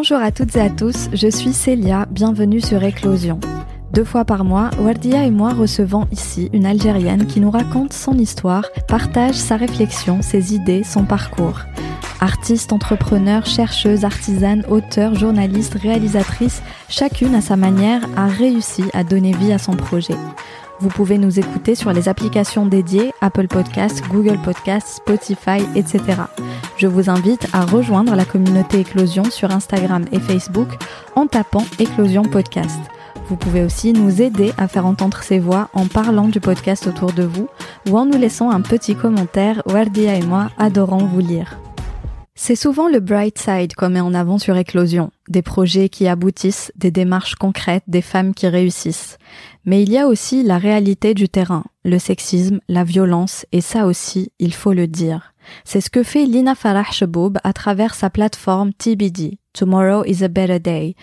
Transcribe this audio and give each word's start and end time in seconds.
Bonjour 0.00 0.22
à 0.22 0.32
toutes 0.32 0.56
et 0.56 0.62
à 0.62 0.70
tous, 0.70 1.10
je 1.12 1.28
suis 1.28 1.52
Célia, 1.52 2.06
bienvenue 2.10 2.62
sur 2.62 2.82
Éclosion. 2.82 3.38
Deux 3.92 4.04
fois 4.04 4.24
par 4.24 4.44
mois, 4.44 4.70
Wardia 4.78 5.26
et 5.26 5.30
moi 5.30 5.52
recevons 5.52 6.06
ici 6.10 6.48
une 6.54 6.64
Algérienne 6.64 7.26
qui 7.26 7.38
nous 7.38 7.50
raconte 7.50 7.92
son 7.92 8.16
histoire, 8.16 8.64
partage 8.88 9.34
sa 9.34 9.58
réflexion, 9.58 10.22
ses 10.22 10.54
idées, 10.54 10.84
son 10.84 11.04
parcours. 11.04 11.60
Artiste, 12.18 12.72
entrepreneur, 12.72 13.44
chercheuse, 13.44 14.06
artisane, 14.06 14.64
auteur, 14.70 15.14
journaliste, 15.16 15.74
réalisatrice, 15.74 16.62
chacune 16.88 17.34
à 17.34 17.42
sa 17.42 17.56
manière 17.56 18.00
a 18.16 18.26
réussi 18.26 18.84
à 18.94 19.04
donner 19.04 19.32
vie 19.32 19.52
à 19.52 19.58
son 19.58 19.76
projet. 19.76 20.16
Vous 20.80 20.88
pouvez 20.88 21.18
nous 21.18 21.38
écouter 21.38 21.74
sur 21.74 21.92
les 21.92 22.08
applications 22.08 22.64
dédiées 22.64 23.12
Apple 23.20 23.48
Podcasts, 23.48 24.02
Google 24.08 24.38
Podcasts, 24.42 24.96
Spotify, 24.96 25.60
etc. 25.74 26.00
Je 26.78 26.86
vous 26.86 27.10
invite 27.10 27.48
à 27.52 27.66
rejoindre 27.66 28.14
la 28.16 28.24
communauté 28.24 28.80
Éclosion 28.80 29.24
sur 29.24 29.50
Instagram 29.50 30.06
et 30.10 30.20
Facebook 30.20 30.68
en 31.16 31.26
tapant 31.26 31.66
Éclosion 31.78 32.22
Podcast. 32.22 32.80
Vous 33.28 33.36
pouvez 33.36 33.62
aussi 33.62 33.92
nous 33.92 34.22
aider 34.22 34.52
à 34.56 34.68
faire 34.68 34.86
entendre 34.86 35.22
ces 35.22 35.38
voix 35.38 35.68
en 35.74 35.86
parlant 35.86 36.28
du 36.28 36.40
podcast 36.40 36.86
autour 36.86 37.12
de 37.12 37.24
vous 37.24 37.48
ou 37.90 37.98
en 37.98 38.06
nous 38.06 38.18
laissant 38.18 38.50
un 38.50 38.62
petit 38.62 38.94
commentaire. 38.94 39.62
Wardia 39.66 40.14
et 40.14 40.22
moi 40.22 40.50
adorons 40.56 41.04
vous 41.04 41.20
lire. 41.20 41.58
C'est 42.42 42.56
souvent 42.56 42.88
le 42.88 43.00
bright 43.00 43.38
side 43.38 43.74
qu'on 43.74 43.90
met 43.90 44.00
en 44.00 44.14
avant 44.14 44.38
sur 44.38 44.56
Éclosion, 44.56 45.10
des 45.28 45.42
projets 45.42 45.90
qui 45.90 46.08
aboutissent, 46.08 46.72
des 46.74 46.90
démarches 46.90 47.34
concrètes, 47.34 47.84
des 47.86 48.00
femmes 48.00 48.32
qui 48.32 48.48
réussissent. 48.48 49.18
Mais 49.64 49.82
il 49.82 49.90
y 49.90 49.98
a 49.98 50.06
aussi 50.06 50.42
la 50.42 50.58
réalité 50.58 51.14
du 51.14 51.28
terrain, 51.28 51.64
le 51.84 51.98
sexisme, 51.98 52.60
la 52.68 52.84
violence, 52.84 53.46
et 53.52 53.60
ça 53.60 53.86
aussi, 53.86 54.32
il 54.38 54.54
faut 54.54 54.72
le 54.72 54.86
dire. 54.86 55.34
C'est 55.64 55.80
ce 55.80 55.90
que 55.90 56.02
fait 56.02 56.26
Lina 56.26 56.54
Farah 56.54 56.84
à 57.44 57.52
travers 57.52 57.94
sa 57.94 58.10
plateforme 58.10 58.72
TBD, 58.72 59.38
Tomorrow 59.52 60.04
is 60.04 60.22
a 60.22 60.28
Better 60.28 60.60
Day, 60.60 60.94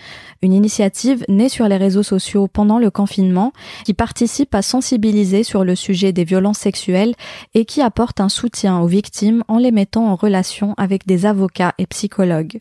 une 0.42 0.54
initiative 0.54 1.24
née 1.28 1.50
sur 1.50 1.68
les 1.68 1.76
réseaux 1.76 2.02
sociaux 2.02 2.48
pendant 2.48 2.78
le 2.78 2.90
confinement 2.90 3.52
qui 3.84 3.92
participe 3.92 4.54
à 4.54 4.62
sensibiliser 4.62 5.42
sur 5.42 5.64
le 5.64 5.74
sujet 5.74 6.12
des 6.12 6.24
violences 6.24 6.58
sexuelles 6.58 7.14
et 7.54 7.66
qui 7.66 7.82
apporte 7.82 8.20
un 8.20 8.30
soutien 8.30 8.80
aux 8.80 8.86
victimes 8.86 9.44
en 9.48 9.58
les 9.58 9.70
mettant 9.70 10.06
en 10.06 10.16
relation 10.16 10.74
avec 10.78 11.06
des 11.06 11.26
avocats 11.26 11.74
et 11.78 11.86
psychologues. 11.86 12.58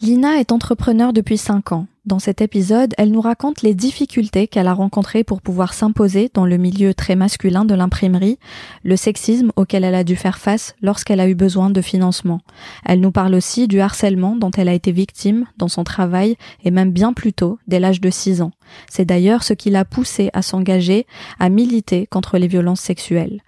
Lina 0.00 0.38
est 0.38 0.52
entrepreneur 0.52 1.12
depuis 1.12 1.36
5 1.36 1.72
ans. 1.72 1.86
Dans 2.10 2.18
cet 2.18 2.40
épisode, 2.40 2.92
elle 2.98 3.12
nous 3.12 3.20
raconte 3.20 3.62
les 3.62 3.72
difficultés 3.72 4.48
qu'elle 4.48 4.66
a 4.66 4.74
rencontrées 4.74 5.22
pour 5.22 5.40
pouvoir 5.40 5.72
s'imposer 5.72 6.28
dans 6.34 6.44
le 6.44 6.56
milieu 6.56 6.92
très 6.92 7.14
masculin 7.14 7.64
de 7.64 7.72
l'imprimerie, 7.72 8.40
le 8.82 8.96
sexisme 8.96 9.52
auquel 9.54 9.84
elle 9.84 9.94
a 9.94 10.02
dû 10.02 10.16
faire 10.16 10.38
face 10.38 10.74
lorsqu'elle 10.82 11.20
a 11.20 11.28
eu 11.28 11.36
besoin 11.36 11.70
de 11.70 11.80
financement. 11.80 12.40
Elle 12.84 12.98
nous 12.98 13.12
parle 13.12 13.36
aussi 13.36 13.68
du 13.68 13.78
harcèlement 13.78 14.34
dont 14.34 14.50
elle 14.50 14.68
a 14.68 14.74
été 14.74 14.90
victime 14.90 15.46
dans 15.56 15.68
son 15.68 15.84
travail 15.84 16.36
et 16.64 16.72
même 16.72 16.90
bien 16.90 17.12
plus 17.12 17.32
tôt, 17.32 17.60
dès 17.68 17.78
l'âge 17.78 18.00
de 18.00 18.10
6 18.10 18.42
ans. 18.42 18.50
C'est 18.88 19.04
d'ailleurs 19.04 19.44
ce 19.44 19.52
qui 19.52 19.70
l'a 19.70 19.84
poussée 19.84 20.30
à 20.32 20.42
s'engager, 20.42 21.06
à 21.38 21.48
militer 21.48 22.08
contre 22.08 22.38
les 22.38 22.48
violences 22.48 22.80
sexuelles. 22.80 23.40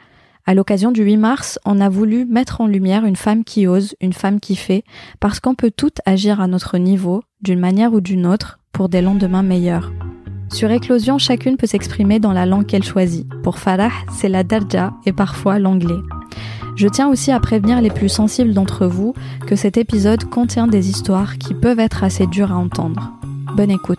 À 0.47 0.55
l'occasion 0.55 0.93
du 0.93 1.03
8 1.03 1.17
mars, 1.17 1.59
on 1.65 1.81
a 1.81 1.89
voulu 1.89 2.27
mettre 2.27 2.61
en 2.61 2.69
lumière 2.69 3.05
une 3.07 3.17
femme 3.17 3.43
qui 3.43 3.67
ose, 3.67 3.97
une 4.01 4.13
femme 4.13 4.39
qui 4.39 4.55
fait, 4.55 4.85
parce 5.19 5.41
qu'on 5.41 5.57
peut 5.57 5.71
toutes 5.71 6.01
agir 6.05 6.41
à 6.41 6.49
notre 6.49 6.79
niveau, 6.79 7.23
d'une 7.43 7.59
manière 7.59 7.93
ou 7.93 8.01
d'une 8.01 8.27
autre, 8.27 8.61
pour 8.73 8.89
des 8.89 9.03
lendemains 9.03 9.43
meilleurs. 9.43 9.93
Sur 10.53 10.71
Éclosion, 10.71 11.19
chacune 11.19 11.57
peut 11.57 11.67
s'exprimer 11.67 12.21
dans 12.21 12.33
la 12.33 12.47
langue 12.47 12.67
qu'elle 12.67 12.85
choisit. 12.85 13.27
Pour 13.43 13.59
Farah, 13.59 13.91
c'est 14.13 14.29
la 14.29 14.45
darja 14.45 14.93
et 15.07 15.13
parfois 15.13 15.59
l'anglais. 15.59 16.01
Je 16.77 16.87
tiens 16.89 17.09
aussi 17.09 17.33
à 17.33 17.41
prévenir 17.41 17.81
les 17.81 17.91
plus 17.91 18.09
sensibles 18.09 18.55
d'entre 18.55 18.87
vous 18.87 19.13
que 19.47 19.57
cet 19.57 19.77
épisode 19.77 20.25
contient 20.25 20.69
des 20.69 20.89
histoires 20.89 21.37
qui 21.39 21.53
peuvent 21.53 21.81
être 21.81 22.05
assez 22.05 22.27
dures 22.27 22.53
à 22.53 22.57
entendre. 22.57 23.13
Bonne 23.57 23.71
écoute. 23.71 23.99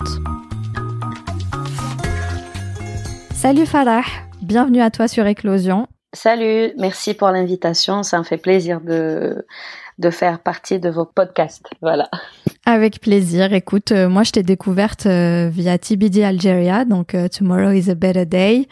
Salut 3.33 3.65
Farah, 3.65 4.05
bienvenue 4.41 4.81
à 4.81 4.89
toi 4.89 5.07
sur 5.09 5.27
Éclosion. 5.27 5.87
Salut, 6.13 6.71
merci 6.77 7.13
pour 7.13 7.29
l'invitation. 7.29 8.03
Ça 8.03 8.19
me 8.19 8.23
fait 8.23 8.37
plaisir 8.37 8.79
de, 8.79 9.45
de 9.99 10.09
faire 10.09 10.39
partie 10.39 10.79
de 10.79 10.89
vos 10.89 11.05
podcasts. 11.05 11.69
Voilà. 11.81 12.09
Avec 12.65 13.01
plaisir. 13.01 13.51
Écoute, 13.51 13.91
euh, 13.91 14.07
moi, 14.07 14.23
je 14.23 14.31
t'ai 14.31 14.41
découverte 14.41 15.05
euh, 15.05 15.49
via 15.51 15.77
TBD 15.77 16.23
Algeria, 16.23 16.85
donc 16.85 17.13
euh, 17.13 17.27
Tomorrow 17.27 17.71
is 17.71 17.89
a 17.91 17.95
Better 17.95 18.25
Day, 18.25 18.69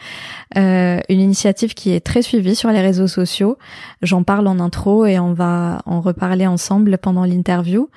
une 0.56 1.20
initiative 1.20 1.74
qui 1.74 1.92
est 1.92 2.00
très 2.00 2.22
suivie 2.22 2.54
sur 2.54 2.70
les 2.70 2.80
réseaux 2.80 3.06
sociaux. 3.06 3.58
J'en 4.00 4.22
parle 4.22 4.46
en 4.46 4.60
intro 4.60 5.04
et 5.04 5.18
on 5.18 5.34
va 5.34 5.82
en 5.84 6.00
reparler 6.00 6.46
ensemble 6.46 6.96
pendant 6.96 7.26
l'interview. 7.26 7.90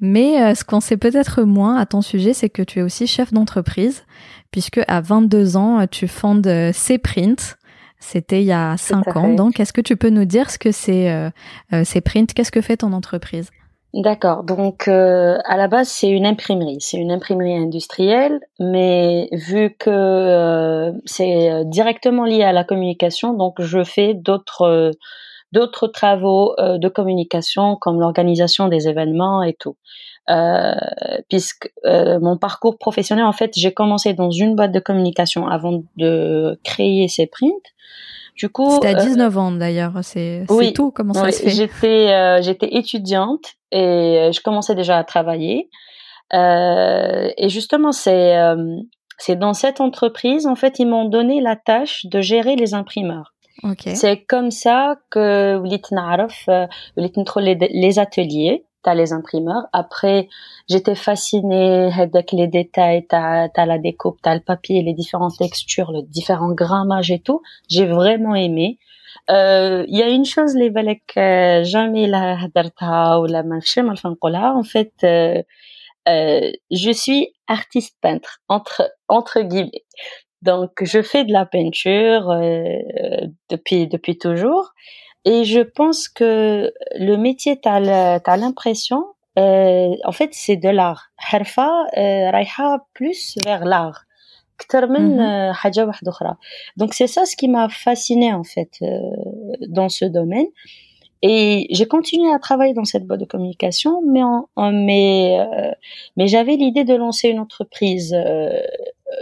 Mais 0.00 0.54
ce 0.54 0.64
qu'on 0.64 0.80
sait 0.80 0.96
peut-être 0.96 1.42
moins 1.42 1.76
à 1.76 1.86
ton 1.86 2.02
sujet, 2.02 2.32
c'est 2.32 2.50
que 2.50 2.62
tu 2.62 2.80
es 2.80 2.82
aussi 2.82 3.06
chef 3.06 3.32
d'entreprise, 3.32 4.04
puisque 4.50 4.80
à 4.88 5.00
22 5.00 5.56
ans, 5.56 5.86
tu 5.88 6.08
fondes 6.08 6.50
C-Print, 6.72 7.56
c'était 8.00 8.42
il 8.42 8.46
y 8.46 8.52
a 8.52 8.76
cinq 8.76 9.16
ans. 9.16 9.32
Donc, 9.34 9.60
est-ce 9.60 9.72
que 9.72 9.80
tu 9.80 9.96
peux 9.96 10.10
nous 10.10 10.24
dire 10.24 10.50
ce 10.50 10.58
que 10.58 10.72
c'est 10.72 11.30
ces 11.84 12.00
prints 12.00 12.32
Qu'est-ce 12.34 12.52
que 12.52 12.60
fait 12.60 12.78
ton 12.78 12.92
entreprise? 12.92 13.50
D'accord. 13.96 14.44
Donc, 14.44 14.88
euh, 14.88 15.38
à 15.46 15.56
la 15.56 15.68
base, 15.68 15.88
c'est 15.88 16.08
une 16.10 16.26
imprimerie. 16.26 16.76
C'est 16.80 16.98
une 16.98 17.10
imprimerie 17.10 17.56
industrielle, 17.56 18.40
mais 18.60 19.28
vu 19.32 19.74
que 19.78 19.90
euh, 19.90 20.92
c'est 21.06 21.64
directement 21.64 22.24
lié 22.24 22.42
à 22.44 22.52
la 22.52 22.62
communication, 22.62 23.32
donc 23.32 23.60
je 23.60 23.82
fais 23.84 24.14
d'autres 24.14 24.92
d'autres 25.52 25.88
travaux 25.88 26.54
de 26.58 26.88
communication 26.88 27.76
comme 27.76 28.00
l'organisation 28.00 28.68
des 28.68 28.88
événements 28.88 29.42
et 29.42 29.54
tout. 29.54 29.76
Euh, 30.28 30.74
puisque 31.28 31.70
euh, 31.84 32.18
mon 32.20 32.36
parcours 32.36 32.78
professionnel, 32.78 33.24
en 33.24 33.32
fait, 33.32 33.52
j'ai 33.56 33.72
commencé 33.72 34.12
dans 34.12 34.30
une 34.30 34.56
boîte 34.56 34.72
de 34.72 34.80
communication 34.80 35.46
avant 35.46 35.84
de 35.96 36.58
créer 36.64 37.06
ces 37.06 37.26
prints. 37.26 37.52
Du 38.36 38.50
coup, 38.50 38.70
c'était 38.74 38.88
à 38.88 38.94
19 38.94 39.34
euh, 39.34 39.40
ans 39.40 39.52
d'ailleurs. 39.52 39.92
C'est 40.02 40.44
oui, 40.50 40.72
tout. 40.72 40.90
Comment 40.90 41.14
ça 41.14 41.30
se 41.32 41.42
fait? 41.42 41.50
J'étais 41.50 42.12
euh, 42.12 42.42
j'étais 42.42 42.76
étudiante 42.76 43.54
et 43.72 44.30
je 44.32 44.40
commençais 44.42 44.74
déjà 44.74 44.98
à 44.98 45.04
travailler. 45.04 45.70
Euh, 46.34 47.30
et 47.36 47.48
justement, 47.48 47.92
c'est 47.92 48.36
c'est 49.18 49.36
dans 49.36 49.54
cette 49.54 49.80
entreprise, 49.80 50.46
en 50.46 50.54
fait, 50.54 50.78
ils 50.78 50.86
m'ont 50.86 51.06
donné 51.06 51.40
la 51.40 51.56
tâche 51.56 52.04
de 52.04 52.20
gérer 52.20 52.56
les 52.56 52.74
imprimeurs. 52.74 53.32
Okay. 53.62 53.94
C'est 53.94 54.18
comme 54.18 54.50
ça 54.50 54.96
que 55.10 55.58
les 56.96 57.98
ateliers 57.98 58.66
les 58.94 59.12
imprimeurs. 59.12 59.66
Après, 59.72 60.28
j'étais 60.68 60.94
fascinée 60.94 61.90
avec 61.98 62.32
les 62.32 62.46
détails, 62.46 63.06
t'as 63.06 63.48
as 63.54 63.66
la 63.66 63.78
découpe, 63.78 64.18
t'as 64.22 64.34
le 64.34 64.40
papier, 64.40 64.82
les 64.82 64.94
différentes 64.94 65.36
textures, 65.38 65.92
le 65.92 66.02
différent 66.02 66.52
grammage 66.52 67.10
et 67.10 67.20
tout. 67.20 67.42
J'ai 67.68 67.86
vraiment 67.86 68.34
aimé. 68.34 68.78
Euh, 69.30 69.84
il 69.88 69.98
y 69.98 70.02
a 70.02 70.08
une 70.08 70.24
chose 70.24 70.54
les 70.54 70.70
balek 70.70 71.12
jamais 71.16 72.06
la 72.06 72.38
hadarta 72.40 73.20
ou 73.20 73.26
la 73.26 73.42
en 73.42 74.62
fait 74.62 74.92
euh, 75.02 75.42
euh, 76.08 76.52
je 76.70 76.90
suis 76.92 77.32
artiste 77.48 77.96
peintre 78.00 78.40
entre 78.48 78.92
entre 79.08 79.40
guillemets 79.40 79.84
donc 80.42 80.70
je 80.80 81.02
fais 81.02 81.24
de 81.24 81.32
la 81.32 81.44
peinture 81.44 82.28
depuis 83.50 83.88
depuis 83.88 84.16
toujours 84.16 84.74
et 85.26 85.44
je 85.44 85.60
pense 85.60 86.08
que 86.08 86.72
le 86.94 87.16
métier, 87.16 87.60
tu 87.60 87.68
as 87.68 88.36
l'impression, 88.36 89.04
euh, 89.38 89.90
en 90.04 90.12
fait, 90.12 90.30
c'est 90.32 90.56
de 90.56 90.68
l'art. 90.68 91.10
Harfa, 91.30 91.70
euh, 91.98 92.78
plus 92.94 93.36
vers 93.44 93.64
l'art. 93.64 94.06
Mhm. 94.88 95.20
Euh, 95.20 95.52
Donc 96.76 96.94
c'est 96.94 97.06
ça 97.06 97.26
ce 97.26 97.36
qui 97.36 97.48
m'a 97.48 97.68
fasciné 97.68 98.32
en 98.32 98.44
fait 98.44 98.70
euh, 98.82 99.00
dans 99.68 99.88
ce 99.88 100.04
domaine. 100.06 100.46
Et 101.22 101.66
j'ai 101.70 101.86
continué 101.86 102.32
à 102.32 102.38
travailler 102.38 102.72
dans 102.72 102.84
cette 102.84 103.04
boîte 103.06 103.20
de 103.20 103.24
communication, 103.24 104.00
mais 104.06 104.22
en, 104.22 104.48
mais 104.72 105.38
euh, 105.40 105.72
mais 106.16 106.28
j'avais 106.28 106.56
l'idée 106.56 106.84
de 106.84 106.94
lancer 106.94 107.28
une 107.28 107.40
entreprise 107.40 108.16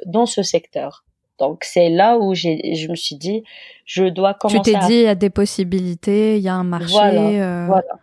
dans 0.06 0.26
ce 0.26 0.42
secteur. 0.42 1.04
Donc 1.38 1.64
c'est 1.64 1.88
là 1.88 2.18
où 2.18 2.34
j'ai, 2.34 2.74
je 2.74 2.88
me 2.88 2.94
suis 2.94 3.16
dit, 3.16 3.42
je 3.84 4.04
dois 4.04 4.34
commencer. 4.34 4.60
Tu 4.62 4.72
t'es 4.72 4.86
dit, 4.86 4.94
il 4.94 5.02
y 5.02 5.06
a 5.06 5.14
des 5.14 5.30
possibilités, 5.30 6.36
il 6.36 6.42
y 6.42 6.48
a 6.48 6.54
un 6.54 6.64
marché. 6.64 6.92
Voilà. 6.92 7.22
Euh, 7.22 7.66
voilà. 7.66 8.00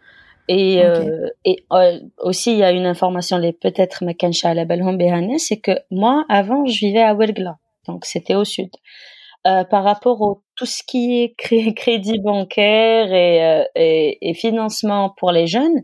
Et, 0.48 0.84
euh, 0.84 1.30
et 1.46 1.64
euh, 1.72 2.00
aussi, 2.18 2.52
il 2.52 2.58
y 2.58 2.64
a 2.64 2.72
une 2.72 2.86
information, 2.86 3.38
les 3.38 3.54
peut-être 3.54 4.04
à 4.04 5.38
c'est 5.38 5.58
que 5.58 5.72
moi, 5.92 6.26
avant, 6.28 6.66
je 6.66 6.80
vivais 6.80 7.02
à 7.02 7.14
Wergla, 7.14 7.58
donc 7.88 8.06
c'était 8.06 8.36
au 8.36 8.44
sud. 8.44 8.70
Euh, 9.48 9.64
par 9.64 9.84
rapport 9.84 10.22
au 10.22 10.44
tout 10.56 10.68
ce 10.68 10.84
qui 10.86 11.24
est 11.24 11.34
crédit 11.76 12.20
bancaire 12.20 13.12
et, 13.12 13.44
euh, 13.44 13.64
et, 13.76 14.30
et, 14.30 14.36
financement 14.36 15.16
pour 15.18 15.32
les 15.32 15.48
jeunes, 15.48 15.82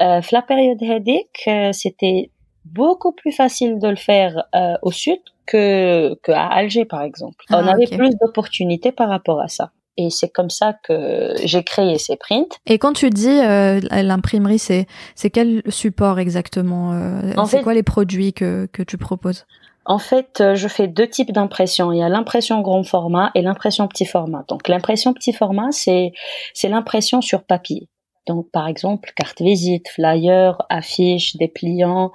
euh, 0.00 0.22
la 0.32 0.40
période 0.40 0.82
Hadik, 0.82 1.46
c'était 1.72 2.30
beaucoup 2.64 3.12
plus 3.12 3.32
facile 3.32 3.78
de 3.78 3.88
le 3.88 3.96
faire 3.96 4.44
au 4.82 4.90
sud 4.90 5.18
que, 5.46 6.14
que 6.22 6.32
à 6.32 6.46
Alger, 6.46 6.84
par 6.84 7.02
exemple. 7.02 7.44
on 7.50 7.66
ah, 7.66 7.72
avait 7.72 7.86
plus 7.86 8.10
d'opportunités 8.20 8.92
par 8.92 9.08
rapport 9.08 9.40
à 9.40 9.48
ça. 9.48 9.70
et 9.96 10.10
c'est 10.10 10.28
comme 10.28 10.50
ça 10.50 10.74
que 10.82 11.34
j'ai 11.44 11.62
créé 11.62 11.98
ces 11.98 12.16
prints. 12.16 12.58
Et 12.66 12.78
quand 12.78 12.92
tu 12.92 13.10
dis 13.10 13.28
euh, 13.28 13.80
l'imprimerie, 13.90 14.58
c'est 14.58 14.86
c'est 15.14 15.30
quel 15.30 15.62
support 15.68 16.18
exactement 16.18 16.92
euh, 16.92 17.44
C'est 17.46 17.62
quoi 17.62 17.74
les 17.74 17.82
produits 17.82 18.32
que 18.32 18.66
que 18.72 18.82
tu 18.82 18.98
proposes? 18.98 19.46
En 19.86 19.98
fait, 19.98 20.40
euh, 20.40 20.54
je 20.54 20.66
fais 20.66 20.88
deux 20.88 21.06
types 21.06 21.32
d'impression. 21.32 21.92
Il 21.92 21.98
y 21.98 22.02
a 22.02 22.08
l'impression 22.08 22.60
grand 22.62 22.82
format 22.84 23.30
et 23.34 23.42
l'impression 23.42 23.86
petit 23.86 24.06
format. 24.06 24.44
Donc, 24.48 24.68
l'impression 24.68 25.12
petit 25.12 25.32
format, 25.32 25.72
c'est 25.72 26.12
c'est 26.54 26.68
l'impression 26.68 27.20
sur 27.20 27.42
papier. 27.42 27.88
Donc, 28.26 28.50
par 28.50 28.68
exemple, 28.68 29.12
carte 29.16 29.42
visite, 29.42 29.88
flyer, 29.88 30.60
affiches, 30.70 31.36
dépliants, 31.36 32.10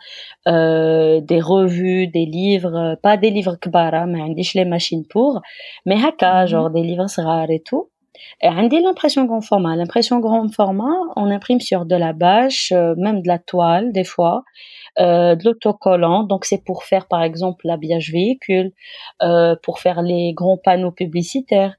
euh, 0.47 1.21
des 1.21 1.39
revues, 1.39 2.07
des 2.07 2.25
livres, 2.25 2.97
pas 3.03 3.17
des 3.17 3.29
livres 3.29 3.55
kbara, 3.55 4.05
mais 4.05 4.19
les 4.55 4.65
machines 4.65 5.05
pour, 5.05 5.41
mais 5.85 5.95
haka, 5.95 6.41
mhm. 6.41 6.47
genre 6.47 6.69
des 6.69 6.81
livres 6.81 7.05
rares 7.17 7.51
et 7.51 7.61
tout. 7.61 7.89
Et 8.41 8.49
on 8.49 8.67
dit 8.67 8.81
l'impression 8.81 9.25
grand 9.25 9.41
format. 9.41 9.75
L'impression 9.75 10.19
grand 10.19 10.47
format, 10.49 10.95
on 11.15 11.29
imprime 11.29 11.59
sur 11.59 11.85
de 11.85 11.95
la 11.95 12.13
bâche, 12.13 12.71
euh, 12.71 12.95
même 12.97 13.21
de 13.21 13.27
la 13.27 13.39
toile 13.39 13.91
des 13.91 14.03
fois, 14.03 14.43
euh, 14.99 15.35
de 15.35 15.45
l'autocollant. 15.45 16.23
Donc 16.23 16.45
c'est 16.45 16.63
pour 16.63 16.83
faire 16.83 17.07
par 17.07 17.23
exemple 17.23 17.67
l'habillage 17.67 18.11
véhicule, 18.11 18.71
euh, 19.21 19.55
pour 19.63 19.79
faire 19.79 20.01
les 20.01 20.33
grands 20.33 20.57
panneaux 20.57 20.91
publicitaires. 20.91 21.75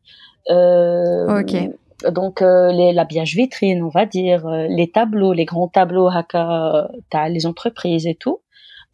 Euh, 0.48 1.40
ok 1.40 1.70
donc 2.08 2.42
euh, 2.42 2.72
l'habillage 2.92 3.34
vitrine, 3.34 3.82
on 3.82 3.88
va 3.88 4.06
dire, 4.06 4.46
euh, 4.46 4.66
les 4.68 4.90
tableaux, 4.90 5.32
les 5.32 5.44
grands 5.44 5.68
tableaux 5.68 6.08
haka, 6.08 6.88
t'as 7.10 7.28
les 7.28 7.46
entreprises 7.46 8.06
et 8.06 8.14
tout. 8.14 8.40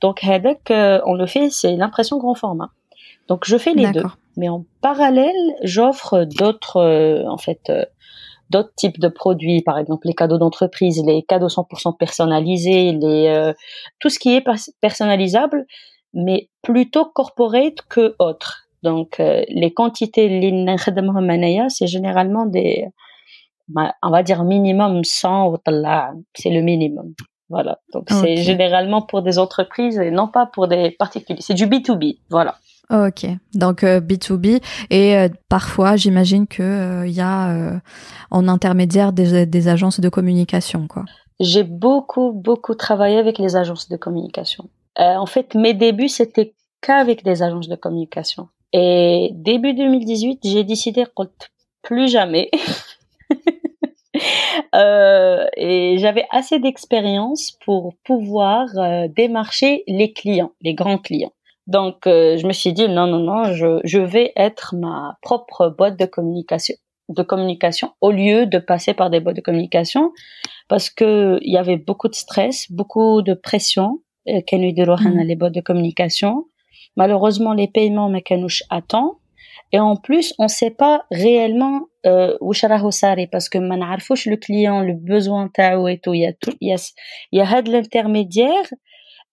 Donc 0.00 0.24
avec, 0.24 0.70
euh, 0.70 1.00
on 1.06 1.14
le 1.14 1.26
fait, 1.26 1.50
c'est 1.50 1.76
l'impression 1.76 2.18
grand 2.18 2.34
format. 2.34 2.70
Donc 3.28 3.44
je 3.44 3.56
fais 3.56 3.74
les 3.74 3.90
deux, 3.90 4.04
mais 4.36 4.48
en 4.48 4.64
parallèle, 4.80 5.34
j'offre 5.62 6.24
d'autres, 6.24 7.24
en 7.26 7.38
fait, 7.38 7.72
d'autres 8.50 8.72
types 8.76 9.00
de 9.00 9.08
produits, 9.08 9.62
par 9.62 9.78
exemple 9.78 10.06
les 10.06 10.14
cadeaux 10.14 10.38
d'entreprise, 10.38 11.02
les 11.04 11.22
cadeaux 11.22 11.48
100% 11.48 11.96
personnalisés, 11.96 12.92
les 12.92 13.52
tout 13.98 14.10
ce 14.10 14.20
qui 14.20 14.36
est 14.36 14.44
personnalisable, 14.80 15.66
mais 16.14 16.50
plutôt 16.62 17.04
corporate 17.06 17.82
que 17.88 18.14
autre. 18.20 18.65
Donc, 18.86 19.18
euh, 19.18 19.42
les 19.48 19.72
quantités 19.74 20.28
c'est 21.68 21.86
généralement 21.88 22.46
des, 22.46 22.86
on 23.74 24.10
va 24.10 24.22
dire 24.22 24.44
minimum 24.44 25.02
100 25.02 25.54
c'est 26.34 26.50
le 26.50 26.62
minimum. 26.62 27.14
Voilà. 27.48 27.80
Donc, 27.92 28.04
c'est 28.10 28.36
généralement 28.36 29.02
pour 29.02 29.22
des 29.22 29.40
entreprises 29.40 29.98
et 29.98 30.12
non 30.12 30.28
pas 30.28 30.46
pour 30.46 30.68
des 30.68 30.92
particuliers. 30.92 31.40
C'est 31.40 31.54
du 31.54 31.66
B2B. 31.66 32.20
Voilà. 32.30 32.54
Ok, 32.88 33.26
donc 33.54 33.82
B2B 33.82 34.46
euh, 34.54 34.58
et 34.90 35.16
euh, 35.16 35.28
parfois 35.48 35.96
j'imagine 35.96 36.46
que 36.46 37.04
il 37.04 37.12
y 37.12 37.20
a 37.20 37.80
en 38.30 38.46
intermédiaire 38.46 39.12
des, 39.12 39.44
des, 39.44 39.66
agences 39.66 39.98
de 39.98 40.08
communication 40.08 40.86
quoi. 40.86 41.04
J'ai 41.40 41.64
beaucoup 41.64 42.30
beaucoup 42.30 42.76
travaillé 42.76 43.18
avec 43.18 43.40
les 43.40 43.56
agences 43.56 43.88
de 43.88 43.96
communication. 43.96 44.70
en 44.96 45.26
fait, 45.26 45.56
mes 45.56 45.74
débuts 45.74 46.08
c'était 46.08 46.54
qu'avec 46.80 47.24
des 47.24 47.42
agences 47.42 47.68
de 47.68 47.74
communication. 47.74 48.48
Et 48.78 49.31
début 49.32 49.73
2018, 49.73 50.40
j'ai 50.44 50.62
décidé 50.62 51.06
plus 51.81 52.12
jamais. 52.12 52.50
euh, 54.75 55.46
et 55.56 55.96
j'avais 55.96 56.26
assez 56.31 56.58
d'expérience 56.58 57.52
pour 57.64 57.94
pouvoir 58.05 58.69
euh, 58.76 59.08
démarcher 59.08 59.82
les 59.87 60.12
clients, 60.12 60.52
les 60.61 60.75
grands 60.75 60.99
clients. 60.99 61.32
Donc, 61.67 62.06
euh, 62.06 62.37
je 62.37 62.46
me 62.46 62.52
suis 62.52 62.75
dit 62.75 62.87
non, 62.87 63.06
non, 63.06 63.20
non, 63.20 63.44
je, 63.55 63.81
je 63.84 63.99
vais 63.99 64.34
être 64.37 64.75
ma 64.76 65.17
propre 65.23 65.70
boîte 65.70 65.99
de 65.99 66.05
communication, 66.05 66.75
de 67.08 67.23
communication 67.23 67.94
au 68.02 68.11
lieu 68.11 68.44
de 68.44 68.58
passer 68.58 68.93
par 68.93 69.08
des 69.08 69.20
boîtes 69.20 69.37
de 69.37 69.40
communication, 69.40 70.12
parce 70.69 70.90
que 70.90 71.38
il 71.40 71.50
y 71.50 71.56
avait 71.56 71.78
beaucoup 71.78 72.08
de 72.08 72.14
stress, 72.14 72.70
beaucoup 72.70 73.23
de 73.23 73.32
pression. 73.32 74.02
Euh, 74.28 74.40
mmh. 74.52 75.20
les 75.20 75.37
boîtes 75.37 75.55
de 75.55 75.61
communication 75.62 76.44
Malheureusement, 76.96 77.52
les 77.52 77.69
paiements 77.69 78.08
me 78.08 78.20
à 78.70 78.82
temps. 78.82 79.19
Et 79.72 79.81
en 79.81 79.96
plus, 79.96 80.34
on 80.38 80.44
ne 80.44 80.48
sait 80.48 80.70
pas 80.70 81.04
réellement 81.10 81.82
euh, 82.06 82.37
où 82.40 82.52
parce 83.26 83.48
que 83.48 83.58
le 84.26 84.37
client, 84.37 84.81
le 84.81 84.94
besoin 84.94 85.48
et 85.88 85.98
tout. 85.98 86.14
Il 86.14 86.20
y 86.20 86.26
a 86.26 86.32
tout, 86.32 86.52
il 86.60 86.69
y 86.69 86.72
a, 86.72 86.93
il 87.32 87.38
y 87.38 87.43
a 87.43 87.44
l'intermédiaire. 87.70 88.66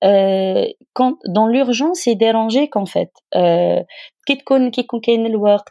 Euh, 0.04 0.66
quand 0.94 1.18
dans 1.28 1.48
l'urgence, 1.48 2.02
c'est 2.02 2.16
dérangé 2.16 2.68
qu'en 2.68 2.86
fait. 2.86 3.12
Euh, 3.36 3.82
qui 4.72 4.88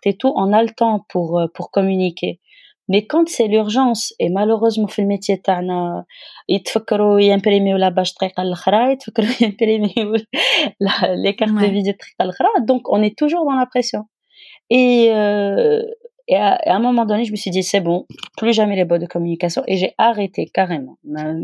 et 0.05 0.17
tout, 0.17 0.33
on 0.37 0.53
a 0.53 0.62
le 0.62 0.71
temps 0.71 1.05
pour 1.09 1.41
euh, 1.41 1.47
pour 1.55 1.71
communiquer. 1.71 2.41
Mais 2.89 3.06
quand 3.06 3.28
c'est 3.28 3.48
l'urgence, 3.48 4.13
et 4.19 4.30
malheureusement, 4.30 4.88
في 4.88 5.00
الميتي 5.00 5.36
تاعنا 5.36 6.06
يتفكروا 6.50 7.19
يمبريميو 7.19 7.78
لا 7.78 7.89
باج 7.89 8.13
طريقة 8.13 8.44
الأخرى 8.44 8.92
يتفكروا 8.92 9.30
يمبريميو 9.42 10.16
les 11.25 11.36
cartes 11.36 11.60
de 11.62 11.68
visite 11.68 11.98
طريقة 11.98 12.22
الأخرى 12.22 12.48
donc 12.62 12.81
on 12.89 13.04
est 13.04 13.18
toujours 13.18 13.45
dans 13.45 13.60
la 13.60 13.66
pression 13.66 14.04
et 14.69 15.10
euh, 15.12 15.81
et 16.29 16.37
à, 16.37 16.61
un 16.67 16.79
moment 16.79 17.05
donné, 17.05 17.25
je 17.25 17.33
me 17.33 17.37
suis 17.37 17.51
dit, 17.51 17.63
c'est 17.63 17.81
bon, 17.81 18.07
plus 18.37 18.53
jamais 18.53 18.77
les 18.77 18.85
boîtes 18.85 19.01
de 19.01 19.07
communication. 19.07 19.63
Et 19.67 19.77
j'ai 19.77 19.95
arrêté 19.99 20.47
carrément. 20.47 20.97
Mais, 21.05 21.35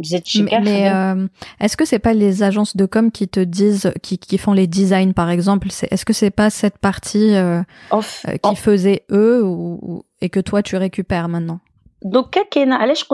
mais 0.63 0.91
euh, 0.91 1.27
est-ce 1.61 1.77
que 1.77 1.85
c'est 1.85 1.99
pas 1.99 2.15
les 2.15 2.43
agences 2.43 2.77
de 2.77 2.87
com 2.87 3.11
qui 3.11 3.29
te 3.29 3.41
disent, 3.41 3.93
qui, 4.03 4.19
qui 4.19 4.39
font 4.39 4.53
les 4.53 4.67
designs 4.67 5.13
par 5.13 5.31
exemple? 5.31 5.69
Est-ce 5.69 6.05
est 6.05 6.05
que 6.05 6.13
c'est 6.13 6.31
pas 6.31 6.51
cette 6.51 6.79
partie 6.79 7.35
euh, 7.35 7.61
euh, 7.93 8.37
qui 8.43 8.57
faisait 8.57 9.05
eux 9.11 9.45
ou, 9.45 10.05
et 10.21 10.29
que 10.29 10.41
toi 10.41 10.63
tu 10.63 10.77
récupères 10.77 11.29
maintenant? 11.29 11.61
Donc, 12.03 12.31
qu'est-ce 12.31 12.49
que 12.51 12.61
je 12.95 13.05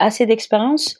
assez 0.00 0.26
d'expérience 0.26 0.98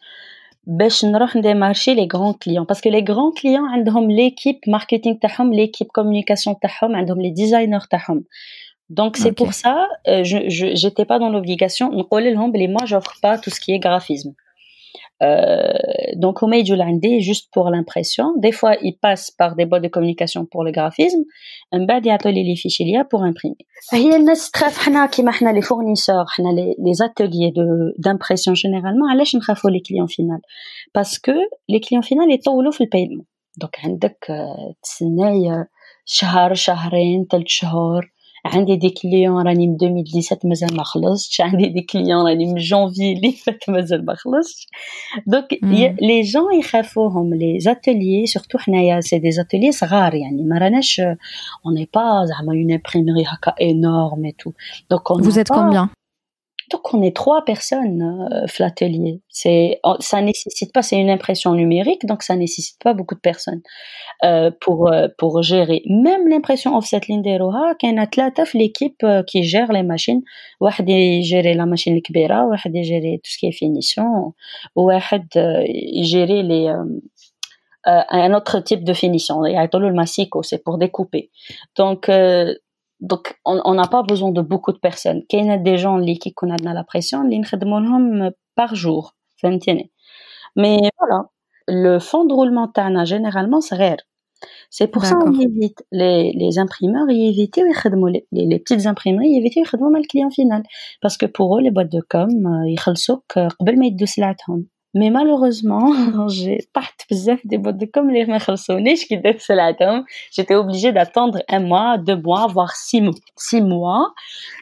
باش 0.63 1.06
نروح 1.06 1.36
نديمارشي 1.36 1.94
لي 1.94 2.07
غران 2.13 2.33
كليون 2.33 2.63
باسكو 2.63 2.89
لي 2.89 3.06
غران 3.09 3.31
كليون 3.41 3.69
عندهم 3.69 4.12
ليكيب 4.12 4.59
ماركتينغ 4.68 5.15
تاعهم 5.15 5.53
ليكيب 5.53 5.88
كومونيكاسيون 5.88 6.56
تاعهم 6.59 6.95
عندهم 6.95 7.21
لي 7.21 7.30
ديزاينر 7.30 7.80
تاعهم 7.80 8.24
Donc 8.89 9.18
c'est 9.18 9.27
okay. 9.27 9.36
pour 9.41 9.53
ça, 9.53 9.88
euh, 10.07 10.24
je 10.24 10.38
j'étais 10.81 11.06
pas 11.06 11.19
dans 11.19 11.30
l'obligation. 11.30 11.94
نقول 11.94 12.24
لهم 12.33 12.51
بلي 12.51 12.68
moi 12.68 12.86
j'offre 12.86 13.13
pas 13.21 13.38
tout 13.38 13.50
ce 13.50 13.59
qui 13.59 13.71
est 13.71 13.80
graphisme. 13.80 14.33
Euh, 15.24 15.74
donc, 16.15 16.44
au 16.44 16.47
Meidjulandi, 16.47 17.21
juste 17.21 17.50
pour 17.51 17.69
l'impression, 17.69 18.33
des 18.38 18.51
fois, 18.51 18.75
ils 18.81 18.97
passent 18.97 19.31
par 19.31 19.56
des 19.56 19.65
boîtes 19.65 19.83
de 19.83 19.88
communication 19.88 20.45
pour 20.45 20.63
le 20.63 20.71
graphisme, 20.71 21.24
un 21.71 21.86
bas 21.86 22.00
les 22.00 22.56
fichiers 22.56 23.01
pour 23.09 23.24
imprimer. 23.24 23.57
Il 23.94 24.03
y 24.03 24.13
a 24.13 25.51
les 25.53 25.62
fournisseurs, 25.62 26.31
les 26.39 27.01
ateliers 27.01 27.53
d'impression 27.97 28.53
généralement, 28.53 29.07
علاش 29.12 29.36
نخافوا 29.36 29.72
les 29.72 29.81
clients 29.81 30.08
finaux 30.08 30.41
Parce 30.93 31.19
que 31.19 31.36
les 31.69 31.79
clients 31.79 32.01
finaux 32.01 32.29
يطولوا 32.29 32.72
في 32.72 32.84
البايمون. 32.84 33.25
Donc, 33.63 33.86
عندك 33.86 34.17
تسناي 34.84 35.65
شهر 36.05 36.53
شهرين 36.53 37.25
ثلاث 37.31 37.48
شهور 37.48 38.12
عندي 38.46 38.75
دي 38.75 38.89
كليون 38.89 39.48
راني 39.48 39.67
من 39.67 39.75
2017 39.75 40.48
مازال 40.48 40.75
ما 40.77 40.84
خلصتش 40.84 41.41
عندي 41.41 41.69
دي 41.69 41.81
كليون 41.81 42.27
راني 42.27 42.46
من 42.46 42.55
جونفي 42.55 43.13
اللي 43.13 43.31
فات 43.31 43.69
مازال 43.69 44.05
ما 44.05 44.15
خلصتش 44.15 44.67
دونك 45.27 45.60
لي 46.01 46.22
جون 46.22 46.60
يخافوهم 46.60 47.34
لي 47.34 47.60
زاتيليي 47.60 48.25
سورتو 48.25 48.58
حنايا 48.58 49.01
سي 49.01 49.19
دي 49.19 49.31
زاتيليي 49.31 49.72
صغار 49.72 50.15
يعني 50.15 50.43
ما 50.43 50.58
راناش 50.58 51.00
اون 51.65 51.74
ني 51.74 51.89
با 51.96 52.25
زعما 52.25 52.53
اون 52.53 52.72
امبريمري 52.72 53.24
هكا 53.27 53.53
انورم 53.62 54.25
اي 54.25 54.31
تو 54.31 54.51
دونك 54.89 55.24
Vous 55.24 55.39
êtes 55.39 55.50
combien 55.50 55.89
donc 56.69 56.93
on 56.93 57.01
est 57.01 57.15
trois 57.15 57.43
personnes 57.46 58.27
euh, 58.31 58.46
l'atelier. 58.60 59.22
C'est 59.29 59.79
ça 60.00 60.22
nécessite 60.22 60.72
pas, 60.74 60.81
c'est 60.81 60.98
une 60.98 61.10
impression 61.10 61.53
numérique, 61.53 62.05
donc 62.05 62.24
ça 62.24 62.36
nécessite 62.36 62.77
pas 62.84 62.93
beaucoup 62.93 63.15
de 63.15 63.19
personnes 63.19 63.62
euh, 64.24 64.51
pour 64.62 64.91
euh, 64.91 65.08
pour 65.17 65.41
gérer. 65.41 65.81
Même 65.88 66.27
l'impression 66.27 66.75
offset 66.75 67.01
linderoha, 67.10 67.75
qu'il 67.75 67.93
y 67.93 67.98
a 67.98 68.34
l'équipe 68.53 69.03
euh, 69.03 69.24
qui 69.24 69.43
gère 69.43 69.72
les 69.72 69.84
machines. 69.84 70.22
واحد 70.62 70.88
gérer 71.24 71.53
la 71.53 71.65
machine 71.65 71.96
الكبيرة, 71.96 72.46
واحد 72.46 72.74
gérer 72.84 73.19
tout 73.24 73.31
ce 73.31 73.38
qui 73.38 73.48
est 73.48 73.51
finition, 73.51 74.34
واحد 74.75 75.27
gérer 76.01 76.43
les 76.43 76.67
un 77.86 78.34
autre 78.34 78.60
type 78.60 78.84
de 78.84 78.93
finition. 78.93 79.46
Il 79.46 79.53
y 79.53 79.58
a 79.58 79.67
le 79.72 79.93
massico, 79.93 80.43
c'est 80.43 80.63
pour 80.63 80.77
découper. 80.77 81.31
Donc 81.77 82.10
donc, 83.04 83.38
on 83.44 83.75
n'a 83.75 83.87
pas 83.87 84.02
besoin 84.02 84.32
de 84.32 84.40
beaucoup 84.40 84.73
de 84.73 84.78
personnes. 84.78 85.23
Il 85.30 85.44
y 85.44 85.50
a 85.50 85.58
des 85.58 85.76
gens 85.76 86.00
qui 86.02 86.32
connaissent 86.32 86.62
la 86.62 86.84
pression, 86.84 87.28
qui 87.28 87.40
travaillent 87.42 88.32
par 88.54 88.75
jour. 88.75 89.14
Mais 90.56 90.78
voilà, 90.99 91.28
le 91.68 91.99
fond 91.99 92.25
de 92.25 92.32
roulement, 92.32 92.73
généralement, 93.04 93.61
c'est 93.61 93.76
rare. 93.76 93.99
C'est 94.70 94.88
pour 94.88 95.04
ça 95.04 95.16
qu'on 95.16 95.38
évite 95.38 95.84
les, 95.92 96.32
les 96.32 96.58
imprimeurs, 96.58 97.08
ils 97.08 97.28
évitent 97.28 97.56
les, 97.56 98.26
les, 98.32 98.58
petites 98.58 98.87
imprimeries, 98.87 99.28
ils 99.28 99.38
évitent 99.38 99.56
le 99.56 100.06
client 100.08 100.30
final. 100.30 100.62
Parce 101.00 101.16
que 101.16 101.26
pour 101.26 101.58
eux, 101.58 101.61
les 101.61 101.70
boîtes 101.70 101.92
de 101.92 102.00
com, 102.00 102.28
euh, 102.28 102.68
ils 102.68 102.80
font 102.80 102.94
avant 104.49 104.58
de 104.58 104.74
سلعتهم 104.93 104.93
mais 104.96 105.10
malheureusement 105.10 106.27
j'ai 106.29 106.67
طحت 106.74 107.05
بزاف 107.12 107.39
des 107.46 107.58
bottes 107.58 107.91
comme 107.91 108.10
les 108.10 108.29
ما 108.29 108.38
خلصونيش 108.38 109.05
كي 109.05 109.15
درت 109.15 109.39
سلعتهم 109.39 110.05
j'étais 110.31 110.55
obligée 110.55 110.91
d'attendre 110.91 111.39
un 111.50 111.60
mois 111.60 111.98
deux 111.98 112.17
mois 112.17 112.48
voire 112.48 112.75
six 112.75 113.01
mois 113.01 113.13
six 113.38 113.62
mois 113.62 114.13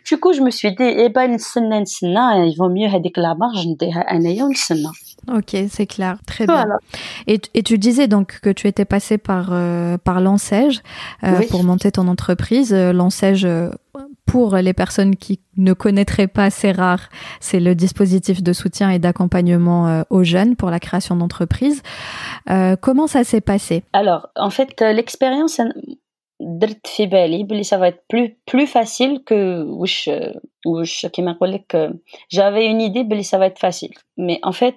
du 0.08 0.18
coup 0.18 0.34
je 0.34 0.42
me 0.42 0.52
suis 0.52 0.72
dit 0.72 0.84
eh 0.84 1.10
ben 1.10 1.36
نستنى 1.36 1.80
نستنى 1.80 2.52
il 2.52 2.56
vaut 2.58 2.70
mieux 2.70 2.88
هذيك 2.88 3.20
la 3.20 3.36
marge 3.36 3.68
نديها 3.68 4.00
انايا 4.00 4.44
ونستنى 4.44 4.92
Ok, 5.40 5.52
c'est 5.76 5.90
clair, 5.96 6.16
très 6.26 6.46
bien. 6.48 6.66
Et, 7.28 7.42
et, 7.54 7.64
tu 7.64 7.78
disais 7.78 8.08
donc 8.08 8.40
que 8.40 8.50
tu 8.50 8.66
étais 8.68 8.86
passé 8.86 9.18
par 9.18 9.50
euh, 9.52 9.98
par 9.98 10.22
l'enseige 10.22 10.78
euh, 11.26 11.42
pour 11.50 11.66
monter 11.66 11.92
ton 11.92 12.08
entreprise. 12.08 12.72
Euh, 12.74 12.94
L'enseige, 12.94 13.44
euh, 13.44 13.70
pour 14.27 14.57
les 14.57 14.73
personnes 14.73 15.17
qui 15.17 15.41
ne 15.57 15.73
connaîtraient 15.73 16.29
pas, 16.29 16.51
c'est 16.51 16.73
rare, 16.73 17.09
c'est 17.41 17.61
le 17.61 17.75
dispositif 17.75 18.43
de 18.43 18.53
soutien 18.53 18.91
et 18.91 18.99
d'accompagnement 18.99 19.89
euh, 19.89 20.03
aux 20.11 20.25
jeunes 20.25 20.57
pour 20.57 20.71
la 20.71 20.81
création 20.81 21.17
d'entreprises. 21.17 21.83
Euh, 22.49 22.77
comment 22.81 23.07
ça 23.07 23.25
s'est 23.25 23.41
passé? 23.41 23.83
Alors, 23.93 24.29
en 24.37 24.51
fait, 24.51 24.81
euh, 24.81 24.93
l'expérience, 24.93 25.61
ça 27.63 27.79
va 27.79 27.89
être 27.89 28.03
plus, 28.09 28.37
plus 28.47 28.67
facile 28.67 29.23
que 29.25 29.65
j'avais 32.31 32.67
une 32.67 32.81
idée, 32.81 33.23
ça 33.23 33.39
va 33.39 33.47
être 33.47 33.59
facile. 33.59 33.93
Mais 34.17 34.39
en 34.43 34.53
fait, 34.53 34.77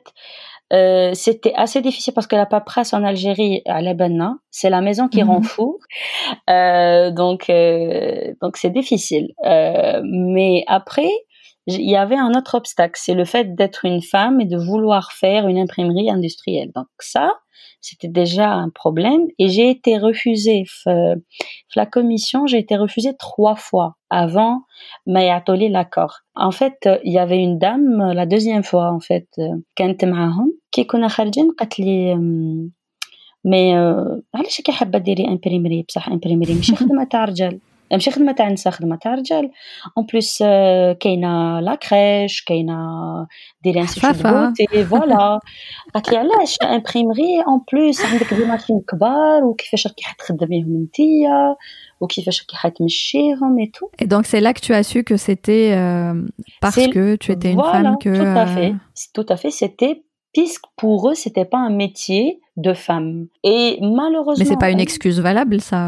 euh, 0.73 1.11
c'était 1.13 1.53
assez 1.53 1.81
difficile 1.81 2.13
parce 2.13 2.27
que 2.27 2.35
la 2.35 2.45
paperasse 2.45 2.93
en 2.93 3.03
Algérie, 3.03 3.61
à 3.67 3.81
l'Ebana, 3.81 4.25
hein. 4.25 4.39
c'est 4.49 4.69
la 4.69 4.81
maison 4.81 5.07
qui 5.07 5.23
mmh. 5.23 5.27
rend 5.27 5.39
mhm. 5.39 5.43
fou. 5.43 5.79
Euh, 6.49 7.11
donc, 7.11 7.49
euh, 7.49 8.33
donc 8.41 8.57
c'est 8.57 8.71
difficile. 8.71 9.29
Euh, 9.45 10.01
mais 10.03 10.63
après, 10.67 11.09
il 11.67 11.89
y 11.89 11.95
avait 11.95 12.17
un 12.17 12.33
autre 12.33 12.55
obstacle, 12.55 12.93
c'est 12.95 13.13
le 13.13 13.25
fait 13.25 13.55
d'être 13.55 13.85
une 13.85 14.01
femme 14.01 14.41
et 14.41 14.45
de 14.45 14.57
vouloir 14.57 15.11
faire 15.11 15.47
une 15.47 15.57
imprimerie 15.57 16.11
industrielle. 16.11 16.71
Donc 16.75 16.87
ça, 16.99 17.31
c'était 17.81 18.07
déjà 18.07 18.51
un 18.51 18.69
problème 18.69 19.27
et 19.39 19.47
j'ai 19.47 19.69
été 19.69 19.97
refusée. 19.97 20.65
La 21.75 21.85
commission, 21.85 22.47
j'ai 22.47 22.59
été 22.59 22.75
refusée 22.75 23.15
trois 23.17 23.55
fois 23.55 23.95
avant 24.09 24.61
Mayatolé 25.05 25.69
l'accord. 25.69 26.19
En 26.35 26.51
fait, 26.51 26.77
il 27.03 27.13
y 27.13 27.19
avait 27.19 27.39
une 27.39 27.57
dame, 27.57 28.11
la 28.13 28.25
deuxième 28.25 28.63
fois 28.63 28.91
en 28.91 28.99
fait, 28.99 29.27
euh, 29.39 29.49
Kantem 29.75 30.13
Aham, 30.13 30.49
كي 30.75 30.83
كنا 30.83 31.07
خارجين 31.07 31.51
قالت 31.51 31.79
لي 31.79 32.15
مي 33.45 33.73
علاش 34.35 34.61
كي 34.61 34.71
حابة 34.71 34.99
ديري 34.99 35.27
امبريمري 35.27 35.85
بصح 35.87 36.07
امبريمري 36.07 36.53
ماشي 36.53 36.75
خدمة 36.81 37.03
تاع 37.03 37.25
رجال 37.25 37.59
ماشي 37.91 38.11
خدمة 38.11 38.31
تاع 38.31 38.49
نساء 38.49 38.73
خدمة 38.73 38.95
تاع 38.95 39.15
رجال. 39.15 39.51
اون 39.97 40.05
بليس 40.05 40.37
كاينة 40.99 41.59
لا 41.59 41.75
كريش 41.75 42.43
كاينة 42.43 42.77
ديري 43.63 43.81
انستيتوت 43.81 44.27
بوتي 44.27 44.85
فوالا 44.85 45.39
قالت 45.93 46.09
لي 46.11 46.17
علاش؟ 46.17 46.57
امبريمري 46.63 47.41
اون 47.47 47.61
بليس 47.73 48.05
عندك 48.05 48.33
دي 48.33 48.45
ماشين 48.45 48.81
كبار 48.89 49.43
وكيفاش 49.43 49.87
راكي 49.87 50.03
حتخدميهم 50.03 50.83
نتيا 50.83 51.55
وكيفاش 52.01 52.41
راكي 52.41 52.55
حتمشيهم 52.55 53.59
اي 53.59 53.65
تو 53.65 53.87
Et 54.01 54.07
donc 54.07 54.25
c'est 54.25 54.41
là 54.41 54.53
que 54.53 54.61
tu 54.61 54.73
as 54.73 54.83
su 54.83 55.03
que 55.03 55.17
c'était 55.17 55.67
euh, 55.73 56.13
parce 56.61 56.87
que 56.95 57.15
tu 57.15 57.31
étais 57.31 57.51
une 57.51 57.61
voilà, 57.61 57.71
femme 57.71 57.97
que 58.03 58.13
tout 58.21 58.39
à 58.43 58.47
fait. 58.55 58.71
Tout 59.17 59.27
à 59.33 59.37
fait 59.41 59.51
c'était 59.61 59.95
puisque 60.34 60.64
pour 60.76 61.10
eux 61.10 61.14
c'était 61.14 61.44
pas 61.44 61.58
un 61.58 61.70
métier 61.70 62.40
de 62.56 62.72
femme 62.72 63.26
et 63.42 63.78
malheureusement 63.80 64.44
mais 64.44 64.44
c'est 64.50 64.58
pas 64.66 64.70
une 64.70 64.80
excuse 64.80 65.18
valable 65.20 65.60
ça 65.60 65.80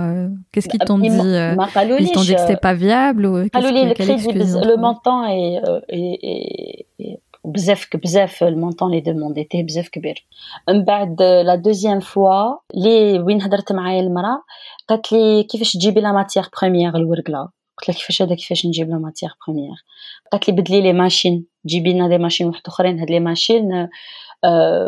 qu'est-ce 0.50 0.69
qu'ils 0.69 0.81
t'ont 0.81 0.99
dit 0.99 1.11
euh, 1.11 1.54
ils 2.00 2.11
t'ont 2.12 2.23
dit 2.23 2.35
que 2.35 2.40
c'était 2.40 2.57
pas 2.57 2.75
viable 2.75 3.26
ou 3.26 3.35
que, 3.49 3.59
le, 3.59 3.95
crédit, 3.95 4.33
le 4.33 4.76
montant 4.76 5.25
est, 5.26 5.61
est, 5.88 6.19
est, 6.33 6.87
est 6.99 7.21
بزاف 7.45 7.97
بزاف 7.97 8.42
المونطون 8.42 8.90
اللي 8.90 9.00
دومونديتيه 9.00 9.62
بزاف 9.62 9.88
كبير 9.88 10.26
من 10.69 10.85
بعد 10.85 11.23
لا 11.23 11.54
دوزيام 11.54 12.00
فوا 12.00 12.54
لي 12.75 13.21
وين 13.21 13.42
هضرت 13.42 13.73
معايا 13.73 14.00
المراه 14.00 14.42
قالت 14.88 15.12
لي 15.12 15.42
كيفاش 15.42 15.73
تجيبي 15.73 16.00
لا 16.00 16.12
ماتيغ 16.12 16.49
بروميير 16.62 16.97
الورقله 16.97 17.49
قلت 17.78 17.88
لها 17.88 17.97
كيفاش 17.97 18.23
هذا 18.23 18.35
كيفاش 18.35 18.66
نجيب 18.66 18.90
لا 18.90 18.99
ماتيغ 18.99 19.31
بروميير 19.47 19.85
قالت 20.33 20.49
لي 20.49 20.54
بدلي 20.54 20.81
لي 20.81 20.92
ماشين 20.92 21.47
جيبي 21.66 21.92
لنا 21.92 22.09
دي 22.09 22.19
ماشين 22.19 22.47
واحد 22.47 22.62
اخرين 22.66 23.00
هاد 23.00 23.11
لي 23.11 23.21
ماشين 23.21 23.88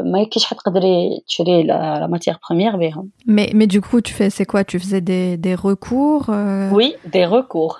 ما 0.04 0.21
يكيش 0.21 0.45
حتقدري 0.45 1.23
تشري 1.28 1.62
لا 1.62 2.07
مatière 2.07 2.38
première 2.38 2.76
بهم 2.76 3.11
mais 3.28 3.50
mais 3.54 3.66
du 3.66 3.81
coup 3.81 4.00
tu 4.00 4.12
fais 4.12 4.31
c'est 4.31 4.47
quoi 4.47 4.64
tu 4.64 4.78
faisais 4.78 5.00
des 5.00 5.37
des 5.37 5.54
recours 5.54 6.26
euh... 6.28 6.71
oui 6.71 6.95
des 7.04 7.26
recours 7.26 7.78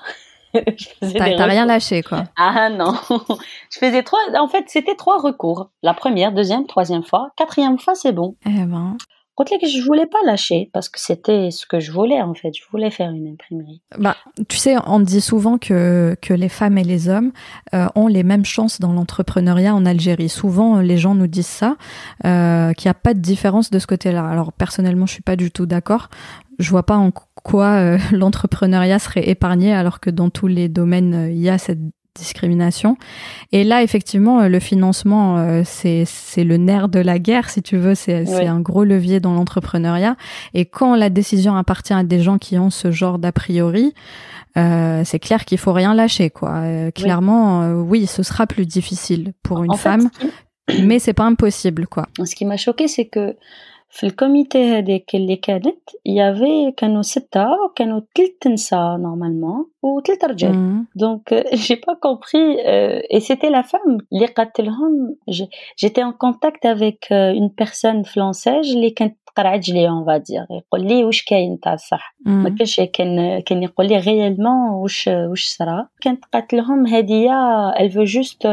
T'as 1.01 1.47
rien 1.47 1.67
lâché, 1.67 2.03
quoi. 2.03 2.25
Ah 2.37 2.71
non. 2.71 2.95
je 3.73 3.79
faisais 3.79 4.03
trois. 4.03 4.21
En 4.39 4.49
fait, 4.49 4.65
c'était 4.69 4.95
trois 4.95 5.19
recours. 5.21 5.71
La 5.83 5.95
première, 5.95 6.33
deuxième, 6.33 6.67
troisième 6.67 7.03
fois. 7.03 7.31
Quatrième 7.37 7.79
fois, 7.79 7.95
c'est 7.95 8.13
bon. 8.13 8.37
Eh 8.47 8.65
ben. 8.65 8.97
que 9.46 9.68
je 9.68 9.82
voulais 9.84 10.06
pas 10.06 10.18
lâcher 10.26 10.70
parce 10.74 10.90
que 10.90 11.00
c'était 11.00 11.52
ce 11.52 11.66
que 11.66 11.80
je 11.80 11.92
voulais 11.92 12.22
en 12.22 12.34
fait. 12.34 12.52
Je 12.54 12.64
voulais 12.72 12.92
faire 12.92 13.10
une 13.12 13.28
imprimerie. 13.28 13.82
Bah, 13.98 14.16
tu 14.48 14.58
sais, 14.58 14.76
on 14.86 15.00
dit 15.00 15.22
souvent 15.22 15.58
que 15.58 16.16
que 16.22 16.34
les 16.34 16.50
femmes 16.50 16.78
et 16.78 16.84
les 16.84 17.10
hommes 17.10 17.32
euh, 17.74 17.88
ont 17.96 18.08
les 18.08 18.24
mêmes 18.24 18.46
chances 18.46 18.80
dans 18.80 18.94
l'entrepreneuriat 18.94 19.74
en 19.74 19.86
Algérie. 19.86 20.30
Souvent, 20.30 20.80
les 20.80 20.98
gens 20.98 21.16
nous 21.16 21.28
disent 21.28 21.48
ça, 21.48 21.78
euh, 22.26 22.74
qu'il 22.74 22.88
n'y 22.88 22.92
a 22.92 22.96
pas 22.96 23.14
de 23.14 23.20
différence 23.20 23.70
de 23.70 23.80
ce 23.80 23.88
côté-là. 23.88 24.26
Alors 24.28 24.54
personnellement, 24.54 25.06
je 25.06 25.14
suis 25.14 25.24
pas 25.24 25.36
du 25.36 25.52
tout 25.52 25.66
d'accord. 25.66 26.10
Je 26.60 26.70
vois 26.70 26.86
pas 26.86 26.98
en 26.98 27.12
quoi 27.12 27.78
euh, 27.78 27.98
l'entrepreneuriat 28.12 29.00
serait 29.00 29.30
épargné 29.30 29.74
alors 29.74 30.00
que 30.00 30.10
dans 30.10 30.30
tous 30.30 30.48
les 30.48 30.68
domaines 30.68 31.30
il 31.32 31.40
y 31.40 31.50
a 31.50 31.58
cette 31.58 31.80
discrimination. 32.16 32.98
Et 33.52 33.64
là, 33.64 33.84
effectivement, 33.84 34.48
le 34.48 34.60
financement, 34.60 35.64
c'est 35.64 36.04
c'est 36.06 36.44
le 36.44 36.58
nerf 36.58 36.90
de 36.90 37.00
la 37.00 37.20
guerre, 37.20 37.50
si 37.50 37.62
tu 37.62 37.78
veux. 37.78 37.96
C'est 37.96 38.48
un 38.48 38.60
gros 38.60 38.84
levier 38.84 39.20
dans 39.20 39.34
l'entrepreneuriat. 39.34 40.16
Et 40.54 40.66
quand 40.66 40.96
la 40.96 41.10
décision 41.10 41.56
appartient 41.56 41.94
à 41.94 42.04
des 42.04 42.22
gens 42.22 42.38
qui 42.38 42.58
ont 42.58 42.70
ce 42.70 42.92
genre 42.92 43.20
d'a 43.20 43.32
priori, 43.32 43.94
euh, 44.58 45.04
c'est 45.06 45.20
clair 45.20 45.46
qu'il 45.46 45.58
faut 45.58 45.74
rien 45.74 45.94
lâcher, 45.94 46.30
quoi. 46.30 46.56
Euh, 46.58 46.92
clairement, 46.92 47.60
oui. 47.60 47.66
Euh, 47.66 47.82
oui. 47.82 48.08
ce 48.08 48.24
sera 48.24 48.48
plus 48.48 48.66
difficile 48.66 49.34
pour 49.44 49.64
une 49.64 49.72
en 49.72 49.78
femme, 49.78 50.10
fait, 50.68 50.82
mais 50.82 51.00
c'est 51.00 51.14
pas 51.14 51.26
impossible, 51.26 51.88
quoi. 51.88 52.08
Ce 52.24 52.36
qui 52.36 52.46
m'a 52.46 52.58
choqué, 52.58 52.88
c'est 52.88 53.06
que 53.06 53.36
في 53.95 54.07
الكوميتي 54.07 54.65
هذيك 54.65 55.15
اللي 55.15 55.37
كانت 55.37 55.91
يافي 56.07 56.73
كانوا 56.77 57.03
ستة 57.03 57.47
وكانوا 57.65 58.01
ثلاث 58.17 58.47
نساء 58.47 58.97
نورمالمون 58.97 59.67
وثلاث 59.83 60.25
رجال 60.25 60.85
دونك 60.95 61.35
جي 61.55 61.75
با 61.75 61.95
كومبري 61.95 62.61
اي 63.15 63.21
سيتي 63.21 63.51
لا 63.51 63.63
فام 63.63 63.99
اللي 64.13 64.27
قالت 64.27 64.61
لهم 64.61 65.17
جيتي 65.79 66.03
ان 66.03 66.13
كونتاكت 66.13 66.67
افيك 66.67 67.13
اون 67.13 67.51
بيرسون 67.59 68.03
فرونسيج 68.03 68.73
اللي 68.73 68.91
كانت 68.91 69.17
قرعت 69.37 69.69
لي 69.69 69.89
اون 69.89 70.05
فادير 70.07 70.47
يقول 70.51 70.89
لي 70.89 71.05
واش 71.05 71.25
كاين 71.25 71.61
تاع 71.61 71.75
الصح 71.75 72.17
ما 72.27 72.49
كانش 72.49 72.81
كان 72.81 73.41
كان 73.41 73.63
يقول 73.63 73.89
لي 73.89 73.99
ريالمون 73.99 74.71
واش 74.71 75.09
واش 75.09 75.45
صرا 75.45 75.89
كانت 76.01 76.25
قالت 76.33 76.55
لهم 76.55 76.87
هديه 76.87 77.71
elle 77.79 77.91
veut 77.91 78.11
juste 78.19 78.45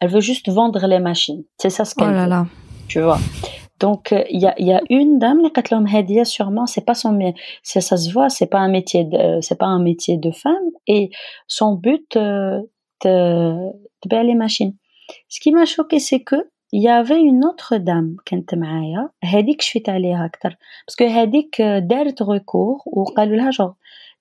elle 0.00 0.10
veut 0.14 0.26
juste 0.30 0.48
vendre 0.48 0.86
les 0.86 1.00
machines 1.10 1.42
c'est 1.62 1.70
ça 1.70 1.84
ce 1.84 1.94
qu'elle 1.94 2.08
oh 2.08 2.20
là 2.20 2.26
là. 2.26 2.46
tu 2.88 3.00
vois 3.00 3.20
Donc 3.82 4.14
il 4.30 4.40
y 4.40 4.46
a 4.46 4.54
il 4.58 4.66
y 4.66 4.72
a 4.72 4.80
une 4.90 5.18
dame 5.18 5.40
les 5.42 5.50
katlom 5.50 5.86
hadia 5.86 6.24
sûrement 6.24 6.66
c'est 6.66 6.84
pas 6.84 6.94
son 6.94 7.18
c'est 7.62 7.80
ça 7.80 7.96
se 7.96 8.12
voit 8.12 8.28
c'est 8.28 8.46
pas 8.46 8.58
un 8.58 8.68
métier 8.68 9.04
de 9.04 9.40
c'est 9.40 9.58
pas 9.58 9.66
un 9.66 9.82
métier 9.82 10.16
de 10.16 10.30
femme 10.30 10.68
et 10.86 11.10
son 11.46 11.74
but 11.74 12.16
euh, 12.16 12.60
de 13.04 13.70
de 14.06 14.16
les 14.28 14.34
machines. 14.34 14.74
Ce 15.28 15.40
qui 15.40 15.52
m'a 15.52 15.64
choqué 15.64 15.98
c'est 15.98 16.20
que 16.20 16.36
il 16.72 16.82
y 16.82 16.88
avait 16.88 17.20
une 17.20 17.44
autre 17.44 17.76
dame 17.78 18.16
كانت 18.26 18.54
معايا 18.54 19.08
هذيك 19.24 19.62
شفت 19.62 19.88
عليها 19.88 20.26
اكثر 20.26 20.56
باسكو 20.86 21.04
هذيك 21.04 21.62
دارت 21.62 22.22
ريكور 22.22 22.78
وقالوا 22.86 23.36
لها 23.36 23.50
جو 23.50 23.72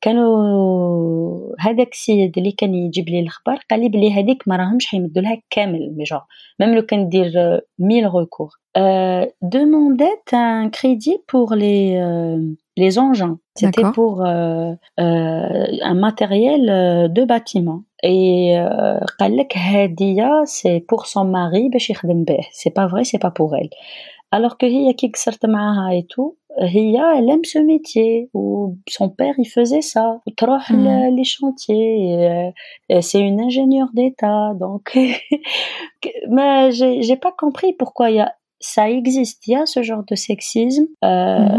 كانوا 0.02 1.56
هذاك 1.60 1.92
السيد 1.92 2.38
اللي 2.38 2.52
كان 2.52 2.76
يجيب 2.76 3.10
لي 3.10 3.20
الاخبار 3.20 3.60
قال 3.72 3.80
لي 3.80 3.90
بلي 3.90 4.12
هذيك 4.14 4.48
ما 4.48 4.56
راهمش 4.56 4.86
حيمدوا 4.86 5.22
لها 5.22 5.42
كامل 5.50 5.94
مي 5.98 6.04
جو 6.04 6.20
ميم 6.60 6.76
لو 6.76 6.82
كان 6.82 7.10
دير 7.10 7.32
1000 7.80 8.16
ريكور 8.16 8.50
euh, 8.78 9.26
demandait 9.42 10.22
un 10.34 10.70
crédit 10.70 11.18
pour 11.28 11.56
les 11.56 11.98
euh, 11.98 12.38
les 12.76 13.00
engins. 13.00 13.40
C'était 13.56 13.90
pour 13.94 14.24
euh, 14.24 14.74
un 14.98 15.94
matériel 15.96 16.66
de 17.12 17.24
bâtiment. 17.26 17.84
Et 18.04 18.56
قال 19.20 19.38
لك 19.38 19.58
هدية 19.58 20.44
c'est 20.46 20.80
pour 20.88 21.08
son 21.08 21.26
mari 21.26 21.70
باش 21.70 21.90
يخدم 21.90 22.24
به. 22.24 22.40
C'est 22.52 22.74
pas 22.74 22.88
vrai, 22.88 23.04
c'est 23.04 23.22
pas 23.22 23.32
pour 23.32 23.56
elle. 23.56 23.70
Alors 24.32 24.58
que 24.58 24.66
هي 24.66 24.94
كي 24.94 25.08
قصرت 25.08 25.46
معاها 25.46 26.00
et 26.00 26.04
tout, 26.04 26.38
هي 26.60 26.98
elle 27.18 27.30
aime 27.30 27.46
ce 27.46 27.60
métier 27.60 28.30
ou 28.34 28.78
son 28.88 29.10
père 29.10 29.36
il 29.38 29.46
faisait 29.46 29.82
ça 29.82 30.22
تروح 30.38 30.72
mm. 30.72 31.16
les 31.16 31.24
chantiers 31.24 32.52
c'est 33.02 33.20
une 33.20 33.40
ingénieure 33.42 33.92
d'état 33.94 34.54
donc 34.56 34.98
mais 36.36 36.72
j'ai 36.72 37.02
j'ai 37.02 37.16
pas 37.16 37.32
compris 37.32 37.74
pourquoi 37.74 38.10
il 38.10 38.18
y 38.18 38.20
a 38.20 38.34
ça 38.62 38.90
existe. 38.90 39.46
Il 39.48 39.52
y 39.52 39.56
a 39.56 39.66
ce 39.66 39.84
genre 39.84 40.04
de 40.10 40.16
sexisme 40.16 40.86
euh, 41.04 41.08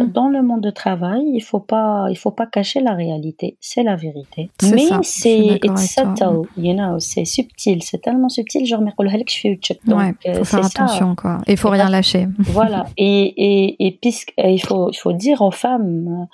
mhm. 0.03 0.13
dans 0.13 0.29
le 0.29 0.43
monde 0.43 0.63
de 0.63 0.71
travail. 0.71 1.23
Il 1.33 1.41
faut 1.41 1.61
pas, 1.61 2.07
il 2.11 2.17
faut 2.17 2.33
pas 2.33 2.47
cacher 2.47 2.81
la 2.81 2.95
réalité. 2.95 3.57
C'est 3.61 3.85
la 3.85 3.97
vérité. 3.97 4.51
Mais 4.63 4.89
c'est 5.03 5.61
subtle, 5.77 6.43
you 6.57 6.75
know, 6.75 6.99
c'est 6.99 7.25
subtil. 7.25 7.83
C'est 7.83 7.99
tellement 7.99 8.29
subtil. 8.29 8.67
Genre, 8.67 8.81
mais 8.81 8.93
je 8.99 9.33
suis 9.33 9.59
Donc, 9.87 9.99
ouais, 9.99 10.15
faut 10.25 10.41
euh, 10.41 10.45
faire 10.45 10.67
attention, 10.67 11.15
quoi. 11.15 11.39
Et 11.47 11.53
il 11.53 11.57
faut 11.57 11.71
rien 11.71 11.89
lâcher. 11.89 12.27
voilà. 12.39 12.87
Et, 12.97 13.23
et, 13.37 13.87
et 13.87 13.99
puisque, 14.01 14.33
il 14.39 14.63
faut, 14.63 14.91
il 14.91 14.97
faut 14.97 15.13
dire 15.13 15.41
aux 15.43 15.53
femmes, 15.53 16.27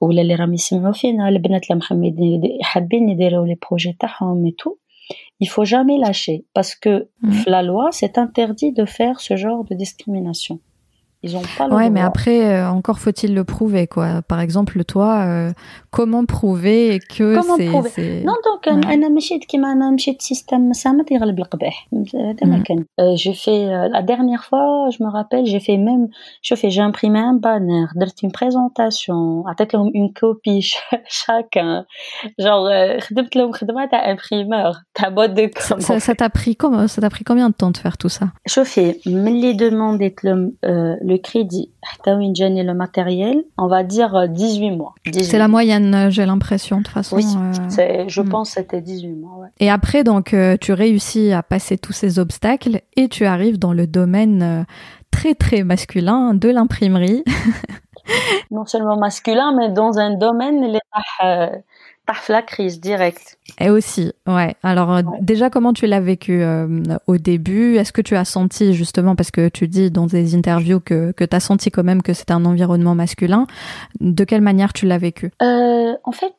ou 0.00 0.10
les 0.10 0.34
ramis 0.34 0.58
فينا 0.92 1.28
البنات 1.28 1.70
اللي 1.70 2.58
حابين 2.62 3.08
يديروا 3.08 3.46
les 3.46 3.56
projets 3.56 3.96
تاعهم 3.98 4.46
et 4.46 4.52
tout 4.52 4.78
il 5.39 5.49
faut 5.49 5.65
jamais 5.65 5.97
lâcher 5.97 6.45
parce 6.53 6.75
que 6.75 7.09
mmh. 7.21 7.31
la 7.47 7.63
loi, 7.63 7.89
c'est 7.91 8.17
interdit 8.17 8.71
de 8.71 8.85
faire 8.85 9.19
ce 9.19 9.35
genre 9.35 9.63
de 9.65 9.75
discrimination. 9.75 10.59
Ils 11.23 11.35
ont 11.35 11.41
pas 11.57 11.67
le 11.67 11.73
Ouais, 11.73 11.89
mais 11.89 12.01
après, 12.01 12.53
euh, 12.53 12.69
encore 12.69 12.99
faut-il 12.99 13.33
le 13.33 13.43
prouver, 13.43 13.87
quoi. 13.87 14.21
Par 14.21 14.39
exemple, 14.39 14.83
toi, 14.83 15.23
euh, 15.25 15.51
comment 15.94 16.24
prouver 16.24 16.98
que 16.98 17.40
c'est... 17.56 18.24
Non, 18.24 18.36
donc, 18.44 18.68
أنا 18.68 19.08
مشيت 19.08 19.44
كيما 19.44 19.72
أنا 19.72 19.90
مشيت 19.90 20.22
سيستم 20.22 20.68
مسامت 20.68 21.10
يغلب 21.10 21.38
القباح. 21.38 21.88
هذا 22.14 22.46
ما 22.46 22.62
كان. 22.62 22.84
J'ai 23.14 23.34
fait, 23.34 23.66
euh, 23.66 23.88
la 23.88 24.02
dernière 24.02 24.44
fois, 24.44 24.88
je 24.90 25.02
me 25.02 25.10
rappelle, 25.10 25.46
j'ai 25.46 25.60
fait 25.60 25.76
même, 25.76 26.08
fais 26.42 26.70
j'ai 26.70 26.80
imprimé 26.80 27.18
un 27.18 27.34
banner, 27.34 27.86
درت 27.96 28.22
une 28.22 28.32
présentation, 28.32 29.44
عطيت 29.46 29.74
لهم 29.74 29.92
une 29.94 30.12
copie 30.12 30.62
chacun. 31.08 31.84
Genre, 32.38 33.00
خدمت 33.00 33.36
لهم 33.36 33.52
خدمة 33.52 33.86
تاع 33.86 34.14
imprimeur, 34.14 34.82
ta 34.94 35.10
boîte 35.10 35.34
de 35.34 35.46
com. 35.46 35.80
Ça, 35.80 36.00
ça 36.00 36.14
t'a 36.14 36.30
pris, 36.30 36.56
ça 36.88 37.00
t'a 37.00 37.10
pris 37.10 37.24
combien 37.24 37.48
de 37.48 37.54
temps 37.54 37.70
de 37.70 37.76
faire 37.76 37.96
tout 37.98 38.08
ça? 38.08 38.26
شوفي, 38.46 39.00
ملي 39.06 39.52
demandé 39.52 40.14
le 40.22 40.52
le 41.10 41.16
crédit, 41.18 41.70
le 42.06 42.72
matériel, 42.72 43.44
on 43.58 43.68
va 43.68 43.82
dire 43.82 44.28
18 44.28 44.70
euh, 44.70 44.76
mois. 44.76 44.94
C'est 45.12 45.38
la 45.38 45.48
moyenne, 45.48 45.83
euh, 45.93 46.09
j'ai 46.09 46.25
l'impression, 46.25 46.77
de 46.77 46.83
toute 46.83 46.93
façon. 46.93 47.17
Oui, 47.17 47.25
euh, 47.25 48.05
je 48.07 48.21
hmm. 48.21 48.29
pense 48.29 48.49
que 48.49 48.61
c'était 48.61 48.81
18 48.81 49.07
mois. 49.13 49.47
Et 49.59 49.69
après, 49.69 50.03
donc, 50.03 50.35
tu 50.61 50.73
réussis 50.73 51.31
à 51.31 51.43
passer 51.43 51.77
tous 51.77 51.93
ces 51.93 52.19
obstacles 52.19 52.81
et 52.95 53.09
tu 53.09 53.25
arrives 53.25 53.59
dans 53.59 53.73
le 53.73 53.87
domaine 53.87 54.65
très, 55.11 55.33
très 55.35 55.63
masculin 55.63 56.33
de 56.33 56.49
l'imprimerie. 56.49 57.23
non 58.51 58.65
seulement 58.65 58.97
masculin, 58.97 59.53
mais 59.55 59.69
dans 59.69 59.97
un 59.97 60.17
domaine, 60.17 60.61
les 60.71 60.79
Paf 62.05 62.29
la 62.29 62.41
crise 62.41 62.79
directe. 62.79 63.39
Et 63.59 63.69
aussi, 63.69 64.13
ouais. 64.27 64.55
Alors 64.61 64.93
euh, 64.93 65.01
déjà, 65.21 65.49
comment 65.49 65.73
tu 65.73 65.87
l'as 65.87 65.99
vécu 65.99 66.41
euh, 66.41 66.83
au 67.07 67.17
début? 67.17 67.77
Est-ce 67.77 67.91
que 67.91 68.01
tu 68.01 68.15
as 68.15 68.25
senti 68.25 68.73
justement, 68.73 69.15
parce 69.15 69.31
que 69.31 69.49
tu 69.49 69.67
dis 69.67 69.89
dans 69.89 70.05
des 70.05 70.35
interviews 70.35 70.79
que, 70.79 71.11
que 71.13 71.23
tu 71.23 71.35
as 71.35 71.39
senti 71.39 71.71
quand 71.71 71.83
même 71.83 72.03
que 72.03 72.13
c'était 72.13 72.33
un 72.33 72.45
environnement 72.45 72.93
masculin, 72.95 73.47
de 73.99 74.23
quelle 74.23 74.41
manière 74.41 74.71
tu 74.73 74.85
l'as 74.85 74.99
vécu? 74.99 75.31
Euh, 75.41 75.93
En 76.03 76.11
fait, 76.11 76.33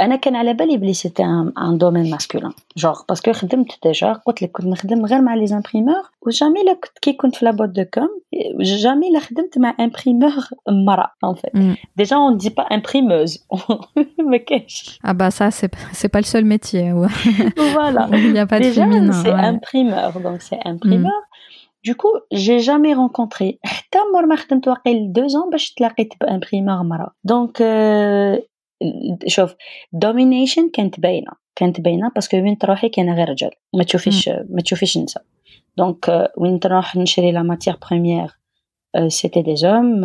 انا 0.00 0.16
كان 0.16 0.36
على 0.36 0.54
بالي 0.54 0.76
بلي 0.76 0.94
سيتي 0.94 1.24
ان 1.24 1.78
دومين 1.78 2.10
ماسكولين 2.10 2.52
جوغ 2.76 3.00
باسكو 3.08 3.32
خدمت 3.32 3.78
ديجا 3.84 4.12
قلت 4.12 4.42
لك 4.42 4.50
كنت 4.50 4.66
نخدم 4.66 5.06
غير 5.06 5.20
مع 5.20 5.34
لي 5.34 5.46
زامبريمور 5.46 6.02
وجامي 6.22 6.62
لا 6.62 6.72
كنت 6.72 6.98
كي 7.02 7.12
كنت 7.12 7.36
في 7.36 7.44
لابوت 7.44 7.68
دو 7.68 7.84
كوم 7.84 8.20
جامي 8.60 9.10
لا 9.10 9.20
خدمت 9.20 9.58
مع 9.58 9.76
امبريمور 9.80 10.32
مرا 10.68 11.10
ان 11.24 11.34
فيت 11.34 11.78
ديجا 11.96 12.16
اون 12.16 12.36
دي 12.36 12.48
با 12.48 12.62
امبريموز 12.62 13.46
ما 14.18 14.36
كاينش 14.36 14.98
اه 15.04 15.12
با 15.12 15.30
سا 15.30 15.50
سي 15.50 15.68
سي 15.92 16.08
با 16.08 16.18
السول 16.18 16.44
ميتيي 16.44 17.08
فوالا 17.56 18.06
il 18.12 18.36
y 18.36 18.38
a 18.38 18.46
pas 18.46 18.60
de 18.60 18.72
féminin 18.72 19.12
c'est 19.12 19.40
imprimeur 19.52 20.12
donc 20.12 20.42
c'est 20.48 20.62
imprimeur 20.72 21.22
Du 21.90 21.94
coup, 21.96 22.16
j'ai 22.32 22.60
jamais 22.60 22.94
rencontré 22.94 23.58
حتى 23.64 23.98
مور 24.12 24.26
ما 24.26 24.36
خدمت 24.36 24.68
واقيل 24.68 25.12
2 25.12 25.28
ans 25.28 25.50
باش 25.50 25.74
تلاقيت 25.74 26.14
بامبريمور 26.20 26.82
مرا. 26.82 27.10
Donc 27.28 27.60
euh, 27.60 28.42
شوف 29.26 29.54
دومينيشن 29.92 30.70
كانت 30.70 31.00
باينه 31.00 31.32
كانت 31.56 31.80
باينه 31.80 32.10
باسكو 32.14 32.36
وين 32.36 32.58
تروحي 32.58 32.88
كاين 32.88 33.14
غير 33.14 33.28
رجال 33.28 33.50
ما 33.74 33.84
تشوفيش 33.84 34.28
ما 34.28 34.62
تشوفيش 34.62 34.98
نساء 34.98 35.24
دونك 35.76 36.30
وين 36.36 36.60
تروح 36.60 36.96
نشري 36.96 37.32
لا 37.32 37.42
ماتيير 37.42 37.76
بروميير 37.90 38.38
سيتي 39.08 39.42
دي 39.42 39.56
زوم 39.56 40.00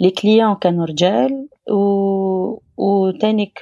لي 0.00 0.10
كليون 0.10 0.54
كانوا 0.54 0.86
رجال 0.86 1.48
و 1.70 2.58
و 2.76 3.10
تانيك 3.10 3.60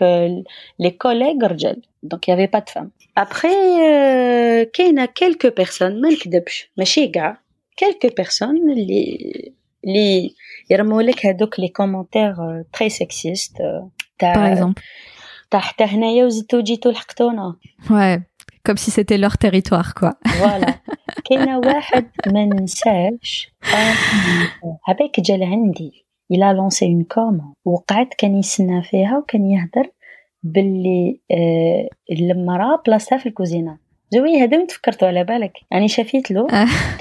لي 0.78 0.90
كوليغ 0.90 1.47
رجال 1.47 1.83
دونك 2.02 2.28
يافي 2.28 2.47
با 2.47 2.59
دو 2.59 2.73
فام 2.73 2.90
ابخي 3.19 3.49
كاينه 4.64 5.04
كيلكو 5.04 5.50
بيرسون 5.50 6.00
ما 6.00 6.09
نكذبش 6.09 6.71
ماشي 6.76 7.09
كاع 7.09 7.40
كيلكو 7.76 8.09
بيرسون 8.16 8.71
اللي 8.71 9.21
اللي 9.84 10.34
يرموا 10.71 11.02
لك 11.02 11.26
هذوك 11.26 11.60
لي 11.60 11.69
كومونتير 11.69 12.34
تري 12.73 12.89
سكسيست 12.89 13.52
تاع 14.20 14.74
تاع 15.51 15.60
حتى 15.60 15.84
هنايا 15.84 16.25
وزدتو 16.25 16.62
جيتو 16.62 16.90
لحقتونا 16.90 17.55
واي 17.92 18.24
كوم 18.66 18.75
سي 18.75 18.92
سيتي 18.92 19.18
لور 19.18 19.29
تيريتوار 19.29 19.86
كوا 20.00 20.10
فوالا 20.40 20.79
كاين 21.25 21.50
واحد 21.50 22.12
ما 22.27 22.46
ننساش 22.46 23.51
هذاك 24.88 25.20
جا 25.20 25.38
لعندي 25.38 26.05
إلى 26.32 26.53
لونسي 26.53 26.86
اون 26.86 27.03
كوم 27.03 27.53
وقعد 27.66 28.08
كان 28.18 28.36
يسنى 28.36 28.84
فيها 28.84 29.18
وكان 29.18 29.51
يهدر 29.51 29.92
باللي 30.44 31.20
المراه 32.12 32.82
بلاصتها 32.88 33.18
في 33.18 33.25
الكوزينه 33.25 33.77
زوي 34.12 34.42
هذا 34.42 34.58
ما 34.58 34.66
تفكرتو 34.66 35.05
على 35.05 35.24
بالك 35.24 35.53
يعني 35.72 35.88
شافيت 35.88 36.32
له 36.32 36.48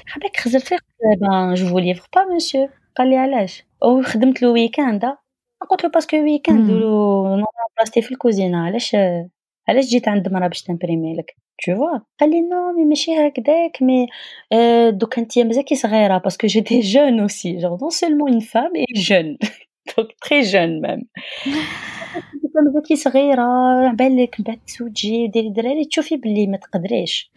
حباك 0.06 0.36
خزر 0.36 0.58
فيه 0.58 0.76
بان 1.20 1.54
جو 1.54 1.68
فولي 1.68 1.92
با 1.92 2.34
مسيو 2.34 2.68
قال 2.96 3.10
لي 3.10 3.16
علاش 3.16 3.64
وخدمت 3.82 4.42
له 4.42 4.50
ويكاند 4.50 5.04
قلت 5.69 5.83
له 5.83 5.89
باسكو 5.89 6.17
ويكاند 6.17 6.71
نورمال 6.71 7.45
بلاصتي 7.77 8.01
في 8.01 8.11
الكوزينه 8.11 8.65
علاش 8.65 8.95
علاش 9.69 9.85
جيت 9.85 10.07
عند 10.07 10.33
مرا 10.33 10.47
باش 10.47 10.63
تمبريمي 10.63 11.15
لك 11.15 11.35
tu 11.61 11.75
vois 11.75 12.01
قال 12.19 12.29
لي 12.29 12.41
نو 12.41 12.71
مي 12.71 12.85
ماشي 12.85 13.27
هكداك 13.27 13.81
مي 13.81 14.07
دوك 14.91 15.19
انت 15.19 15.39
مازالكي 15.39 15.75
صغيره 15.75 16.17
باسكو 16.17 16.47
جيتي 16.47 16.79
جون 16.79 17.19
اوسي 17.19 17.57
جون 17.57 17.77
نون 17.81 17.89
سولمون 17.89 18.31
اون 18.31 18.39
فام 18.39 18.75
اي 18.75 18.85
جون 18.95 19.37
دونك 19.97 20.11
تري 20.29 20.41
جون 20.41 20.81
ميم 20.81 21.07
كان 22.53 22.81
بكي 22.81 22.95
صغيره 22.95 23.47
بالك 23.91 24.41
بعد 24.41 24.59
تزوجي 24.67 25.27
ديري 25.27 25.49
دراري 25.49 25.85
تشوفي 25.85 26.17
باللي 26.17 26.47
ما 26.47 26.57
تقدريش 26.57 27.31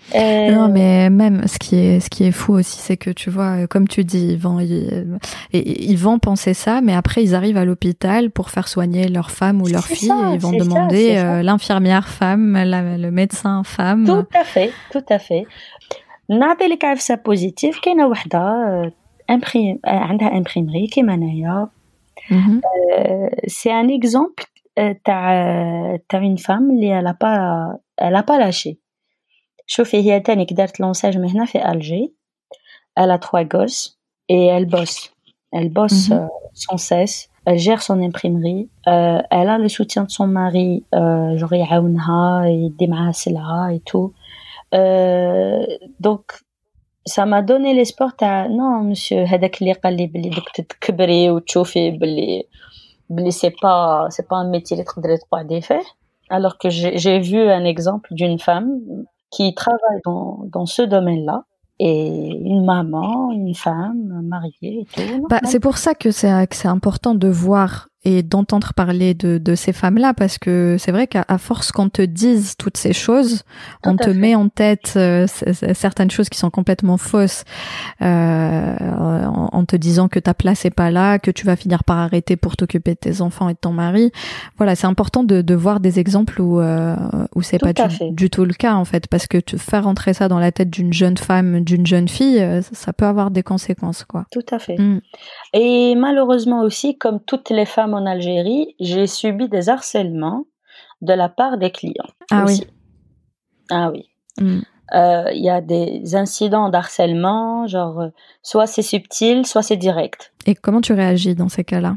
non 0.56 0.68
mais 0.68 1.10
même 1.10 1.38
ce 1.52 1.58
qui 1.64 1.76
est 1.76 2.00
ce 2.04 2.10
qui 2.14 2.22
est 2.28 2.36
fou 2.40 2.52
aussi 2.60 2.78
c'est 2.86 2.98
que 3.04 3.10
tu 3.10 3.28
vois 3.30 3.66
comme 3.72 3.88
tu 3.94 4.00
dis 4.04 4.26
ils 4.34 4.42
vont 4.46 4.58
ils, 4.60 5.14
ils 5.92 6.00
vont 6.06 6.18
penser 6.28 6.54
ça 6.64 6.74
mais 6.86 6.94
après 7.02 7.20
ils 7.26 7.34
arrivent 7.38 7.60
à 7.64 7.66
l'hôpital 7.68 8.22
pour 8.36 8.46
faire 8.54 8.68
soigner 8.74 9.04
leur 9.16 9.30
femme 9.38 9.58
ou 9.62 9.66
leur 9.76 9.86
fille 9.98 10.14
ça, 10.14 10.20
et 10.30 10.34
ils 10.36 10.42
vont 10.46 10.56
demander 10.64 11.06
euh, 11.16 11.42
l'infirmière 11.48 12.06
femme 12.20 12.46
la, 12.72 12.80
le 13.04 13.10
médecin 13.20 13.56
femme 13.76 14.04
tout 14.12 14.28
à 14.42 14.44
fait 14.52 14.70
tout 14.94 15.08
à 15.16 15.18
fait 15.26 15.46
نعطي 16.30 16.66
لك 16.66 16.84
عفسه 16.84 17.14
بوزيتيف 17.14 17.78
كاينه 17.78 18.06
وحده 18.06 18.40
امبريم 19.30 19.78
عندها 19.84 20.28
امبريمري 20.28 20.86
كيما 20.86 21.14
انايا 21.14 21.68
سي 23.46 23.72
ان 23.72 23.94
اكزومبل 23.94 24.44
تاع 25.04 25.96
تاع 26.08 26.20
اون 26.20 26.36
فام 26.36 26.70
اللي 26.70 27.00
الا 27.00 27.16
با 27.20 27.78
الا 28.02 28.20
با 28.20 28.34
لاشي 28.34 28.78
شوفي 29.66 29.96
هي 29.96 30.20
تانيك 30.20 30.52
دارت 30.52 30.80
لونساج 30.80 31.18
من 31.18 31.30
هنا 31.30 31.44
في 31.44 31.70
الجي 31.70 32.12
elle 33.00 33.10
a 33.10 33.18
trois 33.18 33.44
gosses 33.44 33.98
et 34.28 34.46
elle 34.46 34.66
bosse 34.66 35.00
elle 35.52 35.70
bosse 35.78 36.08
mm 36.08 36.12
-hmm. 36.12 36.24
euh, 36.24 36.28
sans 36.64 36.80
cesse 36.90 37.18
elle 37.46 37.58
gère 37.66 37.82
son 37.88 37.98
imprimerie 38.08 38.64
euh, 38.92 39.20
elle 39.36 39.48
a 39.54 39.58
le 39.64 39.68
soutien 39.76 40.02
de 40.08 40.12
son 40.18 40.26
mari 40.40 40.84
euh, 40.94 41.38
genre 41.38 41.52
يعاونها 41.52 42.46
يدي 42.46 42.86
معاها 42.86 43.12
سلعة 43.12 43.76
et 43.76 43.80
tout 43.90 44.08
euh, 44.74 45.64
donc 46.06 46.24
ça 47.14 47.22
m'a 47.30 47.42
donné 47.42 47.70
l'espoir 47.74 48.16
تاع 48.18 48.48
non 48.48 48.82
monsieur 48.90 49.32
هذاك 49.32 49.62
اللي 49.62 49.72
قال 49.72 49.96
لي 49.96 50.06
بلي 50.06 50.28
دوك 50.28 50.48
تكبري 50.50 51.30
وتشوفي 51.30 51.90
بلي 51.90 52.44
c'est 53.29 53.53
pas 53.61 54.07
c'est 54.09 54.27
pas 54.27 54.37
un 54.37 54.49
métier 54.49 54.77
d'être 54.77 55.01
droit 55.01 55.43
des 55.43 55.61
faits 55.61 55.85
alors 56.29 56.57
que 56.57 56.69
j'ai 56.69 57.19
vu 57.19 57.39
un 57.41 57.65
exemple 57.65 58.13
d'une 58.13 58.39
femme 58.39 58.79
qui 59.31 59.53
travaille 59.53 59.99
dans, 60.05 60.45
dans 60.45 60.65
ce 60.65 60.81
domaine-là 60.81 61.43
et 61.79 62.29
une 62.29 62.63
maman, 62.63 63.31
une 63.31 63.55
femme 63.55 64.21
mariée 64.23 64.81
et 64.81 64.85
tout. 64.85 65.27
Bah, 65.29 65.39
c'est 65.43 65.59
pour 65.59 65.77
ça 65.77 65.93
que 65.93 66.11
c'est 66.11 66.29
important 66.65 67.15
de 67.15 67.27
voir 67.27 67.89
et 68.03 68.23
d'entendre 68.23 68.73
parler 68.73 69.13
de, 69.13 69.37
de 69.37 69.55
ces 69.55 69.73
femmes-là 69.73 70.13
parce 70.13 70.37
que 70.37 70.77
c'est 70.79 70.91
vrai 70.91 71.07
qu'à 71.07 71.25
force 71.37 71.71
qu'on 71.71 71.89
te 71.89 72.01
dise 72.01 72.55
toutes 72.57 72.77
ces 72.77 72.93
choses, 72.93 73.43
on 73.85 73.95
te 73.95 74.09
met 74.09 74.33
en 74.33 74.49
tête 74.49 74.93
euh, 74.95 75.27
certaines 75.73 76.09
choses 76.09 76.29
qui 76.29 76.39
sont 76.39 76.49
complètement 76.49 76.97
fausses 76.97 77.43
euh, 78.01 78.75
en, 79.27 79.65
te 79.65 79.75
disant 79.75 80.07
que 80.07 80.19
ta 80.19 80.33
place 80.33 80.65
est 80.65 80.71
pas 80.71 80.89
là, 80.89 81.19
que 81.19 81.29
tu 81.29 81.45
vas 81.45 81.55
finir 81.55 81.83
par 81.83 81.99
arrêter 81.99 82.35
pour 82.35 82.57
t'occuper 82.57 82.91
de 82.91 82.99
tes 82.99 83.21
enfants 83.21 83.49
et 83.49 83.53
de 83.53 83.59
ton 83.59 83.71
mari. 83.71 84.11
Voilà, 84.57 84.75
c'est 84.75 84.87
important 84.87 85.23
de, 85.23 85.41
de 85.41 85.55
voir 85.55 85.79
des 85.79 85.99
exemples 85.99 86.41
où 86.41 86.59
euh, 86.59 86.95
où 87.35 87.41
c'est 87.41 87.59
pas 87.59 87.73
du, 88.11 88.29
tout 88.29 88.45
le 88.45 88.53
cas 88.53 88.73
en 88.73 88.85
fait 88.85 89.07
parce 89.07 89.27
que 89.27 89.37
tu, 89.37 89.57
faire 89.57 89.83
rentrer 89.83 90.13
ça 90.13 90.27
dans 90.27 90.39
la 90.39 90.51
tête 90.51 90.69
d'une 90.69 90.93
jeune 90.93 91.17
femme, 91.17 91.61
d'une 91.61 91.85
jeune 91.85 92.07
fille, 92.07 92.39
euh, 92.39 92.61
ça 92.61 92.93
peut 92.93 93.05
avoir 93.05 93.31
des 93.31 93.43
conséquences 93.43 94.03
quoi. 94.05 94.25
Tout 94.31 94.45
à 94.51 94.59
fait. 94.59 94.77
Mm. 94.77 95.01
Et 95.53 95.95
malheureusement 95.95 96.61
aussi, 96.61 96.97
comme 96.97 97.19
toutes 97.19 97.49
les 97.49 97.65
femmes 97.65 97.93
en 97.93 98.05
Algérie, 98.05 98.75
j'ai 98.79 99.07
subi 99.07 99.49
des 99.49 99.69
harcèlements 99.69 100.45
de 101.01 101.13
la 101.13 101.29
part 101.29 101.57
des 101.57 101.71
clients. 101.71 102.07
Ah 102.29 102.45
oui. 102.47 102.61
Ah 103.69 103.91
oui. 103.91 104.09
Mm. 104.39 104.61
Euh, 104.93 105.31
il 105.33 105.43
y 105.43 105.49
a 105.49 105.61
des 105.61 106.15
incidents 106.15 106.69
d'harcèlement, 106.69 107.65
genre 107.67 108.01
euh, 108.01 108.07
soit 108.43 108.67
c'est 108.67 108.81
subtil, 108.81 109.45
soit 109.45 109.61
c'est 109.61 109.77
direct. 109.77 110.33
Et 110.45 110.55
comment 110.55 110.81
tu 110.81 110.93
réagis 110.93 111.35
dans 111.35 111.49
ces 111.49 111.63
cas-là? 111.63 111.95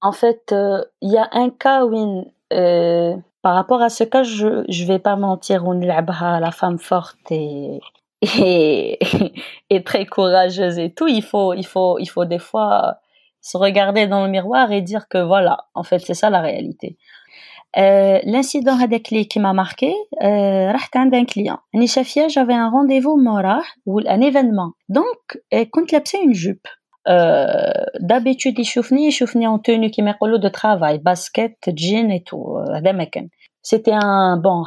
En 0.00 0.12
fait, 0.12 0.50
euh, 0.50 0.82
il 1.00 1.12
y 1.12 1.18
a 1.18 1.28
un 1.32 1.50
cas 1.50 1.84
où, 1.84 2.32
par 2.50 3.54
rapport 3.54 3.80
à 3.80 3.88
ce 3.88 4.04
cas, 4.04 4.24
je 4.24 4.46
ne 4.46 4.86
vais 4.86 4.98
pas 4.98 5.14
mentir, 5.16 5.64
on 5.66 5.72
la 5.74 6.50
femme 6.50 6.78
forte 6.78 7.30
et 7.30 7.80
et, 8.22 8.98
très 9.84 10.06
courageuse 10.06 10.78
et 10.78 10.92
tout, 10.92 11.08
il 11.08 11.22
faut, 11.22 11.54
il 11.54 11.66
faut, 11.66 11.98
il 11.98 12.06
faut 12.06 12.24
des 12.24 12.38
fois 12.38 12.96
se 13.40 13.56
regarder 13.56 14.06
dans 14.06 14.24
le 14.24 14.30
miroir 14.30 14.70
et 14.70 14.80
dire 14.80 15.08
que 15.08 15.18
voilà, 15.18 15.66
en 15.74 15.82
fait, 15.82 15.98
c'est 15.98 16.14
ça 16.14 16.30
la 16.30 16.40
réalité. 16.40 16.96
Euh, 17.78 18.20
l'incident 18.24 18.76
qui 19.28 19.40
m'a 19.40 19.52
marqué. 19.52 19.94
Euh, 20.22 20.72
un 20.94 21.24
client. 21.24 21.58
J'avais 22.28 22.54
un 22.54 22.70
rendez-vous 22.70 23.16
morah 23.16 23.62
ou 23.86 24.00
un 24.06 24.20
événement. 24.20 24.72
Donc 24.88 25.40
quand 25.72 25.86
j'ai 26.06 26.22
une 26.22 26.34
jupe. 26.34 26.68
Euh, 27.08 27.72
d'habitude 27.98 28.56
il 28.60 28.64
choufni 29.10 29.46
en 29.48 29.58
tenue 29.58 29.90
qui 29.90 30.02
m'écolo 30.02 30.38
de 30.38 30.48
travail 30.48 31.00
basket 31.00 31.56
jean 31.74 32.12
et 32.12 32.22
tout 32.22 32.58
euh, 32.58 32.80
hein. 32.80 33.26
هذا 33.73 33.77
ما 33.77 33.85
كان. 33.85 33.93
C'était 33.93 33.93
un 33.93 34.37
bon 34.37 34.63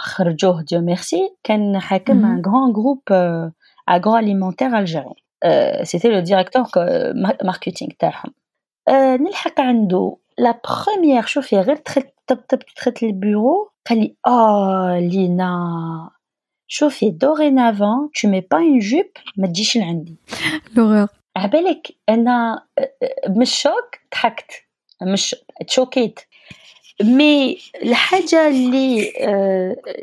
Dieu 0.64 0.80
merci 0.80 1.20
كان 1.44 1.78
حاكم 1.78 2.36
un 2.36 2.40
grand 2.40 2.70
groupe 2.70 3.10
euh, 3.10 3.48
agroalimentaire 3.86 4.74
algérien. 4.74 5.14
Euh, 5.44 5.84
c'était 5.84 6.10
le 6.10 6.22
directeur 6.22 6.70
marketing 7.44 7.96
تاعهم. 7.98 8.32
نلحق 8.88 9.60
عنده 9.60 10.16
la 10.40 10.54
première 10.54 11.26
شوفي 11.26 11.60
غير 11.60 11.76
تخت 11.76 12.06
طب 12.26 12.36
طب 12.36 12.58
تخت 12.58 13.02
البيرو 13.02 13.70
قال 13.88 13.98
لي 13.98 14.16
اه 14.26 14.98
لينا 14.98 16.10
شوفي 16.68 17.10
dorénavant 17.10 18.10
tu 18.14 18.26
mets 18.28 18.42
pas 18.42 18.60
une 18.60 18.80
jupe 18.80 19.18
ما 19.36 19.46
تجيش 19.46 19.76
لعندي 19.76 20.16
l'horreur 20.74 21.08
عبالك 21.36 21.88
انا 22.08 22.64
مش 23.28 23.62
شوك 23.62 23.98
ضحكت 24.14 24.50
مش 25.02 25.36
تشوكيت 25.66 26.20
مي 27.03 27.57
الحاجة 27.83 28.47
اللي 28.47 29.11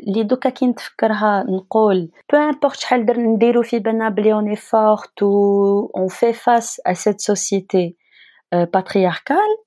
اللي 0.07 0.23
دوكا 0.23 0.49
كي 0.49 0.67
نتفكرها 0.67 1.43
نقول 1.49 2.09
بو 2.31 2.37
امبورط 2.37 2.75
شحال 2.75 3.05
نديرو 3.33 3.63
في 3.63 3.79
بالنا 3.79 4.09
بلي 4.09 4.33
اوني 4.33 4.55
فورت 4.55 5.23
و 5.23 5.85
اون 5.95 6.07
في 6.07 6.33
فاس 6.33 6.81
ا 6.87 6.93
سيت 6.93 7.21
سوسيتي 7.21 7.95
باترياركال 8.51 9.57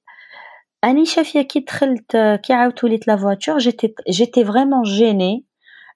اني 0.84 1.06
شافيه 1.06 1.42
كي 1.42 1.60
دخلت 1.60 2.16
كي 2.44 2.52
عاودت 2.52 2.84
وليت 2.84 3.08
لا 3.08 3.16
فواتور 3.16 3.58
جيتي 3.58 3.94
جيتي 4.10 4.44
فريمون 4.44 4.82
جيني 4.82 5.44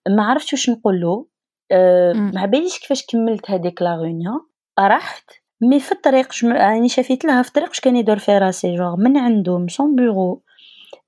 ما 0.08 0.24
عرفتش 0.24 0.52
واش 0.52 0.70
نقول 0.70 1.00
له 1.00 1.26
ما 2.14 2.46
باليش 2.46 2.78
كيفاش 2.78 3.06
كملت 3.06 3.50
هذيك 3.50 3.82
لا 3.82 3.94
غونيون 3.96 4.40
رحت 4.80 5.30
مي 5.62 5.80
في 5.80 5.92
الطريق 5.92 6.28
راني 6.44 6.88
شافيت 6.88 7.24
لها 7.24 7.42
في 7.42 7.48
الطريق 7.48 7.68
واش 7.68 7.80
كان 7.80 7.96
يدور 7.96 8.18
في 8.18 8.38
راسي 8.38 8.76
جوغ 8.76 8.96
من 8.96 9.16
عندهم 9.16 9.68
سون 9.68 9.96
بيرو 9.96 10.42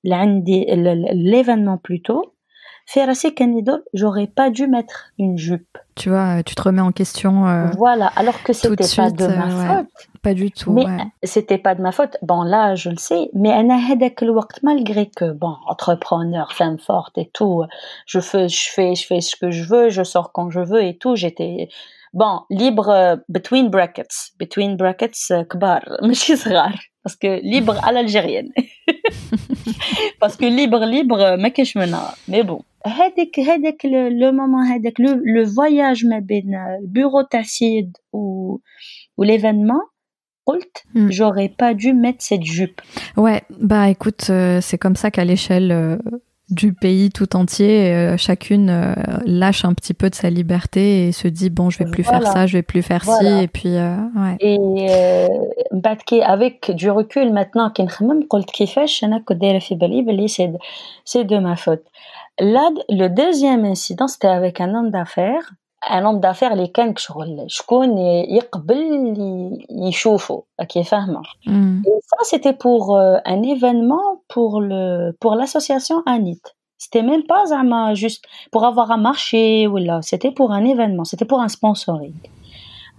لعندي 0.03 0.65
l'événement 1.13 1.77
plutôt 1.77 2.37
fait 2.87 3.05
راسي 3.05 3.31
كان 3.31 3.57
يدور 3.57 3.79
j'aurais 3.93 4.27
pas 4.27 4.49
dû 4.49 4.67
mettre 4.67 5.11
une 5.19 5.37
jupe 5.37 5.77
tu 5.95 6.09
vois 6.09 6.41
tu 6.43 6.55
te 6.55 6.61
remets 6.61 6.81
en 6.81 6.93
question 6.93 7.47
euh, 7.47 7.65
voilà 7.77 8.07
alors 8.15 8.41
que 8.43 8.53
c'était 8.53 8.95
pas 8.95 9.11
de 9.11 9.27
ma 9.27 9.47
euh, 9.47 9.67
faute 9.67 9.93
pas 10.21 10.33
du 10.33 10.51
tout 10.51 10.71
mais 10.71 10.87
c'était 11.23 11.57
pas 11.57 11.75
de 11.75 11.81
ma 11.81 11.91
faute 11.91 12.15
bon 12.21 12.43
là 12.43 12.75
je 12.75 12.89
le 12.89 12.97
sais 12.97 13.29
mais 13.33 13.51
انا 13.51 13.75
هذاك 13.75 14.23
الوقت 14.23 14.59
malgré 14.63 15.05
que 15.19 15.33
bon 15.33 15.55
entrepreneur 15.67 16.53
femme 16.53 16.79
forte 16.79 17.17
et 17.17 17.29
tout 17.33 17.63
je 18.05 18.19
fais 18.19 18.47
je 18.47 18.69
fais 18.73 18.95
je 18.95 19.05
fais 19.05 19.21
ce 19.21 19.35
que 19.35 19.51
je 19.51 19.63
veux 19.71 19.89
je 19.89 20.03
sors 20.03 20.31
quand 20.31 20.49
je 20.49 20.61
veux 20.61 20.83
et 20.89 20.97
tout 20.97 21.15
j'étais 21.17 21.67
bon 22.13 22.33
libre 22.49 22.87
between 23.35 23.65
brackets 23.69 24.15
between 24.39 24.77
brackets 24.77 25.21
كبار 25.51 25.81
ماشي 26.03 26.35
صغار 26.35 26.75
parce 27.03 27.15
que 27.15 27.39
libre 27.41 27.75
à 27.87 27.91
l'algérienne 27.91 28.49
parce 30.19 30.35
que 30.37 30.45
libre 30.45 30.85
libre 30.85 31.35
ما 31.35 31.47
كاش 31.47 31.77
منها 31.77 32.15
mais 32.29 32.43
bon 32.43 32.61
هذاك 32.85 33.39
هذاك 33.39 33.87
le 33.87 34.31
moment 34.31 34.71
هذاك 34.71 35.01
le, 35.01 35.13
le 35.23 35.45
voyage 35.45 36.05
ما 36.05 36.19
بين 36.19 36.55
البيرو 36.81 37.21
تاع 37.21 37.41
سيد 37.41 37.97
و 38.13 38.57
ou 39.17 39.23
l'événement 39.23 39.97
قلت 40.45 40.85
hmm. 40.95 41.11
j'aurais 41.11 41.49
pas 41.49 41.73
dû 41.73 41.93
mettre 41.93 42.23
cette 42.23 42.43
jupe 42.43 42.81
ouais 43.17 43.41
bah 43.59 43.89
écoute 43.89 44.27
euh, 44.29 44.61
c'est 44.61 44.77
comme 44.77 44.95
ça 44.95 45.11
qu'à 45.11 45.25
l'échelle 45.25 45.71
euh, 45.71 45.97
du 46.50 46.74
pays 46.74 47.10
tout 47.10 47.36
entier, 47.36 47.92
euh, 47.92 48.16
chacune 48.16 48.68
euh, 48.68 48.94
lâche 49.24 49.64
un 49.64 49.72
petit 49.74 49.94
peu 49.94 50.10
de 50.10 50.14
sa 50.14 50.28
liberté 50.28 51.08
et 51.08 51.12
se 51.12 51.28
dit 51.28 51.50
bon, 51.50 51.70
je 51.70 51.78
vais 51.78 51.90
plus 51.90 52.04
faire 52.04 52.26
ça, 52.26 52.46
je 52.46 52.58
vais 52.58 52.62
plus 52.62 52.82
faire 52.82 53.04
ci, 53.04 53.26
et 53.26 53.48
puis 53.48 53.76
euh, 53.76 53.96
ouais. 54.16 54.36
Et 54.40 54.58
avec 56.22 56.70
du 56.72 56.90
recul 56.90 57.32
maintenant, 57.32 57.72
c'est 61.04 61.24
de 61.24 61.38
ma 61.38 61.56
faute. 61.56 61.82
Là, 62.38 62.70
le 62.88 63.08
deuxième 63.08 63.64
incident, 63.64 64.08
c'était 64.08 64.28
avec 64.28 64.60
un 64.60 64.74
homme 64.74 64.90
d'affaires 64.90 65.52
un 65.89 66.05
homme 66.05 66.19
d'affaires 66.19 66.51
اللي 66.51 66.67
كان 66.67 66.95
شغل 66.97 67.45
شكون 67.47 67.97
يقبل 67.97 68.77
يشوفه 69.69 70.43
كي 70.69 70.83
فاهمه 70.83 71.21
et 71.85 71.99
ça 72.09 72.23
c'était 72.23 72.53
pour 72.53 72.97
un 73.25 73.43
événement 73.43 74.21
pour 74.33 74.61
le 74.61 75.11
pour 75.21 75.35
l'association 75.35 76.03
Anit 76.05 76.41
c'était 76.77 77.03
même 77.03 77.23
pas 77.23 77.45
زعما 77.45 77.93
juste 77.93 78.23
pour 78.51 78.65
avoir 78.65 78.91
un 78.91 78.97
marché 78.97 79.67
ou 79.67 79.77
là 79.77 80.01
c'était 80.01 80.31
pour 80.31 80.51
un 80.51 80.65
événement 80.65 81.03
c'était 81.03 81.25
pour 81.25 81.39
un 81.41 81.47
sponsoring 81.47 82.17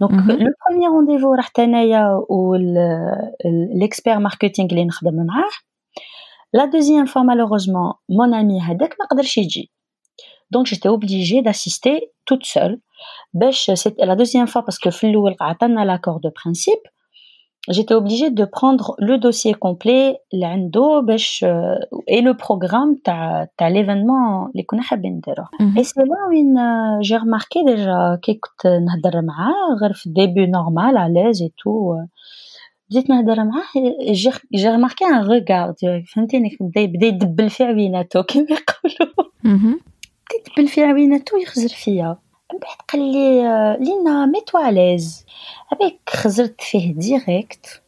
donc 0.01 0.11
mm 0.11 0.19
-hmm. 0.19 0.43
le 0.47 0.51
premier 0.63 0.87
rendez-vous 0.95 1.33
رحت 1.39 1.59
انايا 1.59 2.21
l'expert 3.81 4.19
marketing 4.27 4.67
اللي 4.71 4.85
نخدم 4.85 5.25
معاه 5.25 5.49
la 6.57 6.65
deuxième 6.67 7.07
fois 7.07 7.23
malheureusement 7.23 7.89
mon 8.17 8.31
ami 8.33 8.61
هذاك 8.61 8.95
ما 8.99 9.05
قدرش 9.05 9.37
يجي 9.37 9.71
donc 10.54 10.66
j'étais 10.66 10.88
obligée 10.88 11.42
d'assister 11.42 12.10
toute 12.26 12.46
seule. 12.46 12.78
la 13.98 14.14
deuxième 14.14 14.46
fois, 14.46 14.64
parce 14.64 14.78
que 14.78 14.88
a 15.40 15.48
atteint 15.50 15.68
l'accord 15.84 16.20
de 16.20 16.30
principe, 16.30 16.86
j'étais 17.68 17.94
obligée 17.94 18.30
de 18.30 18.44
prendre 18.44 18.94
le 18.98 19.18
dossier 19.18 19.52
complet 19.54 20.16
l'endo, 20.32 21.02
euh, 21.42 21.74
et 22.06 22.20
le 22.20 22.34
programme 22.34 22.94
de 23.04 23.70
l'événement 23.70 24.48
mhm. 24.54 25.76
et 25.76 25.82
c'est 25.82 26.04
là 26.12 26.20
où 26.28 26.32
euh, 26.32 26.98
j'ai 27.00 27.16
remarqué 27.16 27.64
déjà 27.64 28.18
que 28.22 28.68
début 30.06 30.46
normal 30.46 30.96
à 30.96 31.08
l'aise 31.08 31.42
et 31.42 31.52
tout 31.56 31.94
euh. 31.94 32.02
j'ai 34.52 34.70
remarqué 34.70 35.04
un 35.06 35.22
regard 35.22 35.72
mm 39.42 39.56
-hmm. 39.56 39.76
بديت 40.40 40.80
نبل 40.80 40.88
عويناتو 40.88 41.36
يخزر 41.36 41.68
فيا. 41.68 42.16
من 42.52 42.58
بعد 42.58 42.76
قال 42.88 43.12
لي 43.12 43.46
آه، 43.46 43.76
لينا 43.76 44.26
ميتوا 44.26 44.68
اليز 44.68 45.26
أبيك 45.72 46.00
خزرت 46.10 46.60
فيه 46.60 46.94
ديريكت 46.94 47.82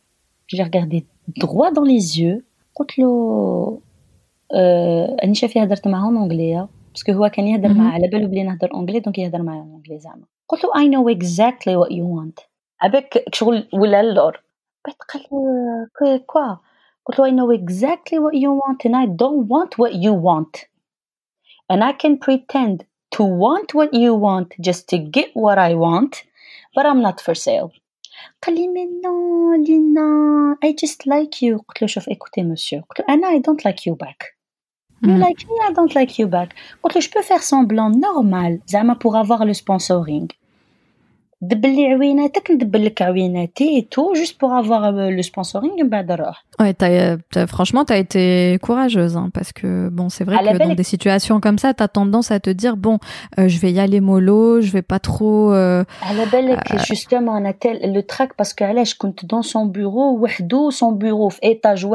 جي 0.50 0.62
ريغاردي 0.62 1.06
دروا 1.28 1.68
دون 1.68 1.88
لي 1.88 2.00
زيو 2.00 2.42
قلت 2.74 2.98
له 2.98 3.80
آه 4.54 5.16
أني 5.24 5.34
شافيه 5.34 5.62
هدرت 5.62 5.88
معاهم 5.88 6.16
اونجليه 6.16 6.68
باسكو 6.92 7.12
هو 7.12 7.28
كان 7.28 7.46
يهدر 7.46 7.68
معاه 7.68 7.92
على 7.92 8.08
بالو 8.08 8.28
بلي 8.28 8.42
نهدر 8.42 8.74
اونجلي 8.74 9.00
دونك 9.00 9.18
يهدر 9.18 9.42
معايا 9.42 9.60
اونجلي 9.60 9.98
زعما. 9.98 10.22
قلت 10.48 10.64
له 10.64 10.76
اي 10.76 10.88
نو 10.88 11.08
اكزاكتلي 11.08 11.76
وات 11.76 11.90
يو 11.90 12.16
وانت 12.18 12.38
أبيك 12.82 13.24
شغل 13.34 13.68
ولا 13.72 14.00
اللور 14.00 14.42
بعد 14.86 14.94
قال 15.12 15.22
لي 15.22 16.12
آه، 16.12 16.16
كوا؟ 16.16 16.56
قلت 17.06 17.18
له 17.18 17.24
اي 17.24 17.30
نو 17.32 17.52
اكزاكتلي 17.52 18.18
وات 18.18 18.34
يو 18.34 18.60
وانت 18.66 18.86
اند 18.86 18.94
اي 18.96 19.06
دونت 19.06 19.50
وانت 19.50 19.80
وات 19.80 19.94
يو 19.94 20.26
وانت 20.26 20.56
and 21.69 21.83
I 21.83 21.93
can 21.93 22.17
pretend 22.17 22.85
to 23.15 23.23
want 23.23 23.73
what 23.73 23.93
you 23.93 24.13
want 24.13 24.49
just 24.67 24.87
to 24.89 24.97
get 24.97 25.29
what 25.33 25.57
I 25.57 25.73
want, 25.75 26.23
but 26.75 26.85
I'm 26.85 27.01
not 27.01 27.21
for 27.21 27.35
sale. 27.35 27.71
قال 28.45 28.55
لي 28.55 28.67
مي 28.67 28.85
نو 28.85 29.53
لينا 29.53 30.57
I 30.65 30.69
just 30.69 30.97
like 31.07 31.41
you 31.41 31.57
قلت 31.67 31.81
له 31.81 31.87
شوف 31.87 32.09
écoutez 32.09 32.43
monsieur 32.43 32.81
قلت 32.89 32.99
له 32.99 33.05
انا 33.09 33.27
I 33.29 33.41
don't 33.41 33.71
like 33.71 33.81
you 33.89 33.95
back 33.95 34.41
You 35.03 35.09
Hmm. 35.09 35.21
like 35.25 35.41
me, 35.49 35.55
I 35.67 35.71
don't 35.77 35.93
like 35.95 36.13
you 36.19 36.27
back. 36.27 36.49
قلت 36.83 36.95
له 36.95 37.01
je 37.01 37.09
peux 37.09 37.23
faire 37.23 37.43
semblant 37.43 37.91
normal 37.95 38.59
زعما 38.67 38.93
pour 39.03 39.15
avoir 39.15 39.45
le 39.45 39.53
sponsoring. 39.53 40.27
et 43.76 43.86
tout 43.90 44.14
juste 44.14 44.38
pour 44.38 44.54
avoir 44.54 44.84
euh, 44.84 45.10
le 45.10 45.22
sponsoring 45.22 45.84
ben, 45.84 46.06
ouais, 46.58 46.74
as, 46.80 47.16
as, 47.34 47.46
franchement 47.46 47.84
t'as 47.84 47.98
été 47.98 48.58
courageuse 48.62 49.18
hein, 49.18 49.30
parce 49.34 49.52
que 49.52 49.90
bon 49.90 50.08
c'est 50.08 50.24
vrai 50.24 50.38
que 50.38 50.58
dans 50.58 50.74
des 50.74 50.82
situations 50.82 51.40
comme 51.40 51.58
ça 51.58 51.74
t'as 51.74 51.88
tendance 51.88 52.30
à 52.30 52.40
te 52.40 52.48
dire 52.48 52.78
bon 52.78 52.98
euh, 53.38 53.48
je 53.48 53.58
vais 53.58 53.70
y 53.70 53.80
aller 53.80 54.00
mollo 54.00 54.62
je 54.62 54.70
vais 54.70 54.82
pas 54.82 54.98
trop 54.98 55.52
euh, 55.52 55.84
à 56.02 56.14
la 56.14 56.24
belle 56.24 56.52
euh, 56.52 56.78
justement 56.86 57.32
on 57.32 57.44
a 57.44 57.52
tel, 57.52 57.92
le 57.92 58.02
track 58.02 58.34
parce 58.34 58.54
que 58.54 58.64
là 58.64 58.84
je 58.84 58.94
compte 58.94 59.26
dans 59.26 59.42
son 59.42 59.66
bureau 59.66 60.26
son 60.70 60.92
bureau 60.92 61.30
étage 61.42 61.86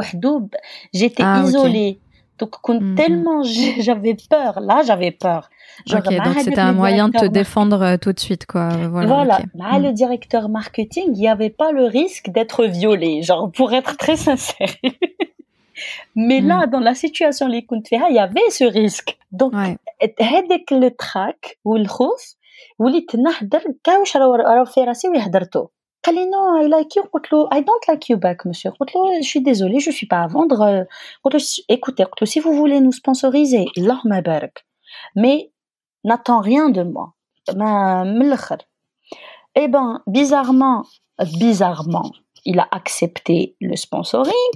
j'étais 0.92 1.22
ah, 1.24 1.42
isolée. 1.44 1.98
Donc 2.41 2.49
كنت 2.61 2.81
Mhm. 2.81 2.95
tellement 3.01 3.41
j- 3.43 3.81
j'avais 3.85 4.15
peur 4.33 4.53
là 4.69 4.77
j'avais 4.87 5.11
peur. 5.25 5.41
Genre, 5.89 5.99
ok, 6.01 6.13
مع 6.13 6.23
donc 6.25 6.27
هذاك 6.27 6.43
c'était 6.45 6.63
le 6.63 6.69
un 6.69 6.73
moyen 6.73 7.07
de 7.07 7.13
te 7.13 7.17
directeur 7.17 7.31
défendre 7.41 7.81
euh, 7.81 7.97
tout 8.03 8.13
de 8.13 8.19
suite, 8.19 8.45
quoi. 8.51 8.65
euh, 8.73 8.87
Voilà. 8.95 9.07
Voilà, 9.13 9.37
ok. 9.39 9.45
مع 9.55 9.71
Hmm. 9.77 9.83
le 9.85 9.91
directeur 10.01 10.43
marketing, 10.59 11.07
il 11.15 11.21
n'y 11.21 11.29
avait 11.35 11.55
pas 11.61 11.71
le 11.79 11.85
risque 11.99 12.27
d'être 12.35 12.59
violé, 12.79 13.11
genre 13.27 13.45
pour 13.57 13.69
être 13.79 13.93
très 14.03 14.17
sincère. 14.27 14.73
Mais 16.27 16.39
Mm. 16.41 16.47
là, 16.49 16.57
dans 16.73 16.79
la 16.89 16.95
situation 16.95 17.45
اللي 17.45 17.61
كنت 17.61 17.87
فيها, 17.87 18.07
il 18.09 18.15
y 18.15 18.19
avait 18.19 18.49
ce 18.49 18.63
risque. 18.63 19.17
Donc, 19.31 19.53
Ouais. 19.53 19.77
هذاك 20.21 20.71
التراك 20.71 21.57
والخوف 21.65 22.35
وليت 22.79 23.15
نهدر 23.15 23.63
كاع 23.83 23.97
واش 23.97 24.17
راه 24.17 24.27
راه 24.37 24.63
في 24.63 24.83
راسي 24.83 25.09
ويهدرتو 25.09 25.67
قال 26.05 26.15
لي 26.15 26.25
نو 26.25 26.57
اي 26.57 26.67
لايك 26.67 26.97
يو 26.97 27.03
قلت 27.03 27.33
له 27.33 27.49
اي 27.53 27.61
دونت 27.61 27.87
لايك 27.87 28.09
يو 28.09 28.17
باك 28.17 28.47
مسيو 28.47 28.71
قلت 28.71 28.95
له 28.95 29.19
جو 29.21 29.27
suis 29.29 29.41
désolée 29.41 29.79
je 29.79 29.91
suis 29.91 30.07
pas 30.07 30.21
à 30.23 30.27
vendre 30.27 30.61
Euh, 30.61 30.85
قلت 31.23 31.35
له 31.35 31.75
écoutez 31.75 32.03
قلت 32.03 32.21
له 32.21 32.27
si 32.27 32.39
vous 32.39 32.53
voulez 32.53 32.79
nous 32.79 32.91
sponsoriser 32.91 33.65
اللهم 33.77 34.21
بارك 34.21 34.65
mais 35.19 35.51
n'attends 36.07 36.41
rien 36.41 36.69
de 36.69 36.83
moi 36.83 37.13
ما 37.55 38.03
من 38.03 38.21
الاخر 38.25 38.57
eh 39.59 39.67
ben 39.67 40.03
bizarrement 40.07 40.83
bizarrement 41.41 42.11
il 42.45 42.59
a 42.59 42.67
accepté 42.71 43.55
le 43.61 43.75
sponsoring 43.75 44.53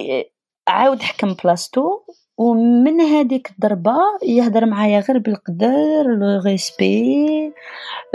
et 0.00 0.32
عاود 0.68 1.02
حكم 1.02 1.34
بلاصتو 1.34 2.02
ومن 2.38 3.00
هذيك 3.00 3.50
الضربة 3.50 3.96
يهدر 4.22 4.66
معايا 4.66 5.00
غير 5.00 5.18
بالقدر 5.18 6.02
لو 6.06 6.40
ريسبي 6.46 7.52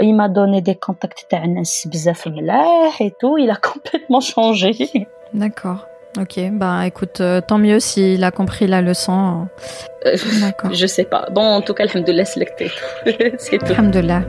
il 0.02 0.14
m'a 0.14 0.28
donné 0.28 0.60
des 0.60 0.74
contacts 0.86 1.26
تاع 1.30 1.44
ناس 1.46 1.88
بزاف 1.92 2.28
ملاح 2.28 3.02
et 3.02 3.10
tout 3.10 3.38
il 3.38 3.50
a 3.50 3.56
complètement 3.56 4.20
changé 4.20 4.72
D'accord. 5.34 5.86
Ok, 6.20 6.38
bah 6.52 6.86
écoute, 6.86 7.20
euh, 7.20 7.40
tant 7.40 7.58
mieux 7.58 7.80
s'il 7.80 8.22
a 8.22 8.30
compris 8.30 8.66
la 8.68 8.80
leçon. 8.80 9.48
Euh, 10.06 10.16
D'accord. 10.40 10.72
je 10.72 10.86
sais 10.86 11.04
pas 11.12 11.22
bon 11.36 11.46
en 11.58 11.60
tout 11.60 11.74
cas 11.74 11.84
alhamdoulilah 11.84 12.24
سلكتي 12.24 12.68
c'est 13.38 13.58
tout 13.58 13.72
Alhamdulillah. 13.72 14.22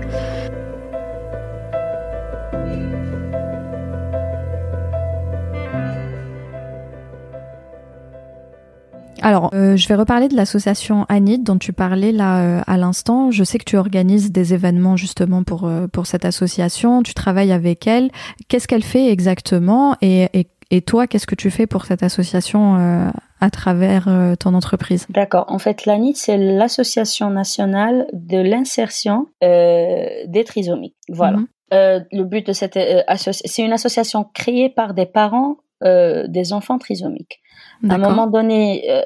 Alors, 9.22 9.50
euh, 9.54 9.76
je 9.76 9.88
vais 9.88 9.94
reparler 9.94 10.28
de 10.28 10.36
l'association 10.36 11.04
Anit 11.08 11.38
dont 11.38 11.58
tu 11.58 11.72
parlais 11.72 12.12
là 12.12 12.42
euh, 12.42 12.62
à 12.66 12.76
l'instant. 12.76 13.30
Je 13.30 13.44
sais 13.44 13.58
que 13.58 13.64
tu 13.64 13.76
organises 13.76 14.32
des 14.32 14.54
événements 14.54 14.96
justement 14.96 15.42
pour 15.42 15.66
euh, 15.66 15.86
pour 15.86 16.06
cette 16.06 16.24
association. 16.24 17.02
Tu 17.02 17.14
travailles 17.14 17.52
avec 17.52 17.86
elle. 17.86 18.10
Qu'est-ce 18.48 18.66
qu'elle 18.66 18.84
fait 18.84 19.10
exactement 19.10 19.96
et, 20.00 20.28
et, 20.32 20.46
et 20.70 20.82
toi, 20.82 21.06
qu'est-ce 21.06 21.26
que 21.26 21.34
tu 21.34 21.50
fais 21.50 21.66
pour 21.66 21.84
cette 21.84 22.02
association 22.02 22.76
euh, 22.76 23.10
à 23.40 23.50
travers 23.50 24.06
euh, 24.08 24.36
ton 24.36 24.54
entreprise? 24.54 25.06
D'accord. 25.10 25.46
En 25.48 25.58
fait, 25.58 25.84
l'ANIT, 25.86 26.14
c'est 26.14 26.38
l'Association 26.38 27.30
nationale 27.30 28.06
de 28.12 28.38
l'insertion 28.38 29.26
euh, 29.42 30.06
des 30.26 30.44
trisomiques. 30.44 30.96
Voilà. 31.08 31.38
Mhm. 31.38 31.46
Euh, 31.72 32.00
le 32.10 32.24
but 32.24 32.46
de 32.46 32.52
cette 32.52 32.76
euh, 32.76 33.02
association, 33.06 33.48
c'est 33.52 33.62
une 33.62 33.72
association 33.72 34.24
créée 34.34 34.68
par 34.68 34.94
des 34.94 35.06
parents 35.06 35.56
euh, 35.82 36.26
des 36.28 36.52
enfants 36.52 36.78
trisomiques. 36.78 37.40
À 37.88 37.94
un 37.94 37.98
moment 37.98 38.26
donné, 38.26 38.90
euh, 38.90 39.02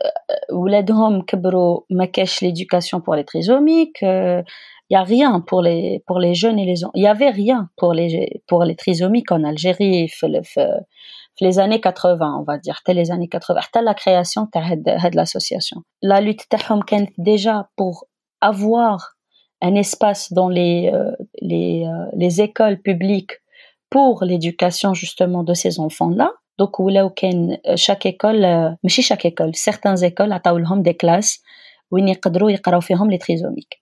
où 0.50 0.64
Ouladhom 0.64 1.24
Kabro 1.24 1.86
Makesh 1.90 2.40
l'éducation 2.40 3.00
pour 3.00 3.14
les 3.14 3.24
trisomiques, 3.24 4.02
euh, 4.02 4.42
il 4.90 4.94
n'y 4.94 4.96
a 4.96 5.04
rien 5.04 5.40
pour 5.40 5.62
les, 5.62 6.02
pour 6.06 6.18
les 6.18 6.34
jeunes 6.34 6.58
et 6.58 6.64
les 6.64 6.80
Il 6.94 7.00
n'y 7.00 7.06
avait 7.06 7.30
rien 7.30 7.70
pour 7.76 7.92
les, 7.92 8.42
pour 8.48 8.64
les 8.64 8.74
trisomiques 8.74 9.30
en 9.30 9.44
Algérie, 9.44 10.10
les 11.40 11.58
années 11.60 11.80
80, 11.80 12.38
on 12.40 12.42
va 12.42 12.58
dire, 12.58 12.80
les 12.88 13.10
années 13.12 13.28
80, 13.28 13.60
la 13.82 13.94
création 13.94 14.48
de 14.52 15.16
l'association. 15.16 15.82
La 16.02 16.20
lutte 16.20 16.42
était 16.42 17.12
déjà 17.18 17.68
pour 17.76 18.06
avoir 18.40 19.14
un 19.62 19.76
espace 19.76 20.32
dans 20.32 20.48
les, 20.48 20.90
euh, 20.92 21.12
les, 21.40 21.88
les 22.14 22.42
écoles 22.42 22.80
publiques 22.80 23.40
pour 23.90 24.24
l'éducation 24.24 24.92
justement 24.92 25.44
de 25.44 25.54
ces 25.54 25.78
enfants-là. 25.78 26.32
دوك 26.58 26.80
ولاو 26.80 27.10
كان 27.10 27.58
شاك 27.74 28.06
ايكول 28.06 28.42
ماشي 28.84 29.02
شاك 29.02 29.24
ايكول 29.24 29.54
سيغتان 29.54 29.94
ايكول 30.02 30.32
عطاو 30.32 30.58
لهم 30.58 30.82
دي 30.82 30.92
كلاس 30.92 31.42
وين 31.90 32.08
يقدروا 32.08 32.50
يقراو 32.50 32.80
فيهم 32.80 33.10
لي 33.10 33.18
تريزوميك 33.18 33.80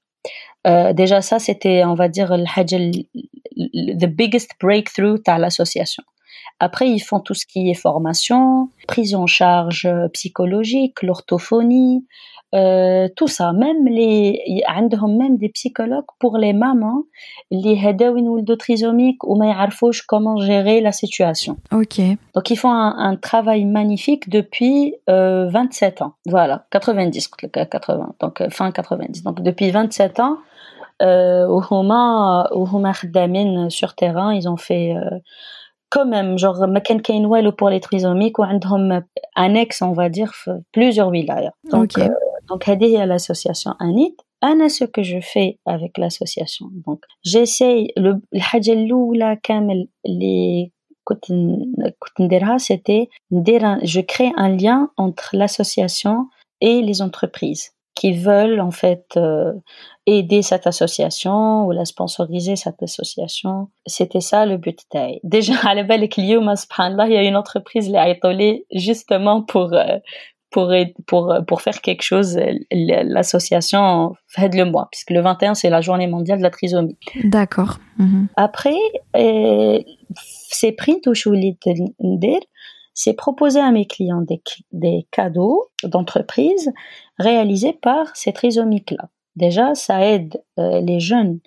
ديجا 0.90 1.20
سا 1.20 1.38
سيتي 1.38 1.84
اون 1.84 1.96
فادير 1.96 2.34
الحاجة 2.34 2.92
ذا 4.00 4.06
بيجست 4.06 4.52
بريك 4.62 4.88
ثرو 4.88 5.16
تاع 5.16 5.36
لاسوسياسيون 5.36 6.06
après 6.59 6.87
ils 6.89 6.99
font 7.09 7.19
tout 7.19 7.33
ce 7.41 7.45
qui 7.51 7.69
est 7.71 7.79
formation 7.87 8.69
prise 8.87 9.13
en 9.15 9.27
charge 9.27 9.85
euh, 9.85 10.07
psychologique 10.15 10.97
l'orthophonie 11.03 12.05
euh, 12.55 13.09
tout 13.17 13.27
ça 13.27 13.51
même 13.51 13.85
les 13.87 14.63
عندهم 14.67 15.17
même 15.17 15.35
des 15.37 15.49
psychologues 15.49 16.11
pour 16.19 16.37
les 16.37 16.53
mamans 16.53 17.03
اللي 17.51 17.89
هداو 17.89 18.17
يولدوا 18.17 18.55
trisomiques 18.55 19.23
وما 19.27 19.45
يعرفوش 19.45 20.01
comment 20.01 20.37
gérer 20.47 20.81
la 20.81 20.91
situation 20.91 21.53
Ok. 21.71 21.97
donc 22.35 22.49
ils 22.49 22.57
font 22.57 22.71
un, 22.71 22.93
un 23.09 23.15
travail 23.17 23.65
magnifique 23.65 24.29
depuis 24.29 24.95
euh, 25.09 25.49
27 25.49 26.01
ans. 26.01 26.13
Voilà, 26.29 26.65
90 26.71 27.27
قلت 27.27 27.43
لك 27.57 27.69
80 27.69 28.15
donc 28.23 28.41
euh, 28.41 28.49
fin 28.49 28.71
90. 28.71 29.23
Donc 29.23 29.41
depuis 29.41 29.69
27 29.71 30.19
ans 30.19 30.37
euh, 31.03 31.47
وهما 31.49 32.47
وهما 32.51 32.91
خدامين 32.91 33.69
sur 33.69 33.93
terrain, 33.93 34.33
ils 34.33 34.47
ont 34.49 34.57
fait 34.57 34.95
euh, 34.95 35.19
quand 35.95 36.05
même 36.05 36.37
genre 36.37 36.61
ما 36.69 36.79
كان 36.79 36.99
كاين 36.99 37.25
والو 37.25 37.51
pour 37.51 37.69
les 37.69 37.79
trisomiques 37.79 38.39
وعندهم 38.39 38.99
annexe 39.39 39.81
on 39.81 39.93
va 39.93 40.09
dire 40.09 40.31
في 40.33 40.61
plusieurs 40.77 41.07
wilayas. 41.09 41.51
Donc 41.73 41.97
Ok. 41.97 41.99
euh, 41.99 42.09
donc 42.51 42.69
هذه 42.69 42.85
هي 42.85 43.05
l'association 43.17 43.71
ANIT. 43.81 44.15
أنا 44.43 44.67
ce 44.67 44.83
que 44.83 45.01
je 45.03 45.19
fais 45.19 45.57
avec 45.65 45.91
l'association 45.97 46.65
donc 46.87 46.99
j'essaye 47.27 47.87
le 47.99 48.19
الحاجة 48.35 48.71
الأولى 48.73 49.37
كامل 49.43 49.87
اللي 50.05 50.71
كنت 51.03 51.31
ن- 51.31 51.89
كنت 51.99 52.21
نديرها 52.21 52.57
c'était 52.57 53.07
ندير 53.31 53.61
un- 53.61 53.85
je 53.85 53.99
crée 54.01 54.31
un 54.37 54.49
lien 54.61 54.89
entre 54.97 55.29
l'association 55.37 56.15
et 56.61 56.81
les 56.81 57.01
entreprises 57.01 57.63
qui 57.94 58.12
veulent 58.12 58.60
en 58.60 58.70
fait 58.70 59.04
euh, 59.16 59.52
aider 60.06 60.42
cette 60.42 60.66
association 60.66 61.66
ou 61.66 61.72
la 61.72 61.84
sponsoriser 61.84 62.56
cette 62.56 62.82
association. 62.82 63.68
C'était 63.86 64.20
ça 64.20 64.46
le 64.46 64.56
but. 64.56 64.78
Déjà, 65.22 65.54
à 65.64 65.74
la 65.74 65.82
belle 65.82 66.08
client, 66.08 66.46
hein, 66.46 66.54
il 67.06 67.12
y 67.12 67.16
a 67.16 67.22
une 67.22 67.36
entreprise, 67.36 67.88
les 67.88 67.98
Aïtolé, 67.98 68.66
justement 68.74 69.42
pour, 69.42 69.74
euh, 69.74 69.98
pour, 70.50 70.72
pour, 71.06 71.32
euh, 71.32 71.40
pour 71.42 71.60
faire 71.60 71.80
quelque 71.80 72.02
chose, 72.02 72.38
l'association 72.70 74.14
fait 74.28 74.54
le 74.54 74.64
mois, 74.64 74.88
puisque 74.90 75.10
le 75.10 75.20
21, 75.20 75.54
c'est 75.54 75.70
la 75.70 75.80
journée 75.80 76.06
mondiale 76.06 76.38
de 76.38 76.42
la 76.42 76.50
trisomie. 76.50 76.98
D'accord. 77.24 77.78
Mhm. 77.98 78.28
Après, 78.36 78.78
c'est 80.14 80.72
print 80.72 81.06
ou 81.06 81.14
c'est 82.94 83.14
proposer 83.14 83.60
à 83.60 83.70
mes 83.70 83.86
clients 83.86 84.20
des, 84.20 84.42
des 84.72 85.06
cadeaux 85.10 85.68
d'entreprise, 85.82 86.70
réalisés 87.22 87.72
par 87.72 88.14
ces 88.14 88.32
trisomiques-là. 88.32 89.08
Déjà, 89.36 89.74
ça 89.74 90.04
aide 90.04 90.42
euh, 90.58 90.80
les 90.80 91.00
jeunes 91.00 91.38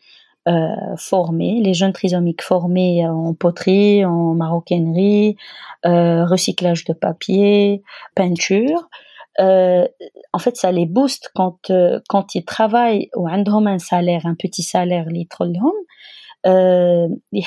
euh, 0.48 0.96
formés, 0.98 1.62
les 1.62 1.74
jeunes 1.74 1.94
trisomiques 1.94 2.42
formés 2.42 3.08
en 3.08 3.34
poterie, 3.34 4.06
en 4.06 4.34
maroquinerie, 4.34 5.38
euh, 5.86 6.26
recyclage 6.26 6.86
de 6.86 6.94
papier, 6.94 7.84
peinture. 8.16 8.90
En 9.38 10.40
fait, 10.40 10.56
ça 10.56 10.72
les 10.72 10.86
booste 10.86 11.30
quand, 11.36 11.72
quand 12.08 12.36
ils 12.36 12.46
travaillent 12.46 13.10
ou 13.16 13.28
ont 13.28 13.68
un 13.72 13.80
salaire, 13.80 14.26
un 14.26 14.36
petit 14.36 14.64
salaire, 14.64 15.06
ils 15.10 15.28
ils 17.34 17.44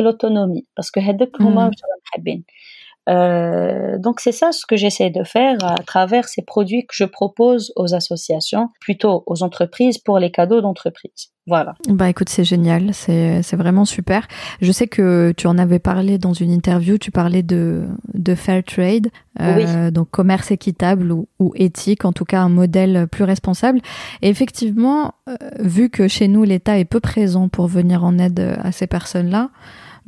l'autonomie 0.00 0.66
parce 0.74 0.90
que 0.90 1.00
mm. 2.38 2.40
Euh, 3.08 3.96
donc 3.98 4.20
c'est 4.20 4.32
ça 4.32 4.52
ce 4.52 4.66
que 4.66 4.76
j'essaie 4.76 5.10
de 5.10 5.24
faire 5.24 5.56
à 5.62 5.82
travers 5.82 6.28
ces 6.28 6.42
produits 6.42 6.86
que 6.86 6.94
je 6.94 7.04
propose 7.04 7.72
aux 7.76 7.94
associations, 7.94 8.68
plutôt 8.80 9.22
aux 9.26 9.42
entreprises 9.42 9.98
pour 9.98 10.18
les 10.18 10.30
cadeaux 10.30 10.60
d'entreprise. 10.60 11.32
Voilà. 11.46 11.74
Bah 11.88 12.10
écoute, 12.10 12.28
c'est 12.28 12.44
génial, 12.44 12.92
c'est 12.92 13.56
vraiment 13.56 13.86
super. 13.86 14.28
Je 14.60 14.70
sais 14.70 14.86
que 14.86 15.32
tu 15.34 15.46
en 15.46 15.56
avais 15.56 15.78
parlé 15.78 16.18
dans 16.18 16.34
une 16.34 16.50
interview, 16.50 16.98
tu 16.98 17.10
parlais 17.10 17.42
de, 17.42 17.86
de 18.12 18.34
fair 18.34 18.62
trade, 18.62 19.08
euh, 19.40 19.90
donc 19.90 20.10
commerce 20.10 20.50
équitable 20.50 21.10
ou, 21.10 21.26
ou, 21.38 21.52
éthique, 21.56 22.04
en 22.04 22.12
tout 22.12 22.26
cas 22.26 22.42
un 22.42 22.50
modèle 22.50 23.06
plus 23.10 23.24
responsable. 23.24 23.80
Et 24.20 24.28
effectivement, 24.28 25.14
euh, 25.26 25.36
vu 25.60 25.88
que 25.88 26.06
chez 26.06 26.28
nous 26.28 26.44
l'État 26.44 26.78
est 26.78 26.84
peu 26.84 27.00
présent 27.00 27.48
pour 27.48 27.66
venir 27.66 28.04
en 28.04 28.18
aide 28.18 28.58
à 28.62 28.70
ces 28.70 28.86
personnes-là, 28.86 29.48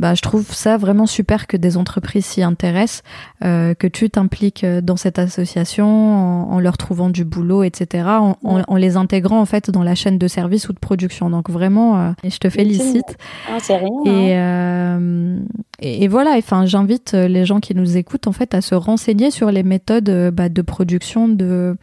bah, 0.01 0.15
je 0.15 0.23
trouve 0.23 0.51
ça 0.51 0.79
vraiment 0.79 1.05
super 1.05 1.47
que 1.47 1.59
des 1.59 1.77
entreprises 1.77 2.25
s'y 2.25 2.43
intéressent, 2.43 3.03
euh, 3.45 3.75
que 3.75 3.87
tu 3.87 4.09
t'impliques 4.09 4.65
euh, 4.65 4.81
dans 4.81 4.97
cette 4.97 5.19
association 5.19 6.51
en, 6.51 6.59
leur 6.59 6.79
trouvant 6.79 7.11
du 7.11 7.27
boulot, 7.27 7.63
etc., 7.65 8.05
en, 8.09 8.37
en, 8.43 8.77
les 8.77 8.97
intégrant 8.97 9.39
en 9.41 9.45
fait 9.45 9.71
dans 9.71 9.83
la 9.83 9.95
chaîne 9.95 10.17
de 10.17 10.27
service 10.27 10.71
ou 10.71 10.73
de 10.73 10.79
production. 10.79 11.29
Donc 11.29 11.51
vraiment, 11.51 11.99
euh, 12.01 12.13
je 12.25 12.39
te 12.39 12.49
félicite. 12.49 13.19
Ah, 13.47 13.59
c'est 13.61 13.77
rien. 13.77 13.89
Et, 14.07 14.35
hein. 14.35 14.99
euh, 14.99 15.39
et, 15.81 16.05
et, 16.05 16.09
voilà, 16.09 16.31
enfin, 16.39 16.65
j'invite 16.65 17.13
les 17.13 17.45
gens 17.45 17.61
qui 17.61 17.75
nous 17.75 17.99
écoutent 17.99 18.27
en 18.27 18.33
fait 18.33 18.55
à 18.55 18.63
se 18.63 18.75
renseigner 18.75 19.31
sur 19.31 19.51
les 19.51 19.63
méthodes 19.63 20.31
bah, 20.33 20.49
de 20.49 20.63
production 20.63 21.29
de 21.29 21.77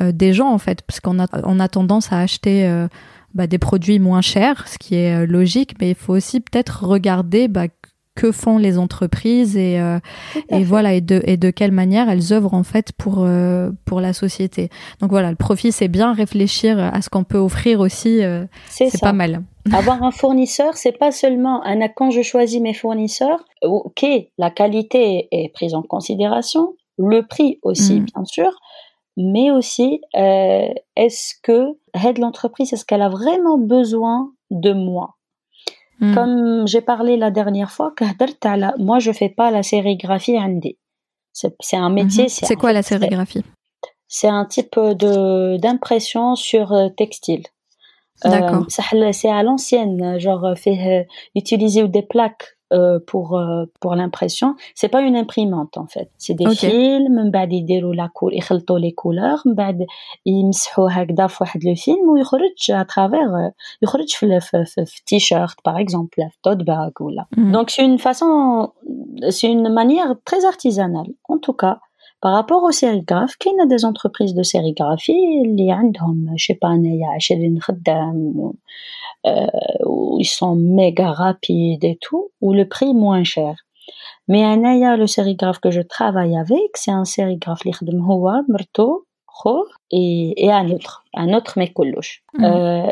des 0.00 0.32
gens 0.32 0.52
en 0.52 0.58
fait, 0.58 0.82
parce 0.82 1.00
qu'on 1.00 1.18
a 1.18 1.26
on 1.42 1.58
a 1.58 1.68
tendance 1.68 2.12
à 2.12 2.20
acheter 2.20 2.86
bah, 3.38 3.46
des 3.46 3.58
produits 3.58 4.00
moins 4.00 4.20
chers, 4.20 4.66
ce 4.66 4.78
qui 4.78 4.96
est 4.96 5.14
euh, 5.14 5.24
logique, 5.24 5.76
mais 5.80 5.90
il 5.90 5.94
faut 5.94 6.12
aussi 6.12 6.40
peut-être 6.40 6.84
regarder 6.84 7.46
bah, 7.46 7.66
que 8.16 8.32
font 8.32 8.58
les 8.58 8.78
entreprises 8.78 9.56
et, 9.56 9.78
euh, 9.78 10.00
et 10.48 10.64
voilà 10.64 10.94
et 10.94 11.00
de, 11.00 11.22
et 11.24 11.36
de 11.36 11.50
quelle 11.50 11.70
manière 11.70 12.10
elles 12.10 12.32
œuvrent 12.32 12.54
en 12.54 12.64
fait 12.64 12.90
pour 12.90 13.18
euh, 13.20 13.70
pour 13.84 14.00
la 14.00 14.12
société. 14.12 14.70
Donc 15.00 15.10
voilà, 15.10 15.30
le 15.30 15.36
profit 15.36 15.70
c'est 15.70 15.86
bien 15.86 16.12
réfléchir 16.12 16.80
à 16.80 17.00
ce 17.00 17.10
qu'on 17.10 17.22
peut 17.22 17.38
offrir 17.38 17.78
aussi, 17.78 18.22
c'est 18.66 19.00
pas 19.00 19.12
mal. 19.12 19.44
Avoir 19.72 20.02
un 20.02 20.10
fournisseur, 20.10 20.76
c'est 20.76 20.98
pas 20.98 21.12
seulement 21.12 21.64
un 21.64 21.86
quand 21.86 22.10
je 22.10 22.22
choisis 22.22 22.60
mes 22.60 22.74
fournisseurs, 22.74 23.44
ok, 23.62 24.04
la 24.36 24.50
qualité 24.50 25.28
est 25.30 25.52
prise 25.52 25.74
en 25.74 25.82
considération, 25.82 26.74
le 26.98 27.24
prix 27.24 27.60
aussi 27.62 28.00
mm. 28.00 28.04
bien 28.06 28.24
sûr, 28.24 28.50
mais 29.18 29.50
aussi 29.50 30.00
euh, 30.14 30.68
est-ce 30.94 31.34
que 31.42 31.76
aide 32.06 32.18
l'entreprise, 32.18 32.72
est-ce 32.72 32.84
qu'elle 32.84 33.02
a 33.02 33.08
vraiment 33.08 33.58
besoin 33.58 34.32
de 34.50 34.72
moi? 34.72 35.16
Hmm. 36.00 36.14
Comme 36.14 36.66
j'ai 36.68 36.80
parlé 36.80 37.16
la 37.16 37.32
dernière 37.32 37.72
fois, 37.72 37.92
moi 38.78 39.00
je 39.00 39.10
fais 39.10 39.28
pas 39.28 39.50
la 39.50 39.64
sérigraphie 39.64 40.38
indé. 40.38 40.78
C'est 41.32 41.76
un 41.76 41.90
métier. 41.90 42.24
Mhm. 42.24 42.28
C'est 42.28 42.56
quoi 42.56 42.72
la 42.72 42.82
sérigraphie? 42.82 43.44
C'est 44.06 44.28
un 44.28 44.44
type 44.44 44.78
de 44.78 45.56
d'impression 45.56 46.34
sur 46.36 46.72
euh, 46.72 46.88
textile. 46.88 47.44
D'accord. 48.24 48.66
Euh, 48.94 49.12
c'est 49.12 49.30
à 49.30 49.42
l'ancienne, 49.42 50.18
genre 50.18 50.54
fait 50.56 51.06
utiliser 51.36 51.86
des 51.86 52.02
plaques 52.02 52.57
euh, 52.73 52.99
pour 53.05 53.37
euh, 53.37 53.65
pour 53.81 53.95
l'impression 53.95 54.55
c'est 54.73 54.87
pas 54.87 55.01
une 55.01 55.15
imprimante 55.15 55.77
en 55.77 55.87
fait 55.87 56.09
c'est 56.17 56.33
des 56.33 56.45
okay. 56.45 56.69
films 56.69 57.11
من 57.11 57.31
بعد 57.31 57.53
يديروا 57.53 57.93
لا 57.93 58.09
كول 58.13 58.37
يخلطوا 58.37 58.79
لي 58.79 58.91
كولور 58.91 59.37
من 59.45 59.55
بعد 59.55 59.85
يمسحوا 60.25 60.89
هكذا 60.91 61.27
في 61.27 61.37
واحد 61.41 61.63
لو 61.65 61.75
فيلم 61.75 62.09
ويخرج 62.09 62.71
à 62.71 62.83
travers 62.83 63.51
يخرج 63.81 64.09
في 64.09 64.39
في, 64.39 64.65
في, 64.65 64.85
في 64.85 65.01
تي 65.05 65.19
شيرت 65.19 65.55
par 65.69 65.77
exemple 65.77 66.29
في 66.29 66.37
توت 66.43 66.57
باغ 66.57 66.89
ولا 66.99 67.25
mm. 67.35 67.51
donc 67.51 67.69
c'est 67.69 67.85
une 67.85 67.99
façon 67.99 68.71
c'est 69.29 69.51
une 69.51 69.69
manière 69.73 70.15
très 70.25 70.45
artisanale 70.45 71.11
en 71.29 71.37
tout 71.37 71.53
cas 71.53 71.77
par 72.23 72.33
rapport 72.33 72.63
aux 72.63 72.71
sérigraphes 72.71 73.37
كاينه 73.39 73.67
des 73.67 73.85
entreprises 73.85 74.33
de 74.33 74.43
sérigraphie 74.43 75.45
اللي 75.45 75.71
عندهم 75.71 76.35
je 76.37 76.45
sais 76.45 76.57
pas 76.57 76.69
انايا 76.69 77.07
20 77.15 77.59
خدام 77.61 78.33
euh, 78.37 78.57
où 79.84 80.18
ils 80.20 80.24
sont 80.24 80.54
méga 80.54 81.12
rapides 81.12 81.84
et 81.84 81.98
tout, 82.00 82.30
ou 82.40 82.52
le 82.52 82.68
prix 82.68 82.94
moins 82.94 83.24
cher. 83.24 83.54
Mais 84.28 84.44
un 84.44 84.62
le 84.96 85.06
sérigraphe 85.06 85.58
que 85.58 85.70
je 85.70 85.80
travaille 85.80 86.36
avec, 86.36 86.76
c'est 86.76 86.90
un 86.90 87.04
sérigraphe 87.04 87.64
et, 89.90 90.44
et 90.44 90.52
un 90.52 90.70
autre, 90.70 91.04
un 91.14 91.32
autre. 91.32 91.58
Mmh. 92.34 92.44
Euh, 92.44 92.90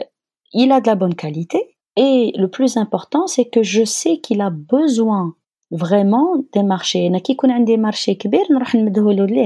il 0.53 0.73
a 0.73 0.81
de 0.81 0.87
la 0.87 0.95
bonne 0.95 1.15
qualité 1.15 1.77
et 1.97 2.33
le 2.37 2.49
plus 2.49 2.77
important, 2.77 3.27
c'est 3.27 3.47
que 3.47 3.62
je 3.62 3.85
sais 3.85 4.19
qu'il 4.19 4.41
a 4.41 4.51
besoin 4.51 5.35
vraiment 5.71 6.37
des 6.53 6.62
marchés. 6.62 7.11
qui 7.21 7.37
des 7.65 7.77
marchés 7.77 8.17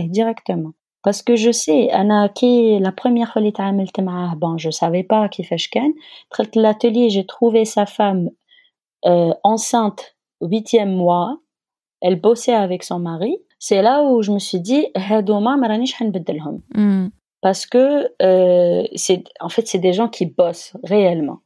directement 0.09 0.73
Parce 1.06 1.22
que 1.22 1.36
je 1.36 1.52
sais, 1.52 1.94
أنا 1.94 2.28
كي 2.28 2.80
la 2.80 2.92
première 2.92 3.32
fois 3.34 3.38
اللي 3.38 3.52
تعاملت 3.52 4.00
معاه 4.00 4.36
bon 4.36 4.58
je 4.58 4.70
savais 4.70 5.04
pas 5.04 5.28
كيفاش 5.30 5.68
كان 5.68 5.94
دخلت 6.32 6.58
l'atelier 6.58 7.10
j'ai 7.10 7.26
trouvé 7.26 7.66
sa 7.66 7.86
femme 7.86 8.30
euh, 9.06 9.34
enceinte 9.44 10.16
huitième 10.42 10.96
mois 10.96 11.40
elle 12.02 12.20
bossait 12.20 12.56
avec 12.56 12.84
son 12.84 13.00
mari 13.00 13.38
c'est 13.60 13.82
là 13.82 14.04
où 14.04 14.22
je 14.22 14.32
me 14.32 14.40
suis 14.40 14.60
dit 14.60 14.86
هادوما 14.98 15.56
ما 15.56 15.68
رانيش 15.68 15.94
حنبدلهم 15.94 16.62
mm. 16.76 17.12
parce 17.46 17.66
que 17.66 18.10
euh, 18.24 18.88
c'est 18.96 19.24
en 19.40 19.50
fait 19.50 19.68
c'est 19.68 19.84
des 19.88 19.94
gens 19.94 20.10
qui 20.10 20.26
bossent 20.26 20.74
réellement 20.84 21.40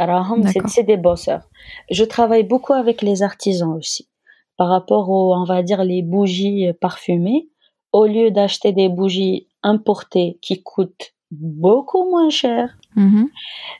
راهم 0.00 0.42
c'est 0.68 0.86
des 0.92 0.96
bosseurs 0.96 1.44
je 1.90 2.04
travaille 2.04 2.44
beaucoup 2.52 2.72
avec 2.72 3.02
les 3.02 3.22
artisans 3.22 3.74
aussi 3.80 4.08
par 4.58 4.68
rapport 4.68 5.10
aux 5.10 5.34
on 5.42 5.44
va 5.44 5.62
dire 5.62 5.84
les 5.84 6.02
bougies 6.02 6.72
parfumées 6.80 7.42
au 7.93 8.05
lieu 8.05 8.31
d'acheter 8.31 8.71
des 8.71 8.89
bougies 8.89 9.47
importées 9.63 10.37
qui 10.41 10.61
coûtent 10.63 11.13
beaucoup 11.31 12.09
moins 12.09 12.29
cher, 12.29 12.77
mm-hmm. 12.97 13.27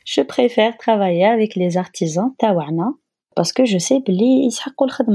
je 0.06 0.22
préfère 0.22 0.78
travailler 0.78 1.26
avec 1.26 1.56
les 1.56 1.78
artisans 1.78 2.34
tawana 2.38 2.92
parce 3.36 3.54
que 3.54 3.66
je 3.66 3.78
sais 3.78 4.02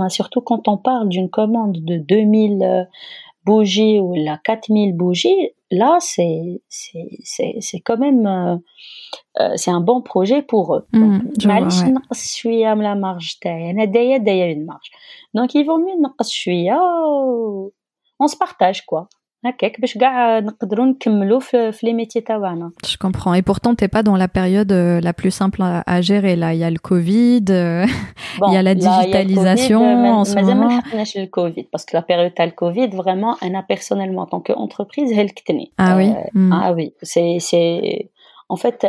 surtout 0.09 0.40
quand 0.40 0.68
on 0.68 0.78
parle 0.78 1.09
d'une 1.09 1.30
commande 1.30 1.85
de 1.85 1.98
2000 1.98 2.62
euh, 2.62 2.85
bougies 3.44 4.00
ou 4.00 4.14
la 4.14 4.38
4000 4.38 4.94
bougies, 4.94 5.50
là 5.70 5.98
c'est 6.00 6.61
quand 7.85 7.98
même 7.98 8.26
euh, 8.26 8.56
euh, 9.40 9.52
c'est 9.56 9.70
un 9.70 9.80
bon 9.80 10.00
projet 10.02 10.42
pour 10.42 10.74
eux. 10.74 10.87
Mm, 10.92 11.18
suis 12.12 12.64
à 12.64 12.74
la 12.74 12.94
marge 12.94 13.38
une 14.50 14.64
marge. 14.64 14.90
Donc 15.35 15.54
ils 15.54 15.64
vont 15.64 15.78
mieux 15.78 15.96
on 18.18 18.29
se 18.29 18.37
partage 18.37 18.85
quoi. 18.87 19.09
Je 22.85 22.96
comprends. 22.96 23.35
Et 23.35 23.42
pourtant, 23.42 23.74
t'es 23.74 23.87
pas 23.87 24.02
dans 24.02 24.16
la 24.16 24.26
période 24.29 24.72
euh, 24.72 25.00
la 25.00 25.12
plus 25.12 25.31
simple 25.31 25.62
à, 25.62 26.00
gérer. 26.00 26.35
Là, 26.37 26.52
il 26.52 26.59
y 26.59 26.64
a 26.64 26.70
le 26.70 26.79
Covid, 26.79 27.44
euh, 27.50 27.87
il 28.48 28.55
y 28.55 28.57
a 28.57 28.62
la 28.62 28.74
digitalisation 28.74 29.83
en 29.83 30.24
ce 30.24 30.35
moment. 30.35 30.81
le 30.92 31.26
Covid, 31.26 31.64
parce 31.70 31.85
que 31.85 31.96
la 31.96 32.02
période 32.02 32.33
de 32.37 32.44
le 32.44 32.50
Covid, 32.50 32.88
vraiment, 32.88 33.37
a 33.40 33.62
personnellement, 33.62 34.22
en 34.22 34.26
tant 34.26 34.40
qu'entreprise, 34.40 35.12
elle 35.16 35.33
Ah 35.79 35.96
oui. 35.96 36.09
Euh, 36.09 36.22
hmm. 36.33 36.52
Ah 36.52 36.72
oui. 36.72 36.94
C'est, 37.02 37.37
c'est, 37.38 38.11
en 38.48 38.56
fait, 38.56 38.85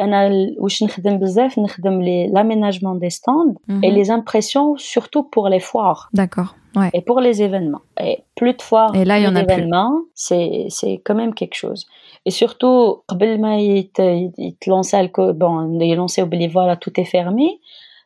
l'aménagement 2.32 2.94
des 2.96 3.10
stands 3.10 3.56
et 3.70 3.90
mhm. 3.90 3.96
les 3.96 4.12
impressions, 4.12 4.78
surtout 4.78 5.24
pour 5.24 5.50
les 5.50 5.60
foires. 5.60 6.10
D'accord. 6.14 6.56
Et 6.94 7.02
pour 7.02 7.22
les 7.22 7.42
événements. 7.42 7.82
Et 8.00 8.20
plus 8.36 8.54
de 8.54 8.62
foires, 8.62 8.94
et 8.96 9.04
là, 9.04 9.18
il 9.18 9.24
y 9.24 9.28
en 9.28 9.36
a 9.36 9.42
événements, 9.42 10.02
c'est, 10.14 10.68
quand 11.04 11.16
même 11.16 11.34
quelque 11.34 11.56
chose. 11.56 11.88
Et 12.26 12.30
surtout, 12.30 13.02
il 13.12 13.90
te 13.92 14.70
lançait, 14.70 15.10
bon, 15.34 15.80
il 15.80 16.00
au 16.00 16.52
voilà, 16.52 16.76
tout 16.76 17.00
est 17.00 17.06
fermé. 17.06 17.60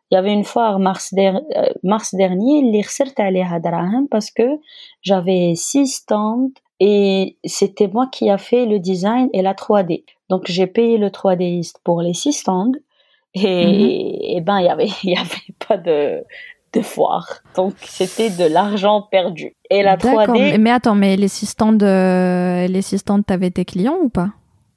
Il 0.09 0.15
y 0.15 0.17
avait 0.17 0.33
une 0.33 0.43
foire 0.43 0.79
mars, 0.79 1.13
der, 1.13 1.41
euh, 1.55 1.69
mars 1.83 2.13
dernier, 2.15 2.61
parce 4.09 4.31
que 4.31 4.43
j'avais 5.01 5.53
six 5.55 5.87
stands 5.87 6.51
et 6.81 7.37
c'était 7.45 7.87
moi 7.87 8.07
qui 8.11 8.29
a 8.29 8.37
fait 8.37 8.65
le 8.65 8.79
design 8.79 9.29
et 9.33 9.41
la 9.41 9.53
3D. 9.53 10.03
Donc 10.31 10.43
j'ai 10.45 10.65
payé 10.65 10.97
le 10.97 11.09
3Diste 11.09 11.75
pour 11.83 12.01
les 12.01 12.13
six 12.13 12.31
stands 12.31 12.71
et, 13.33 13.65
mhm. 13.65 14.37
et 14.37 14.41
ben 14.41 14.59
il 14.59 14.65
y 14.65 14.69
avait 14.69 14.89
il 15.03 15.09
y 15.11 15.17
avait 15.17 15.53
pas 15.67 15.77
de 15.77 16.23
de 16.73 16.81
foire. 16.81 17.27
Donc 17.57 17.73
c'était 17.81 18.29
de 18.29 18.45
l'argent 18.45 19.01
perdu. 19.01 19.57
Et 19.69 19.83
la 19.83 19.97
3D. 19.97 20.57
Mais 20.57 20.71
attends, 20.71 20.95
mais 20.95 21.17
les 21.17 21.27
six 21.27 21.47
stands, 21.47 21.77
euh, 21.81 22.65
les 22.65 22.81
six 22.81 22.99
stands, 22.99 23.21
t'avais 23.21 23.51
tes 23.51 23.65
clients 23.65 23.97
ou 24.01 24.07
pas? 24.07 24.29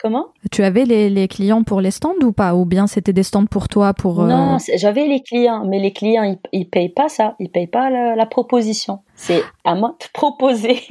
Comment? 0.05 0.27
Tu 0.51 0.63
avais 0.63 0.85
les, 0.85 1.09
les, 1.09 1.29
clients 1.29 1.63
pour 1.63 1.81
les 1.81 1.91
stands 1.91 2.21
ou 2.23 2.33
pas? 2.33 2.55
Ou 2.55 2.67
bien 2.67 2.87
c'était 2.87 3.15
des 3.15 3.23
stands 3.23 3.47
pour 3.47 3.69
toi 3.69 3.95
pour 3.95 4.21
euh, 4.21 4.27
Non, 4.27 4.59
j'avais 4.77 5.07
les 5.07 5.23
clients, 5.23 5.65
mais 5.65 5.79
les 5.79 5.93
clients 5.93 6.25
ils, 6.25 6.39
ils 6.53 6.69
payent 6.69 6.91
pas 6.91 7.09
ça, 7.09 7.37
ils 7.39 7.49
payent 7.49 7.69
pas 7.69 7.89
la, 7.89 8.15
la 8.15 8.27
proposition. 8.27 8.99
C'est 9.15 9.43
à 9.65 9.75
moi 9.75 9.97
de 9.99 10.07
proposer. 10.13 10.83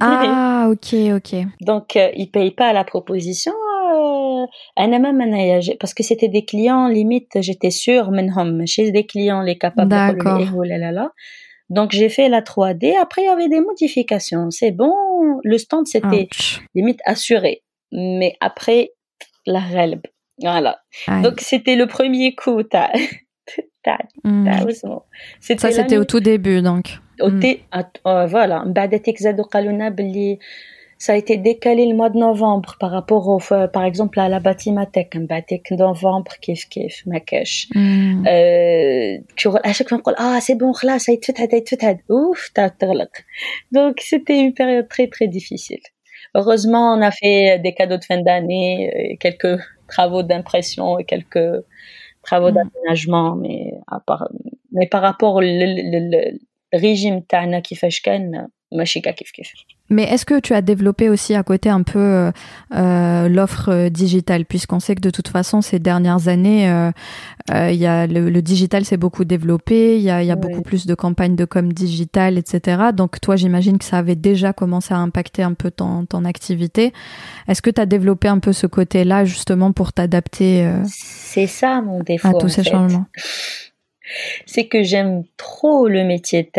ah, 0.00 0.68
ok, 0.70 0.94
ok. 1.14 1.46
Donc 1.60 1.94
euh, 1.94 2.10
ils 2.16 2.30
payent 2.30 2.50
pas 2.50 2.72
la 2.72 2.82
proposition, 2.82 3.52
parce 5.79 5.93
que 5.93 6.03
c'était 6.03 6.27
des 6.27 6.45
clients 6.45 6.87
limite 6.87 7.31
j'étais 7.41 7.71
sûre 7.71 8.11
منهم 8.11 8.65
chez 8.65 8.91
des 8.91 9.05
clients 9.05 9.41
les 9.41 9.57
capables 9.57 9.89
D'accord. 9.89 10.39
Donc 11.69 11.91
j'ai 11.91 12.09
fait 12.09 12.29
la 12.29 12.41
3D. 12.41 12.95
Après 13.01 13.23
il 13.23 13.25
y 13.25 13.29
avait 13.29 13.49
des 13.49 13.61
modifications. 13.61 14.51
C'est 14.51 14.71
bon, 14.71 14.93
le 15.43 15.57
stand 15.57 15.87
c'était 15.87 16.27
limite 16.75 16.99
assuré. 17.05 17.63
Mais 17.91 18.35
après 18.39 18.91
la 19.45 19.59
relève. 19.59 20.01
Voilà. 20.41 20.79
Donc 21.23 21.39
c'était 21.39 21.75
le 21.75 21.87
premier 21.87 22.35
coup. 22.35 22.61
Hmm. 24.23 24.47
Ça 25.57 25.71
c'était 25.71 25.97
au 25.97 26.05
tout 26.05 26.19
début 26.19 26.61
donc. 26.61 26.99
Au 27.19 27.29
hmm. 27.29 27.41
euh, 28.07 28.25
voilà. 28.27 28.63
ça 30.98 31.12
a 31.12 31.16
été 31.16 31.36
décalé 31.36 31.86
le 31.86 31.94
mois 31.94 32.10
de 32.10 32.18
novembre 32.18 32.76
par 32.80 32.90
rapport 32.90 33.28
au, 33.28 33.38
par 33.38 33.84
exemple 33.84 34.18
à 34.18 34.28
la 34.28 34.40
Batimatek, 34.40 35.16
Batik 35.26 35.70
novembre 35.70 36.32
kif 36.40 36.68
kif 36.68 37.06
ma 37.06 37.20
cache. 37.20 37.68
Mm. 37.74 38.26
Euh, 38.26 39.18
à 39.62 39.72
chaque 39.72 39.88
fois 39.88 40.00
on 40.04 40.10
dit 40.10 40.16
ah 40.18 40.38
c'est 40.40 40.56
bon 40.56 40.72
là 40.82 40.98
ça 40.98 41.12
a 41.12 41.14
été 41.14 41.32
fait, 41.32 42.04
ouf 42.08 42.50
t'as 42.52 42.70
Donc 43.70 44.00
c'était 44.00 44.40
une 44.40 44.54
période 44.54 44.88
très 44.88 45.06
très 45.06 45.28
difficile. 45.28 45.80
Heureusement 46.34 46.94
on 46.94 47.00
a 47.00 47.12
fait 47.12 47.60
des 47.60 47.74
cadeaux 47.74 47.98
de 47.98 48.04
fin 48.04 48.20
d'année, 48.20 48.90
euh, 48.92 49.16
quelques 49.20 49.60
travaux 49.86 50.24
d'impression 50.24 50.98
et 50.98 51.04
quelques 51.04 51.62
travaux 52.22 52.50
mm. 52.50 52.54
d'aménagement, 52.54 53.36
mais 53.36 53.74
à 53.86 54.00
part, 54.00 54.28
mais 54.72 54.88
par 54.88 55.02
rapport 55.02 55.36
au 55.36 55.40
régime 56.73 57.21
tana 57.27 57.59
كيفاش 57.59 58.01
كان 58.01 58.47
ماشي 58.71 58.99
كيف 58.99 59.31
كيف 59.31 59.53
mais 59.89 60.03
est-ce 60.03 60.25
que 60.25 60.39
tu 60.39 60.53
as 60.53 60.61
développé 60.61 61.09
aussi 61.09 61.35
à 61.35 61.43
côté 61.43 61.69
un 61.69 61.83
peu 61.83 61.99
euh, 61.99 62.31
euh, 62.73 63.27
l'offre 63.27 63.89
digitale, 63.89 64.45
puisqu'on 64.45 64.79
sait 64.79 64.95
que 64.95 65.01
de 65.01 65.09
toute 65.09 65.27
façon 65.27 65.61
ces 65.61 65.77
dernières 65.77 66.29
années, 66.29 66.69
euh, 66.69 66.91
il 67.51 67.75
y 67.75 67.85
a 67.85 68.07
le, 68.07 68.41
digital 68.41 68.85
s'est 68.85 68.97
beaucoup 68.97 69.25
développé, 69.25 69.97
il 69.97 70.01
y 70.01 70.09
a, 70.09 70.23
y 70.23 70.31
a 70.31 70.35
beaucoup 70.35 70.61
plus 70.61 70.87
de 70.87 70.95
campagnes 70.95 71.35
de 71.35 71.45
com 71.45 71.71
digital, 71.71 72.37
etc. 72.37 72.81
Donc 72.93 73.19
toi, 73.21 73.35
j'imagine 73.35 73.77
que 73.77 73.85
ça 73.85 73.97
avait 73.97 74.15
déjà 74.15 74.53
commencé 74.53 74.93
à 74.93 74.97
impacter 74.97 75.43
un 75.43 75.53
peu 75.53 75.69
ton, 75.69 76.05
ton 76.05 76.25
activité. 76.25 76.93
Est-ce 77.47 77.61
que 77.61 77.69
tu 77.69 77.81
as 77.81 77.85
développé 77.85 78.29
un 78.29 78.39
peu 78.39 78.53
ce 78.53 78.65
côté-là 78.65 79.25
justement 79.25 79.73
pour 79.73 79.93
t'adapter 79.93 80.67
C'est 80.87 81.47
ça 81.47 81.81
mon 81.81 81.99
défaut. 81.99 82.29
À 82.29 82.33
tous 82.33 82.49
ces 82.49 82.63
changements. 82.63 83.05
C'est 84.46 84.66
que 84.66 84.82
j'aime 84.82 85.24
trop 85.36 85.88
le 85.88 86.04
métier 86.04 86.42
de 86.44 86.50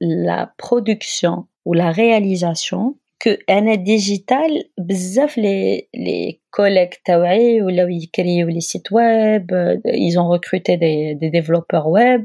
la 0.00 0.52
production 0.56 1.46
ou 1.64 1.74
la 1.74 1.90
réalisation 1.90 2.96
que 3.20 3.38
un 3.48 3.76
digital 3.76 4.50
bzaf 4.78 5.36
les 5.36 5.88
les 5.92 6.40
collègues 6.50 6.94
là 7.06 7.86
ils 7.88 8.08
créent 8.10 8.44
les 8.46 8.62
sites 8.62 8.90
web 8.90 9.52
ils 9.84 10.18
ont 10.18 10.26
recruté 10.26 10.78
des, 10.78 11.14
des 11.14 11.30
développeurs 11.30 11.88
web 11.88 12.24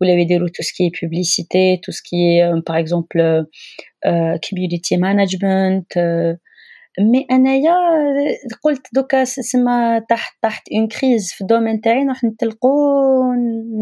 là 0.00 0.14
ils 0.14 0.38
tout 0.38 0.62
ce 0.62 0.72
qui 0.72 0.86
est 0.86 0.90
publicité 0.90 1.80
tout 1.82 1.90
ce 1.90 2.02
qui 2.02 2.36
est 2.36 2.44
euh, 2.44 2.60
par 2.62 2.76
exemple 2.76 3.18
euh, 4.06 4.38
community 4.48 4.96
management 4.96 5.96
euh, 5.96 6.34
mais 6.99 7.25
انايا 7.31 7.75
قلت 8.63 8.87
دوكا 8.93 9.23
سما 9.23 9.99
تحت 10.09 10.33
تحت 10.41 10.63
اون 10.71 10.87
كريز 10.87 11.33
في 11.33 11.41
الدومين 11.41 11.81
تاعي 11.81 12.03
نروح 12.03 12.23
نتلقو 12.23 12.69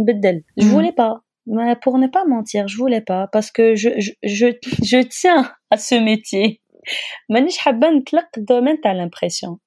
نبدل 0.01 0.43
جو 0.57 0.69
فولي 0.69 0.91
با 0.91 1.21
Mais 1.47 1.75
pour 1.75 1.97
ne 1.97 2.07
pas 2.07 2.23
mentir, 2.25 2.67
je 2.67 2.77
voulais 2.77 3.01
pas 3.01 3.27
parce 3.33 3.49
que 3.51 3.75
je, 3.75 3.89
je, 3.97 4.11
je, 4.23 4.47
je 4.91 4.99
tiens 5.19 5.51
à 5.71 5.77
ce 5.77 5.95
métier. 5.95 6.61
مانيش 7.29 7.57
حابه 7.57 7.89
نطلق 7.89 8.27
الدومين 8.37 8.81
تاع 8.81 8.93
l'impression. 8.93 9.57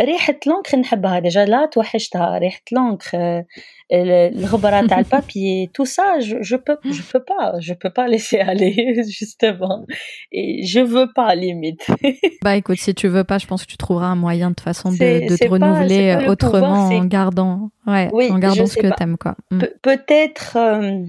ريحه 0.00 0.38
لونكر 0.46 0.78
نحبها 0.78 1.18
ديجا 1.18 1.44
لا 1.44 1.66
توحشتها 1.66 2.38
ريحه 2.38 2.60
لونكر 2.72 3.44
الغبره 3.92 4.86
تاع 4.86 4.98
البابي 4.98 5.70
tout 5.78 5.86
ça 5.86 6.20
je, 6.20 6.36
je 6.42 6.56
peux 6.56 6.78
je 6.98 7.02
peux 7.12 7.24
pas 7.30 7.60
je 7.60 7.74
peux 7.74 7.90
pas 7.90 8.08
laisser 8.08 8.38
aller 8.38 8.74
justement 9.18 9.86
et 10.32 10.66
je 10.66 10.80
veux 10.80 11.08
pas 11.14 11.34
limite 11.34 11.86
bah 12.44 12.56
écoute 12.56 12.78
si 12.78 12.94
tu 12.94 13.08
veux 13.08 13.24
pas 13.24 13.38
je 13.38 13.46
pense 13.46 13.64
que 13.64 13.70
tu 13.70 13.76
trouveras 13.76 14.06
un 14.06 14.20
moyen 14.26 14.50
de 14.50 14.60
façon 14.60 14.88
de, 14.90 15.28
de 15.30 15.36
te 15.36 15.48
renouveler 15.48 16.26
autrement 16.28 16.88
en 16.88 17.04
gardant 17.04 17.70
ouais 17.86 18.08
en 18.34 18.38
gardant 18.38 18.66
ce 18.66 18.76
que 18.76 18.90
t'aimes 18.98 19.18
quoi 19.24 19.34
mm. 19.50 19.60
peut-être 19.82 20.56
euh, 20.56 21.04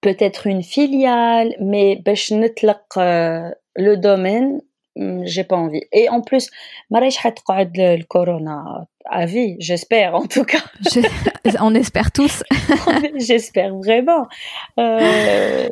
peut-être 0.00 0.42
une 0.46 0.62
filiale 0.62 1.50
mais 1.60 1.88
باش 2.06 2.32
نطلق 2.32 2.98
le 3.86 3.96
domaine 3.96 4.60
j'ai 4.96 5.44
pas 5.44 5.56
envie. 5.56 5.82
Et 5.92 6.08
en 6.08 6.20
plus, 6.20 6.50
Marais 6.90 7.08
le 7.74 8.02
corona 8.04 8.86
à 9.06 9.26
vie, 9.26 9.56
j'espère 9.58 10.14
en 10.14 10.26
tout 10.26 10.44
cas. 10.44 10.62
on 11.60 11.74
espère 11.74 12.12
tous. 12.12 12.42
j'espère 13.16 13.74
vraiment. 13.74 14.26
Euh, 14.78 15.68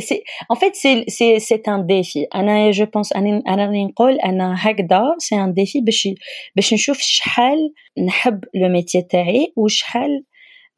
c'est, 0.00 0.22
en 0.48 0.54
fait, 0.54 0.74
c'est, 0.74 1.04
c'est, 1.08 1.38
c'est 1.38 1.68
un 1.68 1.78
défi. 1.78 2.26
أنا, 2.34 2.72
je 2.72 2.84
pense, 2.84 3.12
أنا, 3.16 3.42
أنا 3.48 3.66
نقول 3.66 4.18
أنا 4.20 4.54
هكذا 4.58 5.16
c'est 5.18 5.36
un 5.36 5.48
défi 5.48 5.82
باش 5.82 6.08
باش 6.56 6.74
نشوف 6.74 6.98
شحال 7.00 7.72
نحب 8.06 8.44
le 8.44 8.68
métier 8.68 9.06
تاعي 9.10 9.52
وشحال 9.56 10.24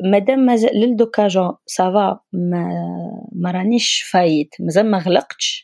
مادام 0.04 0.38
مازال 0.38 0.80
للدوكا 0.80 1.28
جون 1.28 1.52
سافا 1.66 2.20
ما 2.32 2.68
ما 3.32 3.50
رانيش 3.50 4.02
فايت 4.02 4.54
مازال 4.60 4.90
ما 4.90 4.98
غلقتش 4.98 5.63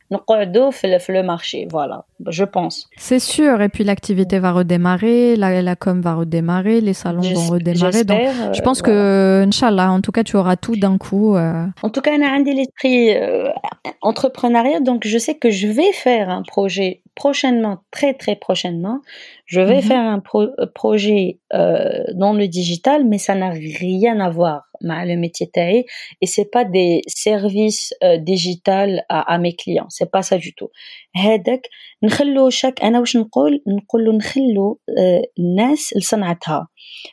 نقعدوا 0.10 0.70
في 0.70 0.86
le 1.08 1.22
marché 1.22 1.66
voilà 1.70 2.04
je 2.38 2.44
pense 2.44 2.76
c'est 2.96 3.18
sûr 3.18 3.60
et 3.60 3.68
puis 3.68 3.84
l'activité 3.84 4.38
va 4.38 4.52
redémarrer 4.52 5.36
la, 5.36 5.62
la 5.62 5.76
com 5.76 6.00
va 6.00 6.14
redémarrer 6.14 6.80
les 6.80 6.96
salons 7.02 7.22
vont 7.22 7.48
redémarrer 7.56 8.04
donc 8.04 8.20
je 8.52 8.60
euh, 8.60 8.64
pense 8.64 8.82
que 8.82 9.44
inchallah 9.46 9.90
en 9.90 10.00
tout 10.00 10.12
cas 10.12 10.24
tu 10.30 10.36
auras 10.36 10.56
tout 10.56 10.76
d'un 10.76 10.96
coup 10.98 11.28
euh... 11.36 11.66
en 11.82 11.90
tout 11.90 12.02
cas 12.04 12.12
on 12.18 12.22
a 12.22 12.30
un 12.38 12.42
l'esprit 12.44 13.16
euh, 13.16 13.48
entrepreneuriat 14.00 14.80
donc 14.80 15.00
je 15.12 15.18
sais 15.18 15.36
que 15.42 15.50
je 15.50 15.66
vais 15.78 15.92
faire 16.06 16.26
un 16.38 16.42
projet 16.42 16.90
prochainement 17.22 17.76
très 17.96 18.12
très 18.22 18.36
prochainement 18.46 18.98
je 19.52 19.60
vais 19.68 19.80
mm 19.80 19.84
-hmm. 19.84 19.90
faire 19.90 20.04
un 20.16 20.20
pro 20.28 20.42
projet 20.80 21.24
euh, 21.60 22.04
dans 22.22 22.34
le 22.40 22.46
digital 22.58 22.98
mais 23.10 23.20
ça 23.26 23.34
n'a 23.40 23.50
rien 23.86 24.16
à 24.26 24.30
voir 24.38 24.58
le 24.80 25.16
métier 25.16 25.48
taille 25.48 25.84
et 26.22 26.26
c'est 26.26 26.50
pas 26.50 26.64
des 26.64 27.02
services 27.06 27.94
euh, 28.04 28.16
digital 28.18 29.04
à, 29.08 29.18
à 29.32 29.38
mes 29.38 29.54
clients 29.54 29.90
c'est 29.96 30.10
pas 30.10 30.22
ça 30.22 30.38
du 30.38 30.54
tout 30.54 30.70
هذاك 31.16 31.68
نخلو 32.02 32.50
شاك 32.50 32.82
انا 32.82 33.00
واش 33.00 33.16
نقول 33.16 33.62
نقول 33.66 34.16
نخلو 34.16 34.80
الناس 35.38 35.94
لصنعتها 35.96 36.68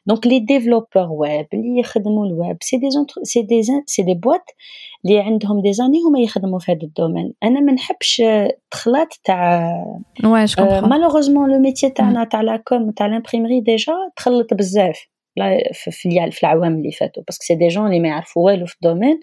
دونك 0.06 0.28
لي 0.28 0.39
ديفلوبور 0.39 1.08
ويب 1.12 1.47
اللي 1.54 1.80
يخدموا 1.80 2.26
الويب 2.26 2.58
سي 2.62 2.78
دي 2.78 2.89
سي 3.24 3.41
دي 3.41 3.62
سي 3.86 4.04
دي 4.04 4.14
بوات 4.14 4.51
اللي 5.06 5.20
عندهم 5.20 5.62
دي 5.62 5.74
زاني 5.74 5.97
هما 6.08 6.20
يخدموا 6.20 6.60
في 6.60 6.72
هذا 6.72 6.84
الدومين 6.84 7.34
انا 7.43 7.60
ما 7.60 7.74
نحبش 7.74 8.22
تخلط 8.72 9.20
تاع 9.24 9.74
مالوغوزمون 10.88 11.51
لو 11.51 11.60
ميتي 11.60 11.89
تاعنا 11.89 12.24
تاع 12.24 12.41
لا 12.41 12.58
كوم 12.58 12.91
تاع 12.91 13.08
لامبريمري 13.08 13.60
ديجا 13.62 13.93
تخلط 14.16 14.54
بزاف 14.54 15.08
في 15.74 15.91
في 16.32 16.43
العوام 16.43 16.76
اللي 16.76 16.91
فاتوا 16.91 17.24
باسكو 17.24 17.43
سي 17.43 17.56
دي 17.56 17.68
جون 17.68 17.88
اللي 17.88 17.99
ما 17.99 18.08
يعرفوا 18.08 18.45
والو 18.45 18.66
في 18.66 18.76
الدومين 18.76 19.20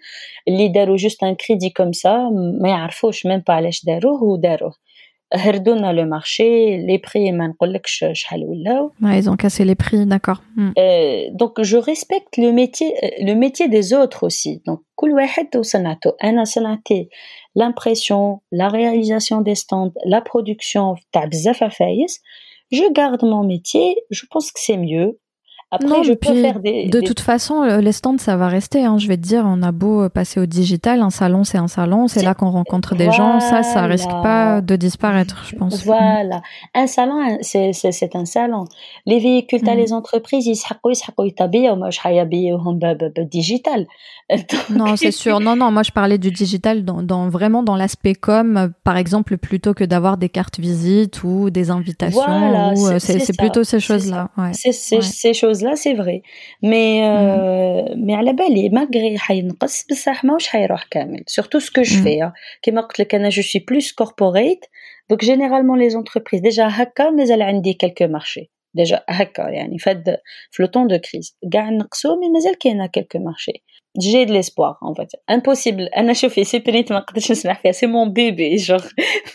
اللي 0.48 0.68
داروا 0.68 0.96
جوست 0.96 1.22
ان 1.22 1.34
كريدي 1.34 1.70
كوم 1.70 1.92
سا 1.92 2.30
ما 2.60 2.68
يعرفوش 2.68 3.26
ميم 3.26 3.42
با 3.48 3.54
علاش 3.54 3.84
داروه 3.84 4.22
وداروه 4.22 4.72
هردونا 5.34 5.92
لو 5.92 6.04
مارشي 6.04 6.76
لي 6.76 6.96
بري 6.98 7.32
ما 7.32 7.46
نقولكش 7.46 8.04
شحال 8.12 8.44
ولاو 8.44 8.92
ouais, 9.02 9.22
ils 9.22 9.30
ont 9.30 9.36
cassé 9.36 9.64
les 9.64 9.74
prix 9.74 10.06
d'accord 10.06 10.42
mm. 10.56 10.70
euh, 10.78 11.30
donc 11.40 11.62
je 11.62 11.76
respecte 11.76 12.36
le 12.36 12.50
métier 12.52 12.90
le 13.28 13.34
métier 13.34 13.68
des 13.68 13.94
autres 13.94 14.22
aussi 14.26 14.62
donc 14.68 14.80
كل 14.94 15.10
واحد 15.10 15.56
وصنعته 15.56 16.12
انا 16.24 16.44
صنعتي 16.44 17.08
l'impression 17.58 18.40
la 18.54 18.68
réalisation 18.68 19.40
des 19.40 19.54
stands 19.54 19.92
la 20.06 20.20
production 20.20 21.02
تاع 21.12 21.24
بزاف 21.24 21.62
عفايس 21.62 22.20
je 22.74 22.92
garde 22.92 23.22
mon 23.22 23.44
métier 23.54 23.88
je 24.10 24.24
pense 24.32 24.52
que 24.52 24.60
c'est 24.66 24.76
mieux 24.76 25.18
Après, 25.75 26.03
je 26.03 26.13
peux 26.13 26.33
faire 26.33 26.59
des. 26.59 26.87
De 26.87 27.01
toute 27.01 27.19
façon, 27.19 27.63
les 27.63 27.91
stands, 27.91 28.17
ça 28.17 28.37
va 28.37 28.47
rester. 28.47 28.85
Hein. 28.85 28.97
Je 28.97 29.07
vais 29.07 29.17
te 29.17 29.21
dire, 29.21 29.43
on 29.45 29.61
a 29.61 29.71
beau 29.71 30.09
passer 30.09 30.39
au 30.39 30.45
digital, 30.45 31.01
un 31.01 31.09
salon, 31.09 31.43
c'est 31.43 31.57
un 31.57 31.67
salon, 31.67 32.07
c'est 32.07 32.23
là 32.23 32.33
qu'on 32.33 32.49
rencontre 32.49 32.95
des 32.95 33.11
gens. 33.11 33.39
Ça, 33.39 33.63
ça 33.63 33.83
risque 33.83 34.09
pas 34.09 34.61
de 34.61 34.75
disparaître, 34.75 35.45
je 35.49 35.55
pense. 35.55 35.85
Voilà. 35.85 36.41
Un 36.73 36.87
salon, 36.87 37.37
c'est 37.41 38.15
un 38.15 38.25
salon. 38.25 38.65
Les 39.05 39.19
véhicules, 39.19 39.61
mm. 39.63 39.77
les 39.77 39.93
entreprises, 39.93 40.47
ils 40.47 40.55
ils 40.55 41.35
digital. 43.29 43.87
non, 44.69 44.95
c'est 44.95 45.11
sûr. 45.11 45.39
Non, 45.39 45.55
non, 45.55 45.71
moi, 45.71 45.83
je 45.83 45.91
parlais 45.91 46.17
du 46.17 46.31
digital 46.31 46.83
dans, 46.83 47.03
dans 47.03 47.29
vraiment 47.29 47.63
dans 47.63 47.75
l'aspect 47.75 48.15
comme, 48.15 48.73
par 48.83 48.97
exemple, 48.97 49.37
plutôt 49.37 49.73
que 49.73 49.83
d'avoir 49.83 50.17
des 50.17 50.29
cartes 50.29 50.59
visites 50.59 51.23
ou 51.23 51.49
des 51.49 51.69
invitations. 51.69 52.21
Voilà, 52.25 52.71
euh, 52.71 52.99
c'est 52.99 53.37
plutôt 53.37 53.63
ces 53.63 53.79
choses-là. 53.79 54.29
Ouais. 54.37 54.51
C'est 54.53 54.71
ces 54.71 55.33
choses-là, 55.64 55.72
c'est 55.82 55.96
vrai. 56.02 56.18
Mais, 56.70 56.88
euh, 57.04 57.82
mm. 57.82 58.04
mais 58.04 58.14
à 58.20 58.22
la 58.28 58.32
belle, 58.40 58.56
malgré 58.78 59.08
surtout 61.36 61.60
ce 61.66 61.70
que 61.76 61.84
je 61.90 61.96
mm. 61.98 62.02
fais. 62.04 62.18
Hein. 62.20 62.32
je 63.36 63.42
suis 63.50 63.62
plus 63.70 63.92
corporate. 63.92 64.64
Donc, 65.08 65.20
généralement, 65.30 65.76
les 65.84 65.92
entreprises, 65.96 66.42
déjà, 66.42 66.66
haka, 66.68 67.10
mais 67.16 67.28
elles 67.28 67.42
ont 67.42 67.62
quelques 67.82 68.08
marchés. 68.16 68.50
Déjà, 68.74 69.02
haka, 69.08 69.50
يعني 69.50 69.78
فد 69.78 70.16
في 70.50 70.62
le 70.62 70.66
temps 70.66 70.86
de 70.86 70.98
crise. 70.98 71.34
كاع 71.52 71.70
نقصوا 71.70 72.16
mais 72.16 72.32
مازال 72.32 72.58
كاينه 72.58 72.86
quelques 72.86 73.16
marchés 73.16 73.73
j'ai 73.97 74.25
de 74.25 74.33
l'espoir, 74.33 74.77
on 74.81 74.93
va 74.93 75.05
dire. 75.05 75.19
Impossible. 75.27 75.89
Anna 75.93 76.13
Chauffé, 76.13 76.43
c'est 76.43 76.63
c'est 77.73 77.87
mon 77.87 78.07
bébé, 78.07 78.57
genre. 78.57 78.81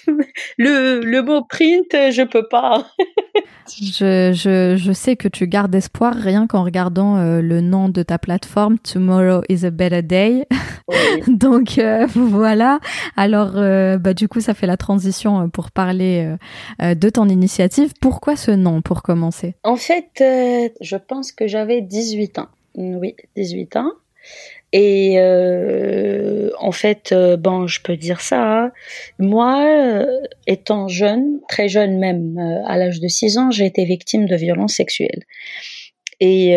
Le, 0.59 1.01
le 1.01 1.23
mot 1.23 1.43
print, 1.43 1.91
je 1.93 2.23
peux 2.23 2.47
pas. 2.49 2.87
je, 3.83 4.33
je, 4.33 4.77
je 4.77 4.93
sais 4.93 5.17
que 5.17 5.29
tu 5.29 5.47
gardes 5.47 5.75
espoir 5.75 6.15
rien 6.15 6.47
qu'en 6.47 6.65
regardant 6.65 7.17
euh, 7.17 7.41
le 7.41 7.61
nom 7.61 7.89
de 7.89 8.03
ta 8.03 8.19
plateforme, 8.19 8.79
Tomorrow 8.79 9.43
is 9.49 9.65
a 9.65 9.71
better 9.71 10.03
day. 10.03 10.47
Donc 11.29 11.79
euh, 11.79 12.07
voilà. 12.15 12.81
Alors, 13.17 13.53
euh, 13.57 13.99
bah, 13.99 14.15
du 14.15 14.29
coup, 14.29 14.41
ça 14.41 14.55
fait 14.55 14.67
la 14.67 14.77
transition 14.77 15.41
euh, 15.43 15.47
pour 15.49 15.71
parler 15.71 16.37
de 16.81 17.09
ton 17.11 17.29
initiative. 17.29 17.93
Pourquoi 18.01 18.37
ce 18.37 18.51
nom 18.51 18.83
pour 18.83 19.03
commencer? 19.03 19.55
En 19.65 19.77
fait, 19.77 20.11
je 20.81 20.97
pense 20.97 21.33
que 21.33 21.47
j'avais 21.47 21.81
18 21.81 22.39
ans. 22.39 22.49
Oui, 22.75 23.15
18 23.37 23.77
ans 23.77 23.91
et 24.73 25.19
euh, 25.19 26.51
en 26.59 26.71
fait, 26.71 27.11
euh, 27.13 27.37
bon, 27.37 27.67
je 27.67 27.81
peux 27.83 27.97
dire 27.97 28.21
ça. 28.21 28.41
Hein. 28.43 28.73
Moi, 29.19 29.67
euh, 29.67 30.21
étant 30.47 30.87
jeune, 30.87 31.41
très 31.49 31.69
jeune 31.69 31.99
même, 31.99 32.39
à 32.67 32.77
l'âge 32.77 33.01
de 33.01 33.09
6 33.09 33.39
ans, 33.39 33.51
j'ai 33.51 33.67
été 33.67 33.85
victime 33.85 34.27
de 34.27 34.37
violences 34.37 34.75
sexuelles. 34.75 35.25
Et 36.21 36.55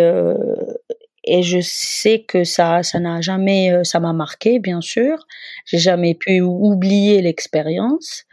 et 1.26 1.41
je 1.41 1.59
sais 1.61 2.20
que 2.20 2.43
ça 2.43 2.84
ça 2.84 2.99
n'a 2.99 3.22
jamais 3.22 3.72
ça 3.86 4.01
m'a 4.01 4.11
marqué 4.11 4.59
bien 4.59 4.82
sûr 4.82 5.26
j'ai 5.66 5.78
jamais 5.78 6.16
pu 6.16 6.41
oublier 6.41 7.22
l'expérience 7.22 8.26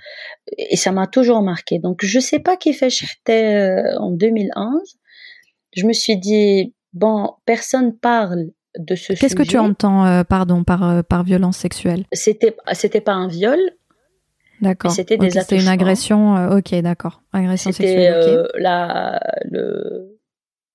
et 0.58 0.76
ça 0.76 0.90
m'a 0.90 1.06
toujours 1.06 1.40
marqué 1.42 1.78
donc 1.78 2.04
je 2.04 2.18
sais 2.18 2.40
pas 2.40 2.56
qui 2.56 2.72
fait 2.72 2.90
j'étais 2.90 3.80
en 3.96 4.10
2011 4.10 4.98
je 5.76 5.86
me 5.86 5.92
suis 5.92 6.16
dit 6.16 6.74
bon 6.92 7.30
personne 7.46 7.96
parle 7.96 8.50
de 8.78 8.94
ce 8.94 9.12
Qu'est-ce 9.12 9.36
que 9.36 9.42
tu 9.42 9.58
entends, 9.58 10.06
euh, 10.06 10.24
pardon, 10.24 10.64
par, 10.64 10.88
euh, 10.88 11.02
par 11.02 11.22
violence 11.24 11.56
sexuelle? 11.56 12.04
C'était, 12.12 12.56
c'était 12.72 13.00
pas 13.00 13.12
un 13.12 13.28
viol. 13.28 13.58
D'accord. 14.60 14.90
C'était 14.90 15.16
des 15.16 15.30
C'était 15.30 15.58
une 15.58 15.68
agression. 15.68 16.36
Euh, 16.36 16.58
ok, 16.58 16.74
d'accord. 16.82 17.22
Agression 17.32 17.72
sexuelle. 17.72 18.22
C'était 18.22 18.60
la 18.60 19.20
le 19.44 20.18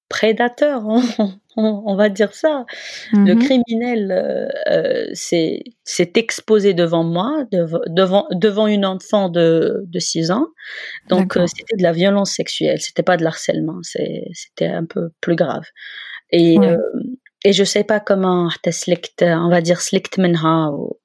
prédateur, 0.10 0.84
on, 1.58 1.96
va 1.96 2.10
dire 2.10 2.34
ça. 2.34 2.66
Le 3.12 3.34
mhm. 3.34 3.40
criminel 3.40 5.12
s'est, 5.14 5.64
s'est 5.84 6.12
exposé 6.16 6.74
devant 6.74 7.04
moi, 7.04 7.44
devant, 7.52 8.28
devant 8.32 8.68
une 8.68 8.86
enfant 8.86 9.30
de, 9.30 9.84
de 9.88 10.00
6 10.00 10.32
ans. 10.32 10.48
Donc 11.10 11.34
c'était 11.48 11.78
de 11.78 11.84
la 11.84 11.92
violence 11.92 12.32
sexuelle. 12.32 12.80
C'était 12.82 13.04
pas 13.04 13.18
de 13.18 13.24
l'harcèlement. 13.24 13.80
c'était 13.84 14.68
un 14.68 14.86
peu 14.86 15.10
plus 15.22 15.36
grave. 15.36 15.66
Et 16.32 16.58
et 17.45 17.53
je 17.53 17.65
sais 17.65 17.85
pas 17.85 18.01
comment 18.01 18.49
حتى 18.49 18.73
سلكت 18.73 19.25
on 19.25 19.51
va 19.51 19.61
dire 19.61 19.79
سلكت 19.79 20.21
منها 20.21 20.69
و 20.69 20.97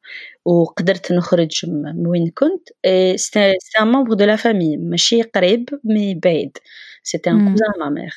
وقدرت 0.46 1.12
نخرج 1.12 1.66
من 1.66 2.08
وين 2.08 2.30
كنت 2.30 2.70
et 2.88 3.18
c'était 3.18 3.54
c'est 3.60 3.80
un 3.80 3.86
membre 3.86 4.16
de 4.16 4.26
la 4.26 4.38
famille 4.38 4.78
ماشي 4.78 5.22
قريب 5.22 5.70
mais 5.70 6.20
بعيد 6.24 6.58
c'était 7.04 7.30
un 7.30 7.38
mm. 7.38 7.52
cousin 7.52 7.72
à 7.76 7.78
ma 7.80 7.90
mère 7.90 8.16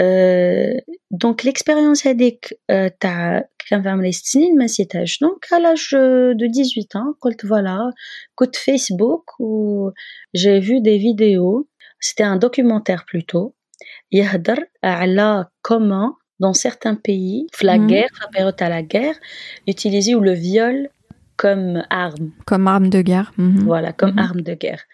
euh, 0.00 0.74
donc 1.10 1.44
l'expérience 1.44 2.06
هذيك 2.06 2.60
تاع 3.00 3.48
كان 3.70 3.82
فيها 3.82 3.92
عمري 3.92 4.12
ست 4.12 4.26
سنين 4.26 4.58
ما 4.58 4.64
نسيتهاش 4.64 5.24
donc 5.24 5.56
à 5.56 5.58
l'âge 5.58 5.90
de 6.36 6.46
18 6.46 6.96
ans 6.96 7.18
قلت 7.20 7.46
voilà 7.46 7.94
كنت 8.34 8.56
فيسبوك 8.56 9.40
و 9.40 9.90
j'ai 10.36 10.60
vu 10.60 10.80
des 10.80 10.98
vidéos 10.98 11.68
c'était 12.00 12.24
un 12.24 12.36
documentaire 12.36 13.04
plutôt 13.04 13.54
يهدر 14.12 14.64
على 14.84 15.46
comment 15.68 16.19
dans 16.40 16.52
certains 16.52 16.94
pays, 16.94 17.46
la 17.62 17.78
mhm. 17.78 17.86
guerre, 17.86 18.10
la 18.20 18.28
période 18.28 18.60
à 18.60 18.68
la 18.68 18.82
guerre, 18.82 19.14
utiliser 19.66 20.14
ou 20.14 20.20
le 20.20 20.32
viol 20.32 20.88
comme 21.36 21.82
arme. 21.90 22.32
Comme 22.46 22.66
arme 22.68 22.88
de 22.88 23.00
guerre. 23.02 23.32
Mhm. 23.36 23.64
Voilà, 23.64 23.92
comme 23.92 24.12
mhm. 24.12 24.18
arme 24.18 24.42
de 24.42 24.54
guerre. 24.54 24.84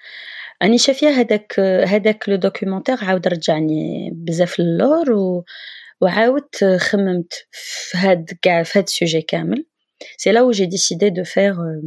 أني 0.62 0.78
شافيه 0.78 1.08
هذاك 1.08 1.60
هذاك 1.60 2.28
لو 2.28 2.36
دوكيومونتير 2.36 3.04
عاود 3.04 3.28
رجعني 3.28 4.10
بزاف 4.14 4.60
للور 4.60 5.12
و 5.12 5.44
وعاودت 6.00 6.64
خممت 6.80 7.32
في 7.50 7.98
هاد 7.98 8.30
كاع 8.42 8.62
في 8.62 8.78
هاد 8.78 8.84
السوجي 8.84 9.22
كامل 9.22 9.64
c'est 10.18 10.32
là 10.32 10.44
où 10.44 10.52
j'ai 10.52 10.66
décidé 10.66 11.10
de 11.10 11.24
faire 11.24 11.60
euh, 11.60 11.80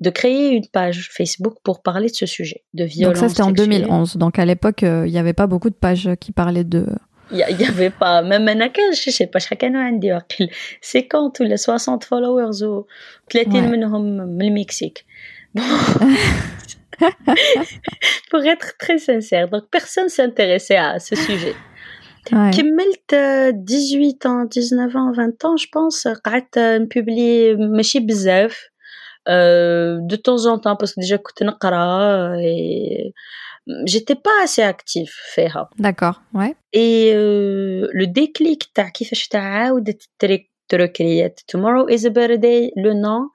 de 0.00 0.10
créer 0.10 0.50
une 0.58 0.68
page 0.78 1.08
Facebook 1.18 1.54
pour 1.64 1.82
parler 1.82 2.08
de 2.08 2.14
ce 2.14 2.26
sujet 2.26 2.60
de 2.74 2.84
violence 2.84 3.20
donc 3.20 3.22
ça 3.22 3.28
c'était 3.28 3.42
en 3.42 3.52
2011 3.52 4.16
donc 4.16 4.38
à 4.38 4.44
l'époque 4.44 4.82
euh, 4.82 5.06
il 5.06 5.12
n'y 5.12 5.18
avait 5.18 5.38
pas 5.42 5.46
beaucoup 5.46 5.70
de 5.70 5.80
pages 5.86 6.10
qui 6.20 6.32
parlaient 6.32 6.68
de 6.76 6.86
il 7.30 7.56
n'y 7.56 7.66
avait 7.66 7.90
pas 7.90 8.22
même 8.22 8.48
un 8.48 8.68
كان 8.68 8.92
je 8.92 9.10
sais 9.10 9.26
pas 9.26 9.38
chacun 9.38 9.74
a 9.74 9.78
عندي 9.78 10.12
واقيل 10.12 10.50
50 10.82 11.40
ولا 11.40 11.56
60 11.56 12.04
followers 12.04 12.62
و 12.62 12.84
30 13.30 13.46
منهم 13.46 14.02
من 14.36 14.42
المكسيك 14.42 15.04
pour 18.30 18.42
être 18.54 18.76
très 18.78 18.98
sincère 18.98 19.48
donc 19.48 19.64
personne 19.70 20.08
s'intéressait 20.08 20.76
à 20.76 20.98
ce 20.98 21.14
sujet 21.16 21.54
كملت 22.30 23.14
18 23.52 24.26
ans 24.26 24.44
19 24.44 24.96
ans 24.96 25.12
20 25.12 25.44
ans 25.44 25.56
je 25.56 25.66
pense 25.72 26.08
قعدت 26.24 26.58
نبوبلي 26.58 27.54
ماشي 27.54 28.00
بزاف 28.00 28.70
de 30.10 30.16
temps 30.16 30.46
en 30.46 30.58
temps 30.58 30.76
parce 30.76 30.94
que 30.94 31.00
déjà 31.00 31.16
كنت 31.16 31.42
نقرا 31.42 32.36
et 32.36 33.12
j'étais 33.86 34.14
pas 34.14 34.44
assez 34.44 34.62
active 34.62 35.10
فيها 35.34 35.70
d'accord 35.78 36.20
ouais 36.34 36.54
et 36.72 37.12
euh, 37.14 37.88
le 37.92 38.06
déclic 38.06 38.70
تاع 38.74 38.88
كيفاش 38.88 39.28
تعاودت 39.28 40.02
تركريات 40.68 41.40
tomorrow 41.52 41.86
is 41.88 42.04
a 42.06 42.10
better 42.10 42.38
day 42.38 42.72
le 42.76 42.92
nom 42.92 43.30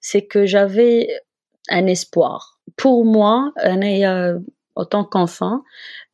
c'est 0.00 0.26
que 0.26 0.46
j'avais 0.46 1.08
un 1.70 1.86
espoir 1.86 2.60
pour 2.76 3.04
moi 3.04 3.52
أنا 3.64 4.42
autant 4.74 5.04
qu'enfant 5.04 5.62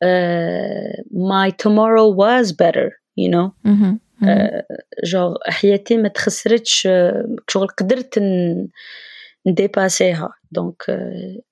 euh, 0.03 0.91
my 1.11 1.51
tomorrow 1.63 2.07
was 2.21 2.51
better 2.63 2.89
you 3.15 3.29
know 3.29 3.47
mm 3.63 3.75
-hmm. 3.75 3.93
genre 5.03 5.37
حياتي 5.47 5.97
ما 5.97 6.07
تخسرتش 6.07 6.87
شغل 7.47 7.67
قدرت 7.67 8.19
نديباسيها 9.47 10.29
donc 10.59 10.75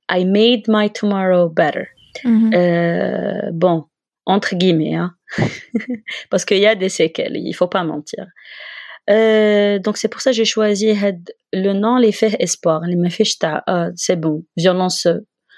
I 0.10 0.24
made 0.24 0.64
my 0.68 0.88
tomorrow 0.90 1.50
better 1.50 1.88
Mhm. 2.25 2.55
Euh, 2.55 3.51
bon, 3.53 3.85
entre 4.27 4.55
guillemets, 4.55 4.95
hein. 4.95 5.15
parce 6.31 6.45
qu'il 6.45 6.59
y 6.59 6.67
a 6.67 6.75
des 6.75 6.89
séquelles, 6.89 7.37
il 7.37 7.53
faut 7.55 7.69
pas 7.69 7.85
mentir. 7.85 8.27
Euh, 9.11 9.81
donc 9.81 9.97
c'est 9.97 10.09
pour 10.09 10.21
ça 10.21 10.31
que 10.31 10.37
j'ai 10.37 10.45
choisi 10.45 10.95
le 11.53 11.73
nom 11.73 11.97
l'effet 11.97 12.37
espoir 12.39 12.83
les 12.83 12.97
ah, 13.43 13.89
c'est 13.97 14.15
bon 14.15 14.45
violence 14.57 15.09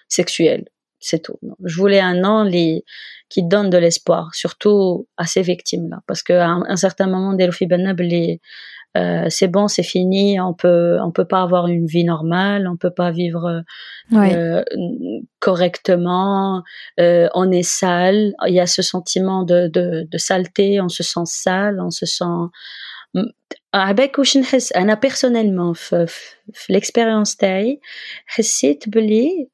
sexuelle 0.08 0.64
c'est 0.98 1.22
tout 1.22 1.38
je 1.62 1.76
voulais 1.76 2.00
un 2.00 2.14
nom 2.14 2.42
les, 2.42 2.86
qui 3.28 3.42
donne 3.42 3.68
de 3.68 3.76
l'espoir 3.76 4.34
surtout 4.34 5.06
à 5.18 5.26
ces 5.26 5.42
victimes 5.42 5.90
là 5.90 6.00
parce 6.06 6.22
qu'à 6.22 6.46
un, 6.46 6.62
un 6.66 6.76
certain 6.76 7.06
moment 7.06 7.34
des 7.34 7.50
les 7.98 8.40
euh, 8.97 9.27
c'est 9.29 9.47
bon, 9.47 9.67
c'est 9.67 9.83
fini, 9.83 10.39
on 10.39 10.53
peut 10.53 10.97
on 11.01 11.11
peut 11.11 11.25
pas 11.25 11.41
avoir 11.43 11.67
une 11.67 11.85
vie 11.85 12.03
normale, 12.03 12.67
on 12.67 12.75
peut 12.75 12.89
pas 12.89 13.11
vivre 13.11 13.63
euh, 14.13 14.63
correctement, 15.39 16.63
euh, 16.99 17.29
on 17.35 17.51
est 17.51 17.63
sale, 17.63 18.33
il 18.47 18.55
y 18.55 18.59
a 18.59 18.65
ce 18.65 18.81
sentiment 18.81 19.43
de, 19.43 19.67
de, 19.67 20.07
de 20.09 20.17
saleté, 20.17 20.81
on 20.81 20.89
se 20.89 21.03
sent 21.03 21.25
sale, 21.25 21.79
on 21.79 21.91
se 21.91 22.05
sent 22.05 22.49
avec 23.71 24.19
واش 24.19 24.37
نحس 24.37 24.73
انا 24.73 24.99
personnellement 25.05 25.73
في, 25.73 26.05
في 26.53 26.73
l'expérience 26.73 27.37
تاعي 27.37 27.79
حسيت 28.25 28.89
بلي 28.89 29.49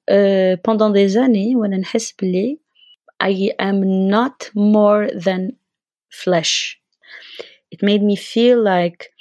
pendant 0.68 0.92
des 0.92 1.18
années 1.18 1.56
وانا 1.56 1.78
نحس 1.78 2.14
بلي 2.22 2.60
I 3.24 3.52
am 3.60 4.10
not 4.10 4.52
more 4.56 5.08
than 5.08 5.54
flesh. 6.10 6.80
It 7.72 7.82
made 7.82 8.04
me 8.04 8.16
feel 8.16 8.62
like 8.62 9.12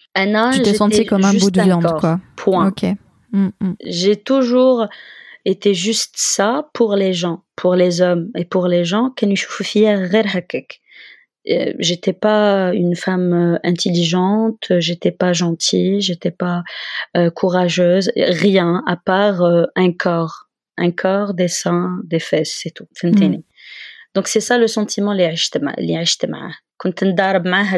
tu 0.52 0.62
t'es 0.62 0.74
senti 0.74 1.06
comme 1.06 1.24
un 1.24 1.34
bout 1.34 1.52
de 1.52 1.62
viande, 1.62 1.88
quoi. 2.00 2.20
Point. 2.36 2.68
Ok. 2.68 2.84
Mm, 3.32 3.50
mm. 3.62 3.76
J'ai 3.86 4.16
toujours 4.16 4.88
été 5.46 5.74
juste 5.74 6.16
ça 6.18 6.70
pour 6.74 6.96
les 6.96 7.14
gens, 7.14 7.44
pour 7.56 7.76
les 7.76 8.02
hommes 8.02 8.30
et 8.36 8.46
pour 8.46 8.68
les 8.68 8.84
gens. 8.86 9.14
Euh, 11.50 11.74
j'étais 11.80 12.14
pas 12.14 12.74
une 12.74 12.96
femme 12.96 13.34
euh, 13.34 13.60
intelligente, 13.64 14.74
j'étais 14.80 15.12
pas 15.12 15.32
gentille, 15.34 16.02
j'étais 16.02 16.32
pas 16.32 16.64
euh, 17.16 17.30
courageuse, 17.30 18.12
rien 18.16 18.84
à 18.86 18.98
part 18.98 19.42
un 19.76 19.94
corps, 19.94 20.50
un 20.78 20.92
corps, 20.92 21.34
des 21.34 21.48
seins, 21.48 22.02
des 22.04 22.20
fesses, 22.20 22.60
c'est 22.62 22.72
tout. 22.72 22.88
Mm. 23.04 23.38
Donc 24.16 24.28
c'est 24.28 24.42
ça 24.42 24.58
le 24.58 24.68
sentiment 24.68 25.14
les 25.14 25.34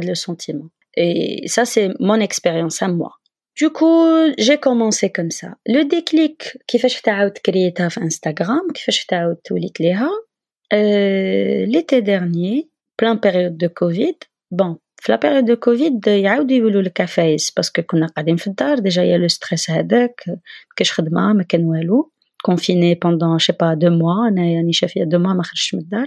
le 0.08 0.16
sentiment. 0.16 0.70
Et 0.95 1.47
ça 1.49 1.65
c'est 1.65 1.91
mon 2.01 2.21
expérience 2.21 2.83
à 2.83 2.89
moi. 2.89 3.13
Du 3.57 3.71
coup, 3.71 4.07
j'ai 4.39 4.59
commencé 4.59 5.11
comme 5.11 5.31
ça. 5.31 5.49
Le 5.67 5.83
déclic 5.85 6.59
كيفاش 6.69 7.01
تعاود 7.01 7.39
كريتها 7.39 7.89
في 7.89 8.01
انستغرام 8.01 8.73
كيفاش 8.75 9.07
تعاود 9.07 9.37
توليت 9.37 9.81
ليها 9.81 10.11
l'été 11.67 12.03
dernier 12.03 12.69
plein 13.03 13.17
période 13.17 13.57
de 13.57 13.69
Covid 13.69 14.17
bon 14.51 14.77
في 14.97 15.13
لا 15.13 15.21
période 15.25 15.45
de 15.45 15.57
Covid 15.57 16.09
يعاودوا 16.09 16.57
يولوا 16.57 16.83
لك 16.83 17.01
عفايس 17.01 17.51
باسكو 17.51 17.83
كنا 17.83 18.07
قاعدين 18.07 18.37
في 18.37 18.47
الدار 18.47 18.79
ديجا 18.79 19.03
يا 19.03 19.19
لو 19.19 19.29
ستريس 19.29 19.71
هذاك 19.71 20.25
كاش 20.77 20.93
خدمه 20.93 21.33
ما 21.33 21.43
كان 21.43 21.65
والو 21.65 22.13
confiné 22.49 22.95
pendant 22.95 23.39
je 23.39 23.47
sais 23.47 23.57
pas 23.57 23.75
deux 23.77 23.95
mois 24.01 24.29
انا 24.29 24.45
يعني 24.45 24.73
شافيه 24.73 25.05
deux 25.05 25.19
mois 25.19 25.37
ما 25.37 25.43
خرجتش 25.43 25.75
من 25.75 25.81
الدار 25.81 26.07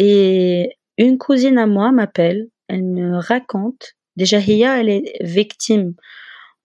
et 0.00 0.68
une 0.98 1.18
cousine 1.18 1.58
à 1.58 1.66
moi 1.66 1.92
m'appelle 1.92 2.48
elle 2.68 2.84
me 2.84 3.18
raconte 3.18 3.94
déjà 4.16 4.38
Hia 4.40 4.80
elle 4.80 4.88
est 4.88 5.16
victime 5.20 5.94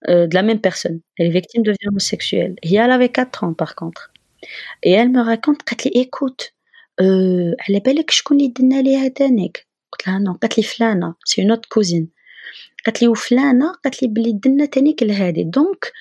euh, 0.08 0.26
de 0.26 0.34
la 0.34 0.42
même 0.42 0.60
personne. 0.60 1.00
Elle 1.18 1.26
est 1.28 1.30
victime 1.30 1.62
de 1.62 1.74
violences 1.80 2.06
sexuelles. 2.06 2.56
Et 2.62 2.74
elle 2.76 2.90
avait 2.90 3.10
4 3.10 3.44
ans 3.44 3.54
par 3.54 3.74
contre. 3.74 4.12
Et 4.82 4.92
elle 4.92 5.10
me 5.10 5.22
raconte, 5.22 5.62
قالت 5.62 5.86
لي 5.86 5.92
écoute, 6.04 6.52
euh, 7.02 7.54
على 7.68 7.80
بالك 7.80 8.10
شكون 8.10 8.36
اللي 8.36 8.48
دنا 8.48 8.82
ليها 8.82 9.08
تانيك 9.08 9.66
قلت 9.92 10.08
لها 10.08 10.18
نو 10.18 10.32
قالت 10.32 10.58
لي 10.58 10.64
فلانة 10.64 11.14
سي 11.24 11.42
اون 11.42 11.50
اوت 11.50 11.66
كوزين 11.66 12.08
قالت 12.86 13.02
لي 13.02 13.08
وفلانة 13.08 13.72
قالت 13.84 14.02
لي 14.02 14.08
بلي 14.08 14.32
دنا 14.32 14.64
تانيك 14.64 15.02
لهادي 15.02 15.44
دونك 15.44 15.92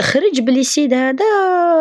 خرج 0.00 0.40
بلي 0.40 0.60
السيد 0.60 0.94
هذا 0.94 1.24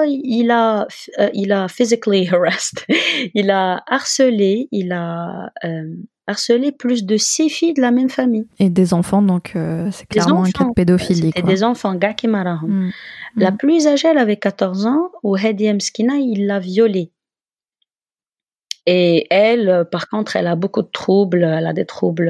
il 0.07 0.51
a 0.51 0.87
il 1.33 1.51
a 1.51 1.67
physically 1.67 2.25
harassed 2.25 2.85
il 3.35 3.49
a 3.51 3.83
harcelé 3.87 4.67
il 4.71 4.91
harcelé 6.28 6.72
plus 6.72 7.04
de 7.04 7.16
six 7.16 7.48
filles 7.48 7.74
de 7.74 7.80
la 7.80 7.90
même 7.90 8.10
famille. 8.10 8.46
Et 8.58 8.68
des 8.68 8.94
enfants, 8.94 9.22
donc 9.22 9.52
euh, 9.56 9.88
c'est 9.90 10.06
clairement 10.06 10.44
un 10.44 10.50
cas 10.50 10.64
de 10.64 10.72
pédophilie. 10.74 11.32
Et 11.34 11.42
des 11.42 11.64
enfants, 11.64 11.94
gars 11.94 12.12
qui 12.12 12.28
mm. 12.28 12.90
La 13.36 13.50
mm. 13.50 13.56
plus 13.56 13.86
âgée, 13.86 14.08
elle 14.08 14.18
avait 14.18 14.36
14 14.36 14.86
ans, 14.86 15.10
où 15.22 15.36
Hedi 15.36 15.72
Mskina, 15.72 16.16
il 16.16 16.46
l'a 16.46 16.60
violée. 16.60 17.10
Et 18.86 19.26
elle, 19.30 19.68
euh, 19.68 19.84
par 19.84 20.08
contre, 20.08 20.36
elle 20.36 20.46
a 20.46 20.54
beaucoup 20.54 20.82
de 20.82 20.90
troubles, 20.92 21.44
elle 21.44 21.66
a 21.66 21.72
des 21.72 21.86
troubles 21.86 22.28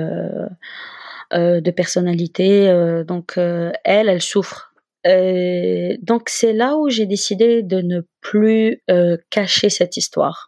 euh, 1.35 1.61
de 1.61 1.71
personnalité, 1.71 2.73
donc 3.07 3.35
elle, 3.37 4.09
elle 4.09 4.23
souffre. 4.23 4.73
donc 5.05 6.29
c'est 6.29 6.53
là 6.53 6.77
où 6.77 6.89
j'ai 6.89 7.07
décidé 7.07 7.63
de 7.63 7.83
ne 7.83 8.01
plus 8.23 8.83
cacher 9.29 9.69
cette 9.69 9.97
histoire. 9.97 10.48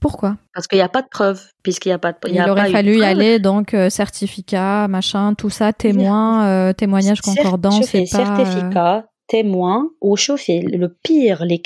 pourquoi? 0.00 0.36
Parce 0.54 0.66
qu'il 0.66 0.78
n'y 0.78 0.82
a 0.82 0.88
pas 0.88 1.02
de 1.02 1.08
preuve, 1.08 1.42
puisqu'il 1.62 1.88
n'y 1.88 1.94
a 1.94 1.98
pas 1.98 2.12
de. 2.12 2.18
Il, 2.28 2.40
aurait 2.40 2.70
fallu 2.70 2.98
y 2.98 3.04
aller 3.04 3.38
donc 3.38 3.74
euh, 3.74 3.90
certificat, 3.90 4.88
machin, 4.88 5.34
tout 5.34 5.50
ça, 5.50 5.72
témoin, 5.72 6.46
euh, 6.46 6.72
témoignage 6.72 7.20
concordant, 7.20 7.82
c'est 7.82 8.08
pas. 8.10 8.24
Certificat, 8.24 9.06
témoin 9.26 9.90
ou 10.00 10.16
chauffer. 10.16 10.60
Le 10.60 10.88
pire, 10.88 11.44
les 11.44 11.60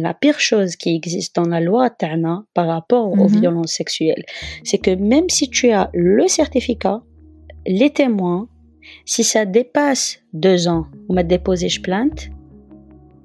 la 0.00 0.14
pire 0.14 0.38
chose 0.38 0.76
qui 0.76 0.94
existe 0.94 1.36
dans 1.36 1.48
la 1.48 1.60
loi 1.60 1.90
Tana 1.90 2.44
par 2.54 2.66
rapport 2.66 3.10
aux 3.12 3.28
mhm. 3.28 3.40
violences 3.40 3.72
sexuelles, 3.72 4.24
c'est 4.64 4.78
que 4.78 4.94
même 4.94 5.28
si 5.28 5.48
tu 5.48 5.70
as 5.70 5.90
le 5.94 6.28
certificat, 6.28 7.02
les 7.66 7.90
témoins, 7.90 8.48
si 9.04 9.24
ça 9.24 9.44
dépasse 9.44 10.18
deux 10.32 10.68
ans, 10.68 10.86
on 11.08 11.14
m'a 11.14 11.22
déposé 11.22 11.68
plainte, 11.82 12.30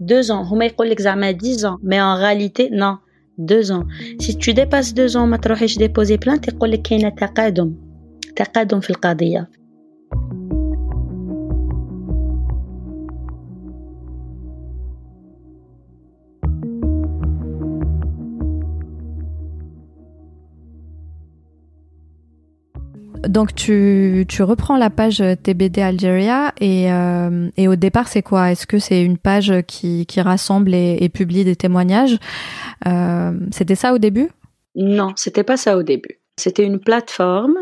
deux 0.01 0.31
ans. 0.31 0.45
هما 0.53 0.65
يقول 0.65 0.91
لك 0.91 1.01
زعما 1.01 1.31
10 1.33 1.65
ans 1.65 1.79
mais 1.83 2.01
en 2.01 2.15
réalité 2.15 2.71
non 2.71 2.97
deux 3.39 3.73
ans 3.73 3.85
si 4.21 4.37
tu 4.37 4.55
dépasses 4.55 4.95
deux 4.95 5.17
ans 5.17 5.27
ما 5.27 5.37
تروحيش 5.37 5.79
déposer 5.79 6.17
plainte 6.17 6.49
يقول 6.49 6.71
لك 6.71 6.83
كاينه 6.83 7.09
تقادم 7.09 7.75
تقادم 8.37 8.81
في 8.81 8.91
القضيه 8.91 9.51
Donc 23.28 23.56
tu, 23.56 24.26
tu 24.28 24.44
reprends 24.44 24.78
la 24.78 24.90
page 24.90 25.24
TBD 25.44 25.82
Algeria 25.82 26.54
et, 26.60 26.92
euh, 26.92 27.50
et 27.58 27.68
au 27.68 27.76
départ 27.76 28.08
c'est 28.08 28.22
quoi? 28.22 28.52
Est-ce 28.52 28.68
que 28.68 28.80
c'est 28.80 29.04
une 29.04 29.18
page 29.18 29.54
qui, 29.68 30.06
qui 30.06 30.22
rassemble 30.22 30.74
et, 30.74 30.98
et, 31.02 31.10
publie 31.10 31.44
des 31.44 31.56
témoignages? 31.56 32.18
Euh, 32.88 33.34
C'était 33.52 33.76
ça 33.76 33.94
au 33.94 33.98
début? 33.98 34.30
Non, 34.76 35.14
c'était 35.16 35.44
pas 35.44 35.58
ça 35.58 35.78
au 35.78 35.84
début. 35.84 36.20
C'était 36.38 36.66
une 36.66 36.80
plateforme 36.80 37.56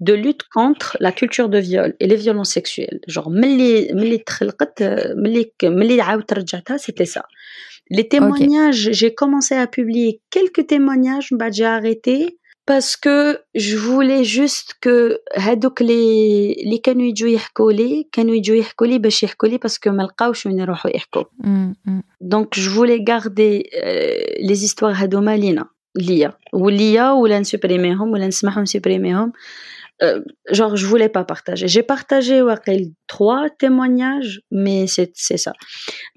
de 0.00 0.12
lutte 0.12 0.42
contre 0.52 0.96
la 1.00 1.12
culture 1.12 1.48
de 1.48 1.58
viol 1.58 1.94
et 2.00 2.06
les 2.06 2.16
violences 2.16 2.50
sexuelles. 2.50 3.00
Genre, 3.08 3.30
c'était 6.78 7.04
ça. 7.04 7.24
Les 7.90 8.08
témoignages, 8.08 8.90
j'ai 8.92 9.14
commencé 9.14 9.54
à 9.54 9.66
publier 9.66 10.20
quelques 10.30 10.66
témoignages, 10.66 11.28
bah, 11.32 11.50
j'ai 11.50 11.64
arrêté 11.64 12.38
parce 12.67 12.95
que 12.95 13.39
je 13.55 13.75
voulais 13.75 14.23
juste 14.23 14.73
que 14.81 15.17
هادوك 15.35 15.83
les 15.83 16.63
اللي 16.63 16.77
كانوا 16.83 17.05
يجوا 17.05 17.29
يحكوا 17.29 17.71
لي 17.71 18.07
كانوا 18.11 18.35
يجوا 18.35 18.55
يحكوا 18.55 18.87
لي 18.87 18.97
باش 18.97 19.23
يحكوا 19.23 19.49
لي 19.49 19.57
باسكو 19.57 19.89
ما 19.91 20.03
لقاوش 20.03 20.45
وين 20.45 20.59
يروحوا 20.59 20.95
يحكوا 20.95 21.23
دونك 22.21 22.59
جو 22.59 22.71
فولي 22.71 23.05
غاردي 23.09 23.69
لي 24.39 24.55
زيستوار 24.55 24.91
هادوما 24.93 25.37
لينا 25.37 25.65
ليا 25.95 26.33
وليا 26.53 27.11
ولا 27.11 27.39
نسوبريميهم 27.39 28.11
ولا 28.11 28.27
نسمحهم 28.27 28.61
نسوبريميهم 28.61 29.31
genre 30.51 30.75
je 30.75 30.85
voulais 30.85 31.09
pas 31.17 31.23
partager. 31.23 31.67
J'ai 31.67 31.83
partagé 31.83 32.41
trois 33.07 33.43
témoignages, 33.63 34.41
mais 34.51 34.85
c'est 34.87 35.37
ça. 35.45 35.53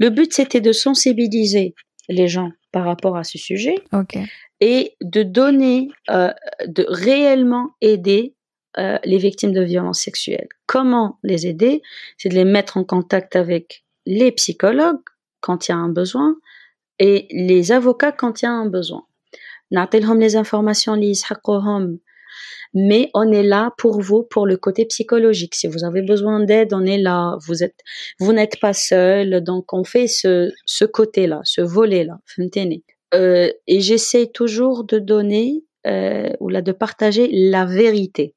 Le 0.02 0.08
but 0.16 0.32
c'était 0.32 0.62
de 0.68 0.72
sensibiliser 0.72 1.74
les 2.08 2.28
gens 2.34 2.50
par 2.72 2.84
rapport 2.90 3.16
à 3.16 3.24
ce 3.30 3.38
sujet. 3.38 3.76
Okay 3.92 4.24
et 4.61 4.95
de 5.01 5.23
donner, 5.23 5.89
euh, 6.09 6.31
de 6.65 6.85
réellement 6.87 7.71
aider 7.81 8.35
euh, 8.77 8.97
les 9.03 9.17
victimes 9.17 9.51
de 9.51 9.63
violences 9.63 10.01
sexuelles. 10.01 10.47
Comment 10.67 11.19
les 11.23 11.47
aider? 11.47 11.81
C'est 12.17 12.29
de 12.29 12.35
les 12.35 12.45
mettre 12.45 12.77
en 12.77 12.85
contact 12.85 13.35
avec 13.35 13.83
les 14.05 14.31
psychologues 14.31 15.01
quand 15.41 15.67
il 15.67 15.71
y 15.71 15.73
a 15.73 15.77
un 15.77 15.89
besoin 15.89 16.37
et 16.99 17.27
les 17.31 17.71
avocats 17.71 18.11
quand 18.11 18.41
il 18.41 18.45
y 18.45 18.47
a 18.47 18.51
un 18.51 18.67
besoin. 18.67 19.03
les 19.71 20.35
informations 20.35 20.95
mais 22.73 23.09
on 23.13 23.31
est 23.31 23.43
là 23.43 23.73
pour 23.77 23.99
vous 24.01 24.23
pour 24.23 24.45
le 24.45 24.55
côté 24.55 24.85
psychologique. 24.85 25.55
Si 25.55 25.67
vous 25.67 25.83
avez 25.83 26.01
besoin 26.01 26.39
d'aide, 26.39 26.73
on 26.73 26.85
est 26.85 26.97
là. 26.97 27.37
Vous 27.45 27.63
êtes, 27.63 27.79
vous 28.19 28.31
n'êtes 28.31 28.59
pas 28.59 28.73
seul, 28.73 29.43
donc 29.43 29.73
on 29.73 29.83
fait 29.83 30.07
ce, 30.07 30.51
ce 30.65 30.85
côté-là, 30.85 31.41
ce 31.43 31.61
volet-là 31.61 32.19
Euh, 33.14 33.48
et 33.66 33.80
j'essaie 33.80 34.26
toujours 34.40 34.84
de 34.84 34.98
donner 34.98 35.48
euh, 35.86 36.30
ou 36.40 36.48
là 36.48 36.60
de 36.62 36.72
partager 36.72 37.28
la 37.32 37.64
vérité. 37.64 38.34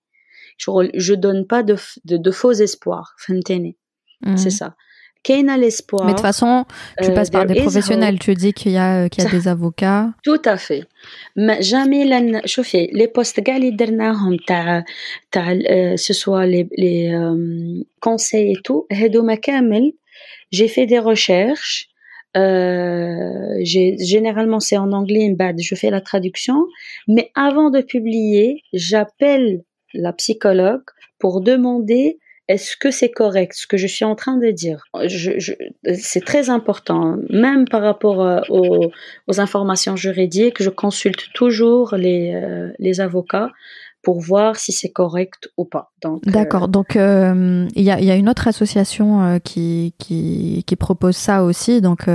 Je, 0.57 0.69
je 0.93 1.13
donne 1.25 1.47
pas 1.47 1.63
de, 1.63 1.75
de, 2.05 2.17
de 2.17 2.31
faux 2.31 2.51
espoirs. 2.67 3.15
Mmh. 3.29 4.37
C'est 4.37 4.49
ça. 4.61 4.75
كاينه 5.23 5.57
l'espoir 5.57 6.05
mais 6.05 6.11
de 6.13 6.17
toute 6.17 6.21
façon 6.21 6.65
tu 7.03 7.09
Euh, 7.09 7.13
passes 7.15 7.29
par 7.29 7.45
des 7.45 7.53
there 7.53 7.59
is 7.59 7.65
professionnels 7.67 8.19
tu 8.19 8.33
dis 8.35 8.53
qu'il 8.53 8.71
y 8.71 8.77
a 8.77 9.09
qu'il 9.09 9.23
y 9.23 9.27
a 9.27 9.29
صح. 9.29 9.35
des 9.37 9.47
avocats 9.47 10.13
tout 10.23 10.41
à 10.45 10.57
fait 10.57 10.83
ما 11.35 11.59
جامي 11.59 12.05
لن 12.05 12.41
شوفي 12.45 12.85
لي 12.93 13.07
بوست 13.07 13.39
كاع 13.39 13.57
اللي 13.57 13.71
درناهم 13.71 14.37
تاع 14.47 14.83
تاع 15.31 15.57
سو 15.95 16.13
سوا 16.13 16.45
لي 16.45 16.69
لي 16.77 17.11
كونساي 17.99 18.39
اي 18.49 18.53
تو 18.65 18.87
هادوما 18.91 19.35
كامل 19.35 19.93
j'ai 20.55 20.67
fait 20.67 20.85
des 20.85 20.99
recherches 20.99 21.89
euh, 22.36 23.58
généralement 23.62 24.58
c'est 24.58 24.76
en 24.76 24.92
anglais, 24.92 25.30
bad, 25.30 25.56
je 25.60 25.74
fais 25.74 25.90
la 25.90 26.00
traduction, 26.00 26.66
mais 27.06 27.30
avant 27.34 27.70
de 27.70 27.80
publier, 27.80 28.62
j'appelle 28.72 29.62
la 29.92 30.12
psychologue 30.12 30.82
pour 31.18 31.40
demander 31.40 32.18
est-ce 32.48 32.76
que 32.76 32.90
c'est 32.90 33.10
correct 33.10 33.54
ce 33.54 33.66
que 33.66 33.76
je 33.76 33.86
suis 33.86 34.04
en 34.04 34.14
train 34.14 34.36
de 34.36 34.50
dire. 34.50 34.84
Je, 35.06 35.38
je, 35.38 35.52
C'est 35.94 36.24
très 36.24 36.50
important, 36.50 37.16
même 37.30 37.66
par 37.66 37.80
rapport 37.82 38.22
euh, 38.22 38.40
aux, 38.50 38.90
aux, 39.28 39.40
informations 39.40 39.96
juridiques, 39.96 40.62
je 40.62 40.68
consulte 40.68 41.32
toujours 41.32 41.94
les, 41.96 42.34
euh, 42.34 42.70
les 42.78 43.00
avocats 43.00 43.50
pour 44.04 44.20
voir 44.20 44.56
si 44.56 44.72
c'est 44.72 44.90
correct 44.90 45.50
ou 45.56 45.64
pas. 45.64 45.92
Donc, 46.02 46.24
D'accord. 46.24 46.64
Euh... 46.64 46.66
Donc 46.66 46.94
il 46.94 47.82
y, 47.82 47.90
a, 47.90 48.00
y, 48.00 48.10
a, 48.10 48.16
une 48.16 48.28
autre 48.28 48.46
association 48.46 49.40
qui, 49.42 49.94
qui, 49.98 50.62
qui, 50.66 50.76
propose 50.76 51.16
ça 51.16 51.44
aussi. 51.44 51.80
Donc 51.80 52.06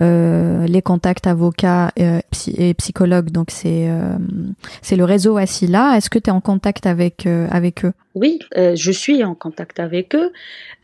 les 0.00 0.82
contacts 0.82 1.26
avocats 1.26 1.90
et 1.96 2.74
psychologues. 2.74 3.30
Donc 3.30 3.50
c'est 3.50 3.88
c'est 4.82 4.96
le 4.96 5.04
réseau 5.04 5.36
Asila. 5.36 5.96
Est-ce 5.96 6.10
que 6.10 6.18
tu 6.18 6.30
es 6.30 6.32
en 6.32 6.40
contact 6.40 6.86
avec 6.86 7.26
avec 7.26 7.84
eux? 7.84 7.92
Oui, 8.14 8.38
je 8.54 8.92
suis 8.92 9.24
en 9.24 9.34
contact 9.34 9.80
avec 9.80 10.14
eux. 10.14 10.32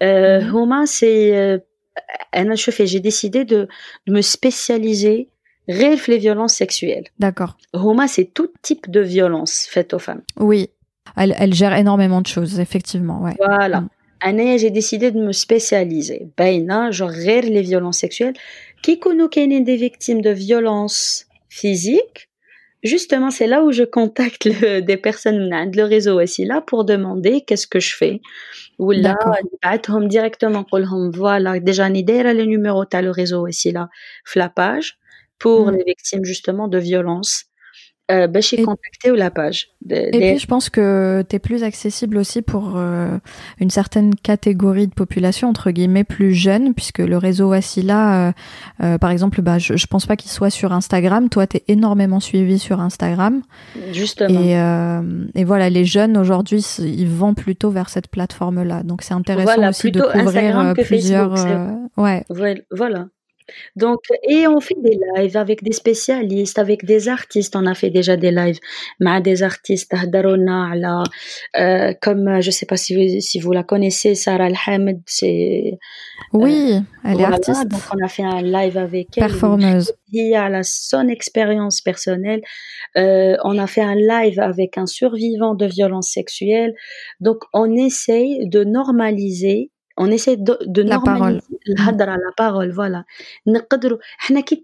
Euh, 0.03 0.41
Homa, 0.53 0.87
c'est 0.87 1.61
j'ai 2.87 3.01
décidé 3.01 3.45
de, 3.45 3.69
de 4.07 4.13
me 4.13 4.23
spécialiser 4.23 5.29
غير 5.70 5.98
les 6.08 6.18
violences 6.18 6.56
sexuelles. 6.56 7.08
D'accord. 7.20 7.58
Homa, 7.74 8.08
c'est 8.08 8.30
tout 8.34 8.52
type 8.62 8.90
de 8.90 9.00
violence 9.00 9.68
faite 9.70 9.94
aux 9.94 10.00
femmes. 10.00 10.22
Oui, 10.38 10.70
elle, 11.16 11.36
elle 11.38 11.54
gère 11.54 11.76
énormément 11.76 12.22
de 12.22 12.28
choses, 12.28 12.60
effectivement. 12.60 13.22
Ouais. 13.22 13.36
Voilà. 13.38 13.82
Mm. 13.82 14.58
j'ai 14.58 14.70
décidé 14.72 15.12
de 15.12 15.20
me 15.20 15.32
spécialiser. 15.32 16.28
Ben, 16.38 16.92
genre, 16.92 17.10
غير 17.10 17.44
les 17.44 17.62
violences 17.62 18.00
sexuelles. 18.00 18.36
Qui 18.82 19.00
connaît 19.00 19.62
des 19.62 19.78
victimes 19.78 20.22
de 20.22 20.32
violences 20.32 21.26
physiques 21.48 22.30
Justement, 22.84 23.32
c'est 23.32 23.48
là 23.48 23.64
où 23.64 23.72
je 23.72 23.84
contacte 23.84 24.44
le, 24.44 24.82
des 24.82 24.98
personnes 24.98 25.50
de 25.72 25.78
le 25.78 25.86
réseau 25.86 26.22
aussi 26.22 26.44
là 26.44 26.60
pour 26.60 26.84
demander 26.84 27.40
qu'est-ce 27.42 27.66
que 27.66 27.80
je 27.80 27.96
fais. 27.96 28.20
Ou 28.78 28.92
là, 28.92 29.16
نبعتهم 29.64 30.08
directement 30.08 30.60
نقولهم 30.60 31.12
voilà 31.12 31.60
déjà 31.60 31.90
ni 31.90 32.04
دايره 32.04 32.34
le 32.34 32.44
numéro 32.44 32.84
تاع 32.84 33.02
le 33.02 33.12
réseau 33.12 33.48
aussi 33.48 33.72
là 33.72 33.88
la 34.36 34.50
page 34.50 34.98
pour 35.39 35.67
mm. 35.67 35.77
les 35.77 35.85
victimes 35.85 36.25
justement 36.25 36.69
de 36.69 36.79
violences. 36.79 37.45
Euh, 38.11 38.27
bah, 38.27 38.41
j'ai 38.41 38.63
contacté 38.63 39.15
la 39.15 39.31
page. 39.31 39.69
De, 39.85 39.95
et 39.95 40.11
des... 40.11 40.19
puis 40.19 40.39
je 40.39 40.47
pense 40.47 40.71
que 40.71 41.23
tu 41.29 41.37
es 41.37 41.39
plus 41.39 41.63
accessible 41.63 42.17
aussi 42.17 42.41
pour 42.41 42.73
euh, 42.77 43.19
une 43.61 43.69
certaine 43.69 44.15
catégorie 44.15 44.87
de 44.87 44.95
population, 44.95 45.47
entre 45.47 45.71
guillemets, 45.73 46.05
plus 46.05 46.33
jeune, 46.33 46.73
puisque 46.73 47.01
le 47.01 47.19
réseau 47.19 47.53
Asila, 47.53 48.29
euh, 48.29 48.33
euh, 48.83 48.97
par 48.97 49.11
exemple, 49.11 49.43
bah, 49.43 49.59
je, 49.59 49.77
je 49.77 49.87
pense 49.87 50.07
pas 50.07 50.17
qu'il 50.17 50.31
soit 50.31 50.49
sur 50.49 50.73
Instagram. 50.73 51.29
Toi, 51.29 51.47
tu 51.47 51.59
es 51.59 51.65
énormément 51.69 52.19
suivi 52.19 52.59
sur 52.59 52.81
Instagram. 52.81 53.43
Justement. 53.93 54.41
Et, 54.41 54.59
euh, 54.59 55.27
et 55.35 55.45
voilà, 55.45 55.69
les 55.69 55.85
jeunes 55.85 56.17
aujourd'hui, 56.17 56.61
ils 56.79 57.09
vont 57.09 57.35
plutôt 57.35 57.71
vers 57.71 57.91
cette 57.91 58.09
plateforme-là. 58.09 58.85
Donc 58.85 59.03
c'est 59.03 59.13
intéressant 59.13 59.53
voilà, 59.53 59.69
aussi 59.69 59.91
de 59.91 60.01
couvrir 60.01 60.73
plusieurs. 60.83 61.37
Facebook, 61.37 61.91
ouais. 61.99 62.25
Voilà. 62.71 63.05
Donc, 63.77 64.01
et 64.29 64.47
on 64.47 64.61
fait 64.61 64.77
des 64.83 64.99
lives 65.17 65.37
avec 65.37 65.63
des 65.63 65.73
spécialistes, 65.73 66.59
avec 66.59 66.85
des 66.85 67.09
artistes. 67.09 67.57
On 67.57 67.67
a 67.67 67.75
fait 67.75 67.91
déjà 67.91 68.17
des 68.17 68.31
lives 68.31 68.59
avec 69.05 69.25
des 69.25 69.43
artistes. 69.43 69.93
Euh, 71.57 71.93
comme, 72.01 72.41
je 72.41 72.51
sais 72.51 72.67
pas 72.67 72.77
si 72.77 72.95
vous, 72.95 73.21
si 73.21 73.41
vous 73.41 73.53
la 73.53 73.63
connaissez, 73.63 74.15
Sarah 74.15 74.45
Al-Hamed, 74.45 75.01
c'est. 75.07 75.79
Oui, 76.33 76.73
euh, 76.73 76.81
elle 77.05 77.13
voilà, 77.13 77.29
est 77.29 77.33
artiste. 77.33 77.69
Donc, 77.69 77.81
on 77.95 78.05
a 78.05 78.09
fait 78.09 78.25
un 78.25 78.43
live 78.43 78.77
avec 78.77 79.09
elle. 79.17 79.29
Performeuse. 79.29 79.93
Elle 80.15 80.35
a 80.35 80.63
son 80.63 81.09
expérience 81.09 81.81
personnelle. 81.81 82.41
Euh, 82.97 83.37
on 83.45 83.59
a 83.59 83.67
fait 83.67 83.83
un 83.83 83.95
live 83.95 84.41
avec 84.41 84.79
un 84.79 84.87
survivant 84.87 85.55
de 85.55 85.67
violences 85.67 86.11
sexuelles. 86.11 86.75
Donc, 87.21 87.39
on 87.53 87.75
essaye 87.75 88.49
de 88.49 88.65
normaliser 88.65 89.71
on 89.98 90.10
essaie 90.12 90.38
de, 90.38 90.58
de 90.66 90.82
la 90.82 91.00
parole 91.00 91.42
الهضره 91.70 92.16
la 92.16 92.32
parole 92.38 92.72
voilà 92.72 93.04
نقدروا 93.48 93.98
حنا 94.18 94.40
كي 94.40 94.64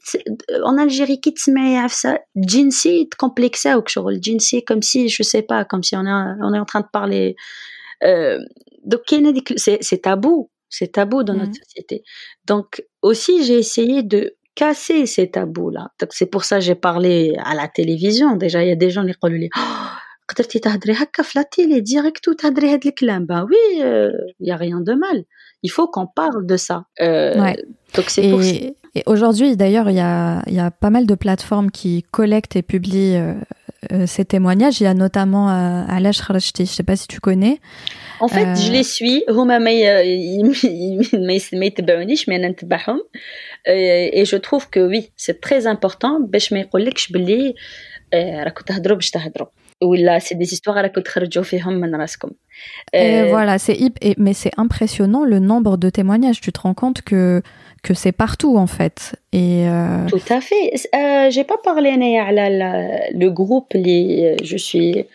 en 0.66 0.78
Algérie 0.78 1.20
كي 1.20 1.32
تسمعي 1.32 1.78
عفسه 1.78 2.20
جنسي 2.36 3.06
تكومبلكساوك 3.06 3.88
شغل 3.88 4.20
جنسي 4.20 4.62
comme 4.62 4.82
si 4.82 5.10
je 5.10 5.24
sais 5.24 5.42
pas 5.42 5.66
comme 5.66 5.84
si 5.84 5.96
on 5.96 6.06
est 6.06 6.36
on 6.42 6.54
est 6.54 6.60
en 6.60 6.66
train 6.66 6.82
de 6.82 6.92
parler 6.94 7.36
euh, 8.04 8.38
donc 8.86 9.02
كاين 9.08 9.26
هذيك 9.26 9.54
c'est 9.60 10.02
tabou 10.02 10.50
c'est 10.70 10.92
tabou 10.92 11.24
dans 11.24 11.34
notre 11.34 11.58
société 11.64 12.04
donc 12.46 12.84
aussi 13.02 13.44
j'ai 13.44 13.60
essayé 13.66 14.04
de 14.04 14.36
casser 14.56 15.06
ces 15.06 15.28
tabous 15.32 15.70
là 15.70 15.84
donc 16.00 16.10
c'est 16.18 16.30
pour 16.34 16.44
ça 16.50 16.60
j'ai 16.60 16.76
parlé 16.76 17.16
à 17.52 17.54
la 17.62 17.68
télévision 17.68 18.36
déjà 18.36 18.60
il 18.64 18.70
y 18.70 18.72
a 18.72 18.76
des 18.86 18.92
gens 18.96 19.06
qui 19.06 19.12
يقولوا 19.12 19.38
لي 19.38 19.50
قدرتي 20.30 20.60
تهضري 20.60 20.94
هكا 20.94 21.24
في 21.24 21.40
لا 21.40 21.46
تيلي 21.52 21.80
ديريكت 21.80 22.28
وتهضري 22.28 22.74
هاد 22.74 22.88
الكلام 22.88 23.28
bah 23.30 23.46
oui 23.50 23.82
il 24.40 24.48
y 24.48 24.52
a 24.52 24.58
rien 24.58 24.82
de 24.82 24.94
mal 24.94 25.26
il 25.64 25.72
faut 25.72 25.88
qu'on 25.88 26.08
parle 26.08 26.46
de 26.46 26.58
ça 26.58 26.86
euh, 27.02 27.42
ouais. 27.42 27.58
donc 27.96 28.06
c'est 28.10 28.30
pour 28.30 28.44
ça 28.44 28.56
et 28.96 29.04
aujourd'hui 29.06 29.56
d'ailleurs 29.56 29.90
il 29.90 29.96
y 29.96 30.00
a 30.00 30.42
il 30.48 30.54
y 30.54 30.60
a 30.60 30.72
pas 30.72 30.90
mal 30.90 31.06
de 31.06 31.16
plateformes 31.16 31.70
qui 31.72 32.04
collectent 32.12 32.56
et 32.56 32.62
publient 32.62 33.18
euh, 33.18 33.34
euh, 33.92 34.06
ces 34.06 34.26
témoignages 34.26 34.82
il 34.82 34.86
y 34.86 34.88
a 34.88 34.94
notamment 34.94 35.50
euh, 35.50 35.96
Alash 35.96 36.22
Kharajti 36.26 36.66
je 36.66 36.72
sais 36.72 36.84
pas 36.84 36.96
si 36.96 37.08
tu 37.08 37.20
connais 37.20 37.60
en 38.20 38.28
fait 38.28 38.56
je 38.56 38.72
les 38.72 38.84
suis 38.84 39.24
هما 39.30 39.58
ما 39.58 39.72
ما 41.54 41.66
يتبعونيش 41.66 42.30
mais 42.30 42.34
انا 42.34 42.48
نتبعهم 42.48 43.00
et 43.68 44.26
je 44.26 44.38
trouve 44.38 44.70
que 44.70 44.80
oui 44.80 45.12
c'est 45.18 45.40
très 45.42 45.68
important 45.68 46.20
باش 46.20 46.54
ou 49.85 49.95
là 49.95 50.20
c'est 50.20 50.35
des 50.35 50.53
histoires 50.53 50.76
à 50.76 50.82
la 50.82 50.89
euh... 53.24 53.28
voilà 53.30 53.59
c'est 53.59 53.78
mais 54.18 54.32
c'est 54.32 54.53
impressionnant 54.57 55.24
le 55.24 55.39
nombre 55.39 55.76
de 55.76 55.91
témoignages. 55.91 56.41
Tu 56.41 56.53
te 56.53 56.61
rends 56.61 56.74
compte 56.74 57.03
que 57.03 57.43
que 57.82 57.95
c'est 57.95 58.12
partout 58.12 58.57
en 58.57 58.66
fait. 58.66 59.14
Euh, 59.35 60.07
Tout 60.09 60.20
à 60.30 60.41
fait. 60.41 60.72
Euh, 60.95 61.30
j'ai 61.30 61.45
pas 61.45 61.59
parlé 61.62 61.91
à 61.91 62.32
la, 62.32 63.11
le 63.11 63.28
groupe 63.28 63.74
euh, 63.74 64.37
je 64.43 64.57
suis 64.57 65.07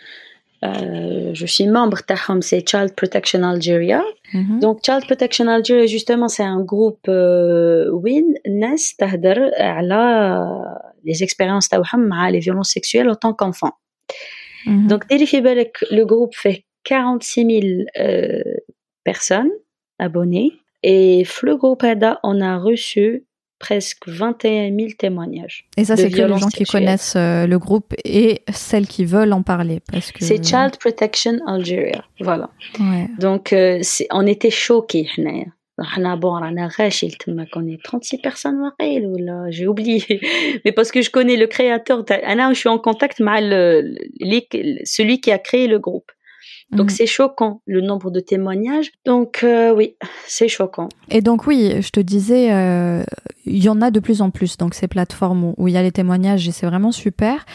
euh, 0.64 1.32
je 1.34 1.46
suis 1.46 1.68
membre 1.68 2.00
Tahom, 2.06 2.42
c'est 2.42 2.68
Child 2.68 2.94
Protection 2.94 3.44
Algeria. 3.44 4.04
Mhm. 4.34 4.60
Donc, 4.60 4.80
Child 4.84 5.06
Protection 5.06 5.48
Algeria, 5.48 5.86
justement, 5.86 6.28
c'est 6.28 6.44
un 6.44 6.62
groupe 6.62 7.08
euh, 7.08 7.90
Win 7.92 8.36
Nes 8.46 8.96
Tahder, 8.98 9.50
les 11.06 11.24
expériences 11.24 11.70
Tawham, 11.70 12.14
les 12.32 12.40
violences 12.40 12.72
sexuelles 12.72 13.10
en 13.10 13.16
tant 13.16 13.34
qu'enfant. 13.34 13.72
Mm 14.66 14.86
-hmm. 14.86 14.88
Donc, 14.88 15.04
le 15.10 16.04
groupe 16.04 16.36
fait 16.36 16.66
46 16.84 17.46
000 17.46 17.84
euh, 18.00 18.44
personnes 19.04 19.52
abonnées. 20.00 20.52
Et 20.82 21.24
le 21.44 21.58
groupe 21.58 21.84
ADA, 21.84 22.20
on 22.24 22.40
a 22.42 22.58
reçu 22.58 23.26
presque 23.60 24.08
21 24.08 24.76
000 24.76 24.92
témoignages. 24.98 25.66
Et 25.78 25.84
ça, 25.84 25.98
c'est 25.98 26.10
que 26.10 26.22
les 26.22 26.38
gens 26.40 26.48
qui 26.48 26.64
connaissent 26.64 27.18
euh, 27.18 27.46
le 27.46 27.60
groupe 27.60 27.94
et 28.06 28.42
celles 28.54 28.88
qui 28.88 29.04
veulent 29.06 29.34
en 29.34 29.44
parler. 29.44 29.82
parce 29.92 30.12
que 30.14 30.24
C'est 30.24 30.44
Child 30.44 30.78
Protection 30.80 31.40
Algeria. 31.46 32.06
Voilà. 32.22 32.50
Ouais. 32.80 33.10
Donc, 33.20 33.52
euh, 33.52 33.82
on 34.12 34.26
était 34.26 34.50
choqués. 34.50 35.10
حنا 35.81 36.15
بون 36.15 36.43
رانا 36.43 36.69
غاشي 36.81 37.09
تما 37.09 37.45
كوني 37.45 37.79
36 37.85 38.17
personnes 38.17 38.63
واقيل 38.65 39.07
ولا 39.07 39.51
j'ai 39.51 39.67
oublié 39.67 40.21
mais 40.65 40.73
parce 40.73 40.91
que 40.91 41.03
je 41.03 41.11
connais 41.11 41.37
le 41.37 41.47
créateur 41.47 42.05
انا 42.13 42.53
je 42.53 42.59
suis 42.59 42.69
en 42.69 42.79
contact 42.79 43.21
مع 43.21 43.41
le, 43.41 43.83
celui 44.85 45.21
qui 45.21 45.33
a 45.33 45.39
créé 45.39 45.67
le 45.67 45.79
groupe 45.79 46.11
donc 46.71 46.87
mmh. 46.87 46.97
c'est 46.97 47.07
choquant 47.07 47.63
le 47.67 47.81
nombre 47.81 48.11
de 48.11 48.21
témoignages. 48.21 48.91
Donc 49.05 49.33
euh, 49.45 49.75
oui, 49.75 49.97
c'est 50.27 50.49
choquant. 50.49 50.89
Et 51.11 51.21
donc 51.21 51.47
oui, 51.47 51.61
je 51.81 51.91
te 51.91 52.01
disais, 52.01 52.53
euh, 52.53 53.03
il 53.45 53.63
y 53.63 53.69
en 53.69 53.81
a 53.81 53.91
de 53.91 54.01
plus 54.01 54.23
en 54.23 54.31
plus. 54.31 54.57
Donc 54.57 54.75
ces 54.75 54.89
plateformes 54.89 55.45
où, 55.45 55.55
où 55.59 55.69
il 55.69 55.75
y 55.75 55.77
a 55.77 55.83
les 55.83 55.93
témoignages 55.93 56.49
et 56.49 56.53
c'est 56.53 56.67
vraiment 56.67 56.93
super. 56.93 57.47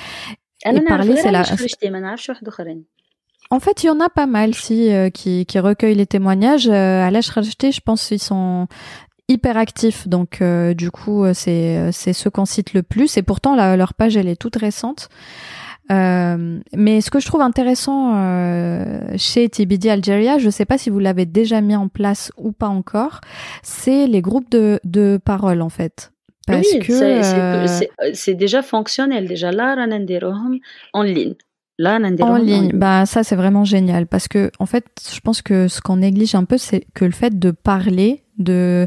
Et 0.66 0.82
parler, 0.82 1.16
c'est 1.18 1.32
la. 1.32 1.44
En 3.55 3.61
fait, 3.61 3.85
il 3.85 3.87
y 3.87 3.91
en 3.91 4.01
a 4.01 4.09
pas 4.09 4.27
mal 4.27 4.53
si 4.53 4.93
euh, 4.93 5.11
qui, 5.11 5.47
qui 5.47 5.61
recueillent 5.61 5.95
les 5.95 6.07
témoignages. 6.07 6.69
Euh, 6.69 7.07
à 7.07 7.13
l'âge 7.13 7.31
rajouté, 7.31 7.71
je 7.71 7.81
pense 7.81 8.09
qu'ils 8.09 8.19
sont 8.19 8.67
hyper 9.29 9.57
actifs. 9.57 10.09
Donc 10.09 10.43
euh, 10.43 10.75
du 10.75 10.91
coup, 10.91 11.25
c'est 11.35 11.93
c'est 11.93 12.13
ceux 12.13 12.31
qu'on 12.31 12.47
cite 12.47 12.75
le 12.75 12.83
plus. 12.83 13.17
Et 13.17 13.23
pourtant, 13.23 13.55
la, 13.55 13.77
leur 13.77 13.95
page, 13.95 14.17
elle 14.17 14.27
est 14.27 14.35
toute 14.35 14.57
récente. 14.57 15.09
Euh, 15.93 16.59
mais 16.75 17.01
ce 17.01 17.13
que 17.13 17.21
je 17.21 17.27
trouve 17.27 17.43
intéressant 17.43 18.15
euh, 18.17 19.07
chez 19.19 19.49
TBD 19.49 19.89
Algeria, 19.89 20.39
je 20.39 20.47
ne 20.47 20.51
sais 20.51 20.65
pas 20.65 20.77
si 20.77 20.91
vous 20.91 20.99
l'avez 20.99 21.25
déjà 21.25 21.61
mis 21.61 21.77
en 21.77 21.87
place 21.87 22.33
ou 22.37 22.51
pas 22.51 22.67
encore, 22.67 23.21
c'est 23.63 24.09
les 24.09 24.21
groupes 24.21 24.51
de, 24.51 24.81
de 24.83 25.21
parole 25.25 25.63
en 25.63 25.69
fait. 25.69 26.11
Parce 26.49 26.67
oui, 26.73 26.81
que 26.81 27.67
c'est 28.15 28.35
déjà 28.35 28.63
fonctionnel 28.63 29.29
déjà 29.29 29.53
là 29.53 29.77
en 30.93 31.03
ligne. 31.03 31.35
En 32.23 32.37
ligne, 32.37 32.71
bah 32.73 33.05
ça 33.07 33.25
c'est 33.25 33.37
vraiment 33.37 33.65
génial 33.65 34.07
parce 34.07 34.29
que 34.29 34.51
en 34.59 34.67
fait, 34.67 34.85
je 35.13 35.21
pense 35.21 35.43
que 35.43 35.69
ce 35.69 35.81
qu'on 35.81 35.97
néglige 35.97 36.35
un 36.35 36.45
peu, 36.45 36.57
c'est 36.59 36.87
que 36.95 37.05
le 37.05 37.11
fait 37.11 37.39
de 37.39 37.51
parler, 37.51 38.23
de 38.39 38.87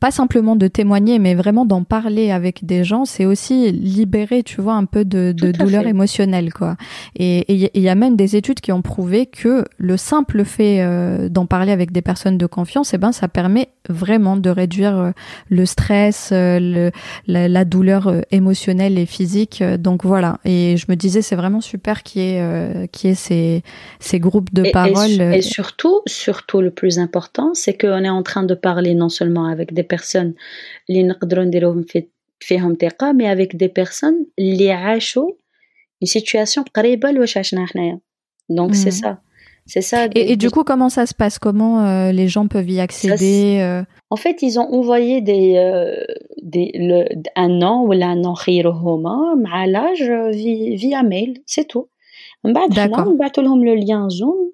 pas 0.00 0.10
simplement 0.10 0.56
de 0.56 0.68
témoigner, 0.68 1.18
mais 1.18 1.34
vraiment 1.34 1.64
d'en 1.64 1.84
parler 1.84 2.30
avec 2.30 2.64
des 2.64 2.84
gens, 2.84 3.04
c'est 3.04 3.26
aussi 3.26 3.72
libérer, 3.72 4.42
tu 4.42 4.60
vois, 4.60 4.74
un 4.74 4.84
peu 4.84 5.04
de, 5.04 5.32
de 5.32 5.52
douleur 5.52 5.86
émotionnelle, 5.86 6.52
quoi. 6.52 6.76
Et 7.16 7.70
il 7.74 7.82
y 7.82 7.88
a 7.88 7.94
même 7.94 8.16
des 8.16 8.36
études 8.36 8.60
qui 8.60 8.72
ont 8.72 8.82
prouvé 8.82 9.26
que 9.26 9.64
le 9.76 9.96
simple 9.96 10.44
fait 10.44 10.80
euh, 10.80 11.28
d'en 11.28 11.46
parler 11.46 11.72
avec 11.72 11.92
des 11.92 12.02
personnes 12.02 12.38
de 12.38 12.46
confiance, 12.46 12.94
eh 12.94 12.98
ben, 12.98 13.12
ça 13.12 13.28
permet 13.28 13.68
vraiment 13.88 14.36
de 14.36 14.50
réduire 14.50 14.98
euh, 14.98 15.10
le 15.50 15.66
stress, 15.66 16.30
euh, 16.32 16.58
le, 16.60 16.90
la, 17.26 17.64
douleur 17.64 18.12
émotionnelle 18.30 18.98
et 18.98 19.06
physique. 19.06 19.62
Donc 19.62 20.04
voilà. 20.04 20.38
Et 20.44 20.76
je 20.76 20.86
me 20.88 20.96
disais, 20.96 21.22
c'est 21.22 21.36
vraiment 21.36 21.60
super 21.60 22.02
qu'il 22.02 22.22
y 22.22 22.24
ait, 22.24 22.88
qu'il 22.92 23.10
y 23.10 23.12
ait 23.12 23.16
ces, 23.16 23.62
ces 24.00 24.20
groupes 24.20 24.52
de 24.52 24.70
parole. 24.70 25.10
Et, 25.10 25.38
et 25.38 25.42
surtout, 25.42 26.00
surtout 26.06 26.60
le 26.60 26.70
plus 26.70 26.98
important, 26.98 27.52
c'est 27.54 27.76
qu'on 27.76 28.04
est 28.04 28.08
en 28.08 28.22
train 28.22 28.44
de 28.44 28.54
parler 28.54 28.94
non 28.94 29.08
seulement 29.08 29.46
avec 29.46 29.73
des 29.73 29.83
personnes 29.83 30.33
اللي 30.89 31.03
نقدروا 31.03 31.43
نديروهم 31.43 31.83
في 31.83 32.03
فيهم 32.39 32.77
ثقة 32.81 33.13
mais 33.13 33.35
avec 33.35 33.55
des 33.57 33.69
personnes 33.81 34.25
اللي 34.39 34.71
عاشوا 34.71 35.31
une 36.05 36.07
situation 36.07 36.63
قريبة 36.75 37.11
لواش 37.11 37.37
عشنا 37.37 37.65
حنايا 37.65 37.99
donc 38.51 38.75
c'est 38.75 38.91
ça 38.91 39.17
c'est 39.71 39.81
ça 39.81 40.07
et, 40.15 40.31
et, 40.31 40.35
du 40.35 40.49
coup 40.49 40.63
comment 40.63 40.89
ça 40.89 41.05
se 41.05 41.13
passe 41.13 41.37
comment 41.37 41.75
euh, 41.85 42.11
les 42.11 42.27
gens 42.27 42.47
peuvent 42.47 42.69
y 42.69 42.79
accéder 42.79 43.59
euh? 43.61 43.83
en 44.09 44.15
fait 44.23 44.37
ils 44.41 44.59
ont 44.61 44.69
envoyé 44.79 45.21
des, 45.21 45.47
euh, 45.57 46.03
des 46.41 46.71
le, 46.89 46.99
un 47.35 47.49
nom 47.63 47.77
ولا 47.89 48.05
un 48.13 48.15
nom 48.15 48.33
خيرهما 48.33 49.35
مع 49.35 49.65
l'âge 49.65 50.11
via 50.81 51.03
mail 51.03 51.31
c'est 51.45 51.67
tout 51.67 51.87
من 52.43 52.53
بعد 52.53 52.79
حنا 52.79 53.03
نبعثوا 53.03 53.43
لهم 53.43 53.65
لو 53.65 53.73
ليان 53.73 54.09
زوم 54.09 54.51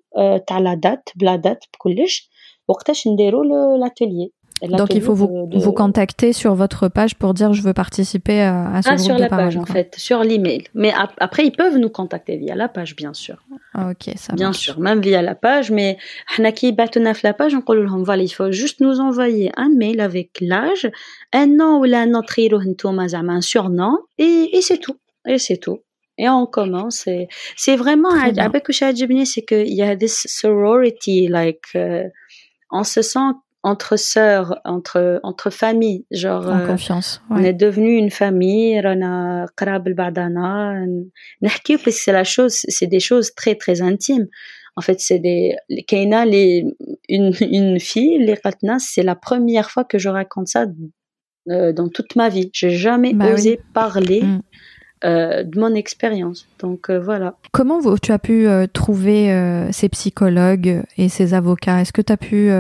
تاع 0.47 0.59
لا 0.59 0.73
دات 0.73 1.09
بلا 1.15 1.35
دات 1.35 1.65
بكلش 1.73 2.29
وقتاش 2.67 3.07
نديروا 3.07 3.77
لاتيليي 3.77 4.31
donc 4.68 4.94
il 4.94 5.02
faut 5.02 5.14
vous, 5.14 5.48
vous 5.52 5.72
contacter 5.72 6.32
sur 6.32 6.54
votre 6.54 6.88
page 6.88 7.14
pour 7.14 7.34
dire 7.34 7.52
je 7.52 7.62
veux 7.62 7.72
participer 7.72 8.42
à, 8.42 8.72
à 8.74 8.82
ce 8.82 8.88
ah, 8.90 8.94
groupe 8.96 9.06
sur 9.06 9.18
la 9.18 9.28
page 9.28 9.56
en 9.56 9.64
fait, 9.64 9.94
sur 9.96 10.22
l'email. 10.22 10.64
Mais 10.74 10.92
après 11.18 11.46
ils 11.46 11.52
peuvent 11.52 11.78
nous 11.78 11.88
contacter 11.88 12.36
via 12.36 12.54
la 12.54 12.68
page 12.68 12.96
bien 12.96 13.14
sûr. 13.14 13.36
Ah, 13.74 13.90
ok, 13.90 14.14
ça 14.16 14.34
Bien 14.34 14.52
sûr, 14.52 14.78
même 14.80 15.00
via 15.00 15.22
la 15.22 15.34
page. 15.34 15.70
Mais 15.70 15.96
la 17.22 17.34
page, 17.34 17.54
on 17.54 17.60
il 18.24 18.28
faut 18.28 18.50
juste 18.50 18.80
nous 18.80 19.00
envoyer 19.00 19.52
un 19.56 19.68
mail 19.68 20.00
avec 20.00 20.38
l'âge, 20.40 20.90
un 21.32 21.46
nom 21.46 21.80
ou 21.80 21.84
un 21.84 22.14
autre 22.14 22.38
un 23.30 23.40
surnom 23.40 23.98
et, 24.18 24.50
et 24.52 24.62
c'est 24.62 24.78
tout. 24.78 24.96
Et 25.26 25.38
c'est 25.38 25.58
tout. 25.58 25.80
Et 26.18 26.28
on 26.28 26.46
commence. 26.46 27.08
C'est 27.56 27.76
vraiment, 27.76 28.10
avec 28.10 28.66
c'est 29.24 29.42
qu'il 29.42 29.72
y 29.72 29.82
a 29.82 29.96
des 29.96 30.08
sorority, 30.08 31.28
like, 31.28 31.64
euh, 31.76 32.04
on 32.70 32.84
se 32.84 33.02
sent 33.02 33.30
entre 33.63 33.97
sœurs, 33.97 34.61
entre 34.63 35.19
entre 35.23 35.49
familles, 35.49 36.05
genre 36.11 36.47
en 36.47 36.59
euh, 36.59 36.67
confiance. 36.67 37.21
On 37.31 37.43
est 37.43 37.53
devenu 37.53 37.97
une 37.97 38.11
famille, 38.11 38.79
rana 38.79 39.45
قراب 39.57 39.87
لبعضنا 39.87 40.85
نحكي 41.41 41.77
parce 41.77 41.83
que 41.85 41.91
c'est 41.91 42.11
la 42.11 42.23
chose, 42.23 42.57
c'est 42.67 42.87
des 42.87 42.99
choses 42.99 43.33
très 43.33 43.55
très 43.55 43.81
intimes. 43.81 44.27
En 44.77 44.81
fait, 44.81 44.99
c'est 44.99 45.19
des 45.19 45.55
كاينه 45.87 46.25
les 46.25 46.63
une 47.09 47.31
une 47.41 47.79
fille 47.79 48.19
les 48.19 48.35
قالتنا 48.35 48.77
c'est 48.79 49.03
la 49.03 49.15
première 49.15 49.71
fois 49.71 49.83
que 49.83 49.97
je 49.97 50.09
raconte 50.09 50.47
ça 50.47 50.65
euh, 51.49 51.73
dans 51.73 51.89
toute 51.89 52.15
ma 52.15 52.29
vie. 52.29 52.49
J'ai 52.53 52.69
jamais 52.69 53.13
bah 53.13 53.33
osé 53.33 53.57
oui. 53.59 53.65
parler 53.73 54.21
mm. 54.21 54.41
Euh, 55.02 55.44
de 55.44 55.58
mon 55.58 55.74
expérience. 55.74 56.46
Donc 56.58 56.90
euh, 56.90 57.00
voilà. 57.00 57.34
Comment 57.52 57.80
vous, 57.80 57.98
tu 57.98 58.12
as 58.12 58.18
pu 58.18 58.46
euh, 58.46 58.66
trouver 58.66 59.28
ces 59.72 59.88
psychologues 59.88 60.82
et 60.98 61.08
ces 61.08 61.32
avocats? 61.32 61.80
Est-ce 61.80 61.92
que 61.92 62.02
tu 62.02 62.12
as 62.12 62.18
pu 62.18 62.50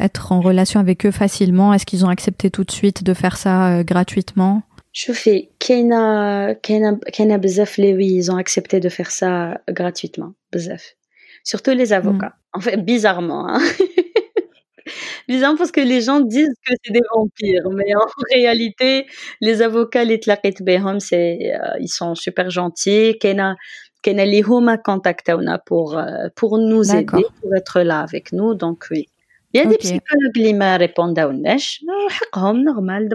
être 0.00 0.32
en 0.32 0.40
relation 0.40 0.80
avec 0.80 1.06
eux 1.06 1.12
facilement? 1.12 1.72
Est-ce 1.72 1.86
qu'ils 1.86 2.04
ont 2.04 2.08
accepté 2.08 2.50
tout 2.50 2.64
de 2.64 2.72
suite 2.72 3.04
de 3.04 3.14
faire 3.14 3.36
ça 3.36 3.84
gratuitement? 3.84 4.62
Je 4.92 5.12
fais 5.12 5.50
Kena 5.58 6.54
Kena 6.56 7.38
Bezef 7.38 7.78
oui, 7.78 8.12
ils 8.14 8.30
ont 8.30 8.36
accepté 8.36 8.80
de 8.80 8.88
faire 8.88 9.10
ça 9.10 9.60
gratuitement. 9.70 10.34
Bezef. 10.52 10.96
Surtout 11.44 11.70
les 11.70 11.92
avocats. 11.92 12.34
Mm. 12.54 12.58
En 12.58 12.60
fait, 12.60 12.76
bizarrement. 12.78 13.48
Hein 13.48 13.60
bizarre 15.28 15.54
parce 15.56 15.72
que 15.72 15.80
les 15.80 16.00
gens 16.00 16.20
disent 16.20 16.54
que 16.66 16.74
c'est 16.84 16.92
des 16.92 17.02
vampires, 17.14 17.68
mais 17.70 17.94
en 17.94 18.06
réalité, 18.32 19.06
les 19.40 19.62
avocats, 19.62 20.04
les 20.04 20.20
Behom, 20.60 21.00
c'est, 21.00 21.54
euh, 21.54 21.78
ils 21.80 21.88
sont 21.88 22.14
super 22.14 22.50
gentils. 22.50 23.18
Kena, 23.20 23.56
Kena 24.02 24.24
Lihoma 24.24 24.78
contacté 24.78 25.34
pour, 25.66 25.96
euh, 25.96 26.28
pour 26.36 26.58
nous 26.58 26.94
aider, 26.94 27.24
pour 27.40 27.54
être 27.54 27.80
là 27.80 28.00
avec 28.00 28.32
nous. 28.32 28.54
Donc, 28.54 28.86
oui. 28.90 29.08
Il 29.54 29.58
y 29.58 29.60
a 29.60 29.66
des 29.66 29.76
psychologues 29.76 30.32
qui 30.34 30.54
me 30.54 30.78
répondent 30.78 31.18
à 31.18 31.30
neige. 31.30 31.80
normal. 32.34 33.10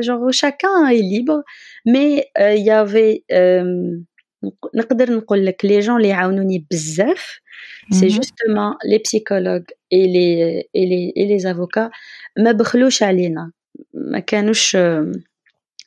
Genre, 0.00 0.32
chacun 0.32 0.86
est 0.86 0.96
libre. 0.96 1.42
Mais 1.84 2.30
euh, 2.38 2.54
il 2.54 2.64
y 2.64 2.70
avait, 2.70 3.24
les 5.63 5.81
gens 5.81 5.97
les 5.97 6.11
عاونوني 6.11 6.65
بزاف 6.71 7.39
c'est 7.91 8.09
mhm. 8.09 8.17
justement 8.19 8.77
les 8.83 8.99
psychologues 8.99 9.71
et 9.91 10.05
les, 10.07 10.69
et 10.73 10.85
les, 10.85 11.13
et 11.15 11.25
les 11.25 11.45
avocats 11.45 11.89
ما 12.37 12.51
بخلوش 12.51 13.03
علينا 13.03 13.51
ما 13.93 14.19
كانوش 14.19 14.77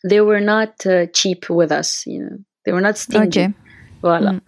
they 0.07 0.21
were 0.21 0.41
not 0.41 0.87
uh, 0.87 1.07
cheap 1.13 1.51
with 1.51 1.71
us 1.71 2.07
you 2.07 2.19
know 2.23 2.37
they 2.65 2.73
were 2.73 2.85
not 2.89 2.97
stingy 2.97 3.29
okay. 3.29 3.49
voilà 4.03 4.33
mm. 4.33 4.41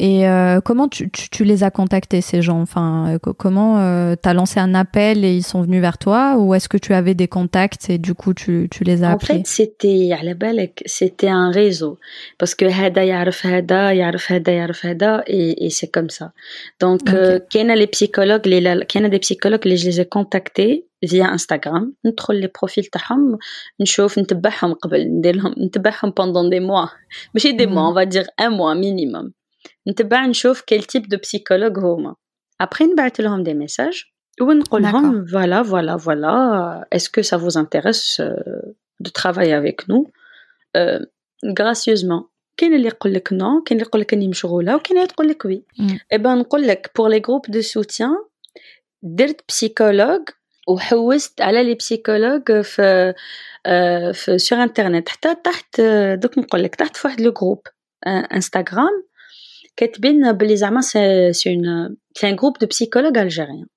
Et 0.00 0.28
euh, 0.28 0.60
comment 0.60 0.88
tu, 0.88 1.08
tu, 1.08 1.30
tu, 1.30 1.44
les 1.44 1.62
as 1.62 1.70
contactés, 1.70 2.20
ces 2.20 2.42
gens 2.42 2.60
Enfin, 2.60 3.14
euh, 3.14 3.18
comment 3.18 3.78
euh, 3.78 4.16
tu 4.20 4.28
as 4.28 4.34
lancé 4.34 4.58
un 4.58 4.74
appel 4.74 5.24
et 5.24 5.36
ils 5.36 5.44
sont 5.44 5.62
venus 5.62 5.80
vers 5.80 5.98
toi 5.98 6.36
Ou 6.36 6.52
est-ce 6.54 6.68
que 6.68 6.76
tu 6.76 6.92
avais 6.94 7.14
des 7.14 7.28
contacts 7.28 7.88
et 7.90 7.98
du 7.98 8.12
coup 8.12 8.34
tu, 8.34 8.66
tu 8.72 8.82
les 8.82 9.04
as 9.04 9.12
appelés 9.12 9.34
En 9.34 9.38
fait, 9.38 9.46
c'était, 9.46 10.10
à 10.12 10.24
la 10.24 10.34
c'était 10.84 11.28
un 11.28 11.52
réseau. 11.52 11.98
Parce 12.38 12.56
que 12.56 12.64
Hada 12.64 13.04
yarf 13.04 13.44
Hada, 13.44 13.94
yarf 13.94 14.32
Hada, 14.32 14.52
yarf 14.52 14.84
Hada, 14.84 15.22
et, 15.28 15.64
et 15.64 15.70
c'est 15.70 15.92
comme 15.92 16.10
ça. 16.10 16.32
Donc, 16.80 17.02
okay. 17.02 17.70
euh, 17.70 17.74
les 17.76 17.86
psychologues, 17.86 18.46
les, 18.46 18.66
a 18.66 19.08
des 19.08 19.18
psychologues, 19.20 19.64
les, 19.64 19.76
je 19.76 19.86
les 19.86 20.00
ai 20.00 20.06
contactés 20.06 20.88
via 21.04 21.28
Instagram 21.30 21.92
ندخل 22.04 22.40
les 22.40 22.48
profils 22.48 22.88
تاعهم 22.92 23.38
نشوف 23.80 24.18
نتبعهم 24.18 24.72
قبل 24.72 25.04
ندير 25.08 25.36
لهم 25.36 25.54
نتبعهم 25.58 26.10
pendant 26.10 26.48
des 26.50 26.60
mois 26.60 26.90
ماشي 27.34 27.52
des 27.56 27.66
mois 27.66 27.88
on 27.88 27.92
va 27.92 28.06
dire 28.06 28.26
un 28.38 28.50
mois 28.50 28.74
minimum 28.74 29.32
نتبع 29.88 30.26
نشوف 30.26 30.60
quel 30.60 30.82
type 30.82 31.06
de 31.14 31.16
psychologue 31.16 31.78
هما 31.78 32.14
après 32.62 32.82
نبعث 32.82 33.20
لهم 33.20 33.44
des 33.44 33.54
messages 33.54 34.14
ونقول 34.40 34.82
لهم 34.82 35.26
voilà 35.26 35.62
voilà 35.62 35.96
voilà 35.96 36.84
est-ce 36.94 37.08
que 37.08 37.22
ça 37.22 37.36
vous 37.36 37.58
intéresse 37.58 38.20
de 39.00 39.10
travailler 39.10 39.54
avec 39.54 39.88
nous 39.88 40.04
euh, 40.76 41.00
gracieusement 41.44 42.34
كاين 42.56 42.74
اللي 42.74 42.88
يقول 42.88 43.14
لك 43.14 43.32
نو 43.32 43.62
كاين 43.62 43.78
اللي 43.78 43.88
يقول 43.88 44.00
لك 44.00 44.14
اني 44.14 44.28
مشغوله 44.28 44.76
وكاين 44.76 44.98
اللي 44.98 45.08
تقول 45.08 45.28
لك 45.28 45.44
وي 45.44 45.64
اي 46.12 46.18
بان 46.18 46.38
نقول 46.38 46.66
لك 46.66 46.90
بور 46.96 47.08
لي 47.08 47.20
جروب 47.20 47.46
دو 47.48 47.60
سوتيان 47.60 48.16
درت 49.02 49.40
بسيكولوج 49.48 50.20
وحوست 50.68 51.40
على 51.40 51.62
لي 51.62 51.74
بسيكولوج 51.74 52.60
في 52.60 53.14
في 54.12 54.38
سور 54.38 54.62
انترنت 54.62 55.08
حتى 55.08 55.34
تحت 55.34 55.80
دوك 56.14 56.38
نقول 56.38 56.62
لك 56.62 56.74
تحت 56.74 56.96
في 56.96 57.06
واحد 57.06 57.20
لو 57.20 57.32
جروب 57.32 57.62
انستغرام 58.06 59.04
كاتبين 59.78 60.32
بلي 60.32 60.56
زعما 60.56 60.80
سي 60.80 61.32
سي 61.32 61.56
un 62.24 62.34
groupe 62.34 62.58
de 62.60 62.66
psychologues 62.66 63.18
algériens 63.18 63.74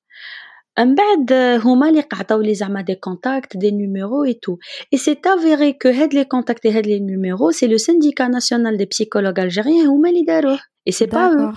من 0.79 0.95
بعد 0.95 1.33
هما 1.65 1.89
اللي 1.89 2.03
عطاو 2.13 2.41
لي 2.41 2.53
زعما 2.53 2.81
دي 2.81 2.95
كونتاكت 2.95 3.57
دي 3.57 3.71
نيميرو 3.71 4.23
اي 4.23 4.33
تو 4.33 4.57
اي 4.93 4.97
سي 4.97 5.17
افيري 5.25 5.73
كو 5.73 5.89
هاد 5.89 6.13
لي 6.13 6.23
كونتاكت 6.23 6.67
هاد 6.67 6.87
لي 6.87 6.99
نيميرو 6.99 7.51
سي 7.51 7.67
لو 7.67 7.77
سينديكا 7.77 8.27
ناسيونال 8.27 8.77
دي 8.77 8.85
بسيكولوج 8.85 9.39
الجيريان 9.39 9.85
هما 9.85 10.09
اللي 10.09 10.23
داروه 10.23 10.59
اي 10.87 10.91
سي 10.91 11.05
با 11.05 11.19
او 11.19 11.53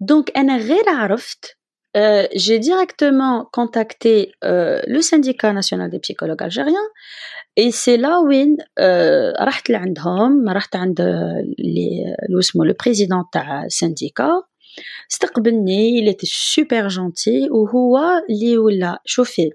دونك 0.00 0.36
انا 0.36 0.56
غير 0.56 0.88
عرفت 0.88 1.56
j'ai 2.34 2.58
directement 2.58 3.48
contacté 3.52 4.32
euh, 4.42 4.80
le 4.86 5.00
syndicat 5.00 5.52
national 5.52 5.90
des 5.90 6.00
psychologues 6.00 6.42
algériens 6.42 6.88
et 7.56 7.70
c'est 7.70 7.96
là 7.96 8.20
où 8.20 8.30
euh, 8.32 9.32
رحت 9.40 9.70
لعندهم 9.70 10.48
رحت 10.48 10.76
عند 10.76 11.00
اللي 11.00 12.16
اسمه 12.38 12.64
le 12.64 12.74
président 12.74 13.28
تاع 13.32 13.68
syndicat 13.68 14.42
استقبلني 15.12 16.00
il 16.00 16.14
était 16.14 16.26
super 16.26 16.88
gentil 16.88 17.50
وهو 17.50 17.98
اللي 18.30 18.58
ولا 18.58 19.02
شوفي 19.04 19.50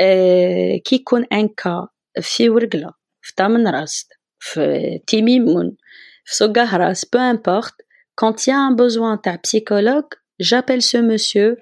آه 0.00 0.76
كي 0.76 0.96
يكون 0.96 1.24
ان 1.32 1.48
كا 1.48 1.88
في 2.20 2.50
ورقله 2.50 2.90
في 3.20 3.32
تامن 3.36 3.66
راست 3.68 4.12
في 4.38 4.98
تيميمون 5.06 5.76
peu 7.12 7.18
importe. 7.18 7.74
Quand 8.14 8.46
il 8.46 8.50
y 8.50 8.52
a 8.52 8.58
un 8.58 8.72
besoin 8.72 9.20
d'un 9.22 9.38
psychologue, 9.38 10.14
j'appelle 10.38 10.82
ce 10.82 10.98
monsieur 10.98 11.58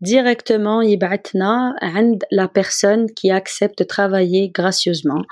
directement 0.00 0.82
يبعثنا 0.82 1.74
عند 1.82 2.24
la 2.30 2.48
personne 2.48 3.06
qui 3.16 3.30
accepte 3.30 3.78
de 3.78 3.84
travailler 3.84 4.48
gracieusement. 4.48 5.24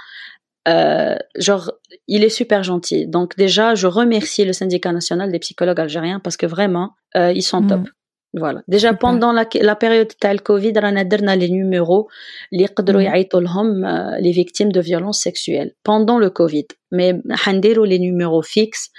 Euh, 0.68 1.16
genre, 1.36 1.72
il 2.08 2.24
est 2.24 2.34
super 2.40 2.62
gentil. 2.62 3.06
Donc 3.06 3.36
déjà, 3.36 3.74
je 3.74 3.86
remercie 3.86 4.44
le 4.44 4.52
syndicat 4.52 4.92
national 4.92 5.32
des 5.32 5.38
psychologues 5.38 5.80
algériens 5.80 6.20
parce 6.20 6.36
que 6.36 6.46
vraiment, 6.46 6.90
euh, 7.16 7.32
ils 7.32 7.42
sont 7.42 7.66
top. 7.66 7.80
Mm. 7.80 7.92
Voilà. 8.34 8.60
Déjà 8.68 8.92
pendant 8.92 9.32
la, 9.32 9.46
la 9.54 9.74
période 9.74 10.08
de 10.08 10.38
Covid, 10.38 10.74
on 10.76 10.96
a 10.96 11.36
les 11.36 11.48
numéros 11.48 12.08
les 12.52 12.66
mm. 12.66 14.16
les 14.20 14.32
victimes 14.32 14.72
de 14.78 14.80
violences 14.80 15.20
sexuelles 15.20 15.72
pendant 15.82 16.18
le 16.18 16.28
Covid. 16.28 16.66
Mais 16.92 17.14
on 17.46 17.84
les 17.84 17.98
numéros 17.98 18.42
fixes 18.42 18.90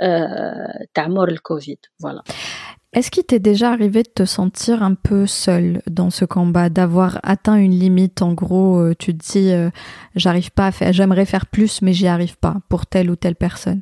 euh, 0.00 0.68
le 1.26 1.38
Covid. 1.38 1.78
Voilà. 2.00 2.22
Est-ce 2.93 3.09
qu'il 3.09 3.23
t'est 3.23 3.39
déjà 3.39 3.71
arrivé 3.71 4.03
de 4.03 4.09
te 4.09 4.23
sentir 4.23 4.83
un 4.83 4.93
peu 4.93 5.25
seul 5.25 5.81
dans 5.89 6.11
ce 6.11 6.25
combat, 6.25 6.69
d'avoir 6.69 7.19
atteint 7.23 7.55
une 7.55 7.71
limite? 7.71 8.21
En 8.21 8.33
gros, 8.33 8.79
euh, 8.79 8.93
tu 8.97 9.17
te 9.17 9.31
dis, 9.31 9.51
euh, 9.51 9.71
j'arrive 10.15 10.51
pas 10.51 10.67
à 10.67 10.71
faire, 10.71 10.93
j'aimerais 10.93 11.25
faire 11.25 11.47
plus, 11.47 11.81
mais 11.81 11.93
j'y 11.93 12.05
arrive 12.05 12.37
pas 12.37 12.57
pour 12.69 12.85
telle 12.85 13.09
ou 13.09 13.15
telle 13.15 13.35
personne. 13.35 13.81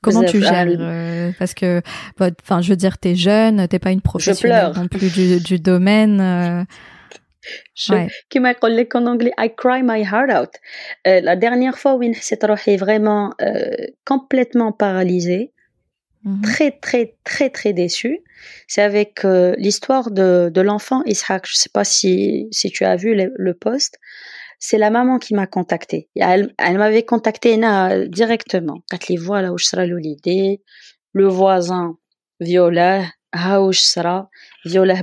Comment 0.00 0.24
tu 0.24 0.40
gères 0.40 0.66
euh, 0.66 1.30
Parce 1.38 1.52
que, 1.52 1.82
enfin, 2.42 2.62
je 2.62 2.70
veux 2.70 2.76
dire, 2.76 2.96
t'es 2.96 3.14
jeune, 3.14 3.68
t'es 3.68 3.78
pas 3.78 3.90
une 3.90 4.00
professionnelle 4.00 4.72
non 4.74 4.88
plus 4.88 5.12
du, 5.12 5.38
du 5.40 5.58
domaine. 5.58 6.66
Je, 7.74 8.06
qui 8.30 8.40
m'a 8.40 8.54
collé 8.54 8.88
en 8.94 9.04
anglais, 9.04 9.32
I 9.36 9.50
cry 9.54 9.82
my 9.82 10.02
heart 10.02 10.30
out. 10.32 10.50
la 11.04 11.36
dernière 11.36 11.76
fois 11.76 11.96
où 11.96 12.02
j'étais 12.02 12.76
vraiment 12.76 13.34
complètement 14.06 14.72
paralysée, 14.72 15.52
Mhm. 16.24 16.42
très 16.42 16.70
très 16.70 17.16
très 17.24 17.50
très 17.50 17.72
déçu. 17.72 18.20
C'est 18.68 18.82
avec 18.82 19.24
euh, 19.24 19.54
l'histoire 19.58 20.10
de, 20.10 20.50
de 20.52 20.60
l'enfant 20.60 21.02
Ishaq. 21.04 21.46
Je 21.48 21.54
sais 21.54 21.70
pas 21.70 21.84
si, 21.84 22.48
si 22.52 22.70
tu 22.70 22.84
as 22.84 22.96
vu 22.96 23.14
le, 23.14 23.32
le 23.36 23.54
post. 23.54 23.98
C'est 24.58 24.78
la 24.78 24.90
maman 24.90 25.18
qui 25.18 25.34
m'a 25.34 25.48
contacté. 25.48 26.08
Elle, 26.14 26.54
elle 26.56 26.78
m'avait 26.78 27.02
contacté 27.02 27.56
directement. 28.08 28.78
Quand 28.90 29.16
voilà 29.16 29.52
où 29.52 29.58
l'idée, 29.96 30.62
le 31.12 31.26
voisin 31.26 31.98
violet, 32.38 33.04
où 33.34 33.72
je 33.72 33.80
serai 33.80 34.20
violet 34.64 35.02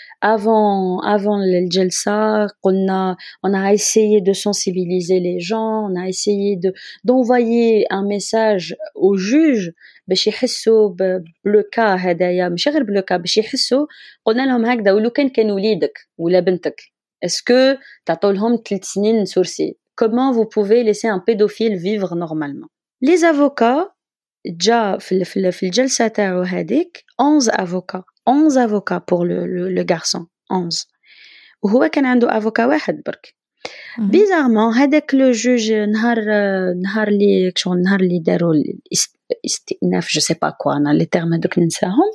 avant, 0.20 1.00
avant 1.00 1.36
le 1.38 1.70
Jalsa, 1.70 2.46
on 2.62 2.88
a, 2.88 3.16
on 3.42 3.54
a 3.54 3.72
essayé 3.72 4.20
de 4.20 4.32
sensibiliser 4.32 5.20
les 5.20 5.40
gens, 5.40 5.90
on 5.90 5.96
a 5.96 6.08
essayé 6.08 6.56
de, 6.56 6.72
d'envoyer 7.04 7.86
un 7.90 8.04
message 8.06 8.76
au 8.94 9.16
juge 9.16 9.72
باش 10.08 10.26
يحسوا 10.26 10.94
بلوكا 11.44 11.96
هدايا 11.98 12.48
ماشي 12.48 12.70
غير 12.70 12.82
بلوكا 12.82 13.16
باش 13.16 13.36
يحسوا 13.36 13.86
قلنا 14.24 14.42
لهم 14.42 14.66
هكذا 14.66 14.92
ولو 14.92 15.10
كان 15.10 15.28
كان 15.28 15.50
وليدك 15.50 15.98
ولا 16.18 16.40
بنتك 16.40 16.82
اسكو 17.24 17.74
تعطوا 18.06 18.32
لهم 18.32 18.62
ثلاث 18.68 18.84
سنين 18.84 19.24
سورسي 19.24 19.76
comment 20.00 20.32
vous 20.32 20.44
pouvez 20.44 20.82
laisser 20.82 21.08
un 21.08 21.18
pédophile 21.18 21.76
vivre 21.76 22.14
normalement 22.14 22.68
les 23.02 23.24
avocats 23.24 23.96
جا 24.46 24.98
في 24.98 25.24
في 25.52 25.66
الجلسه 25.66 26.08
تاعو 26.08 26.42
هذيك 26.42 27.04
11 27.20 27.52
avocats 27.52 28.09
11 28.26 28.58
avocats 28.58 29.00
pour 29.00 29.24
le, 29.24 29.46
le, 29.46 29.68
le 29.68 29.82
garçon 29.82 30.26
11 30.50 30.86
وهو 31.62 31.88
كان 31.88 32.06
عنده 32.06 32.36
افوكا 32.38 32.66
واحد 32.66 33.02
برك 33.06 33.34
بيزارمون 33.98 34.74
هذاك 34.74 35.14
لو 35.14 35.30
جوج 35.30 35.72
نهار 35.72 36.18
نهار 36.82 37.08
اللي 37.08 37.52
شغل 37.56 37.82
نهار 37.82 38.00
اللي 38.00 38.18
داروا 38.18 38.54
الاستئناف 39.44 40.08
جو 40.10 40.20
سي 40.20 40.34
با 40.42 40.50
كوا 40.50 40.76
انا 40.76 40.90
لي 40.90 41.04
تيرم 41.04 41.34
هذوك 41.34 41.58
ننساهم 41.58 42.10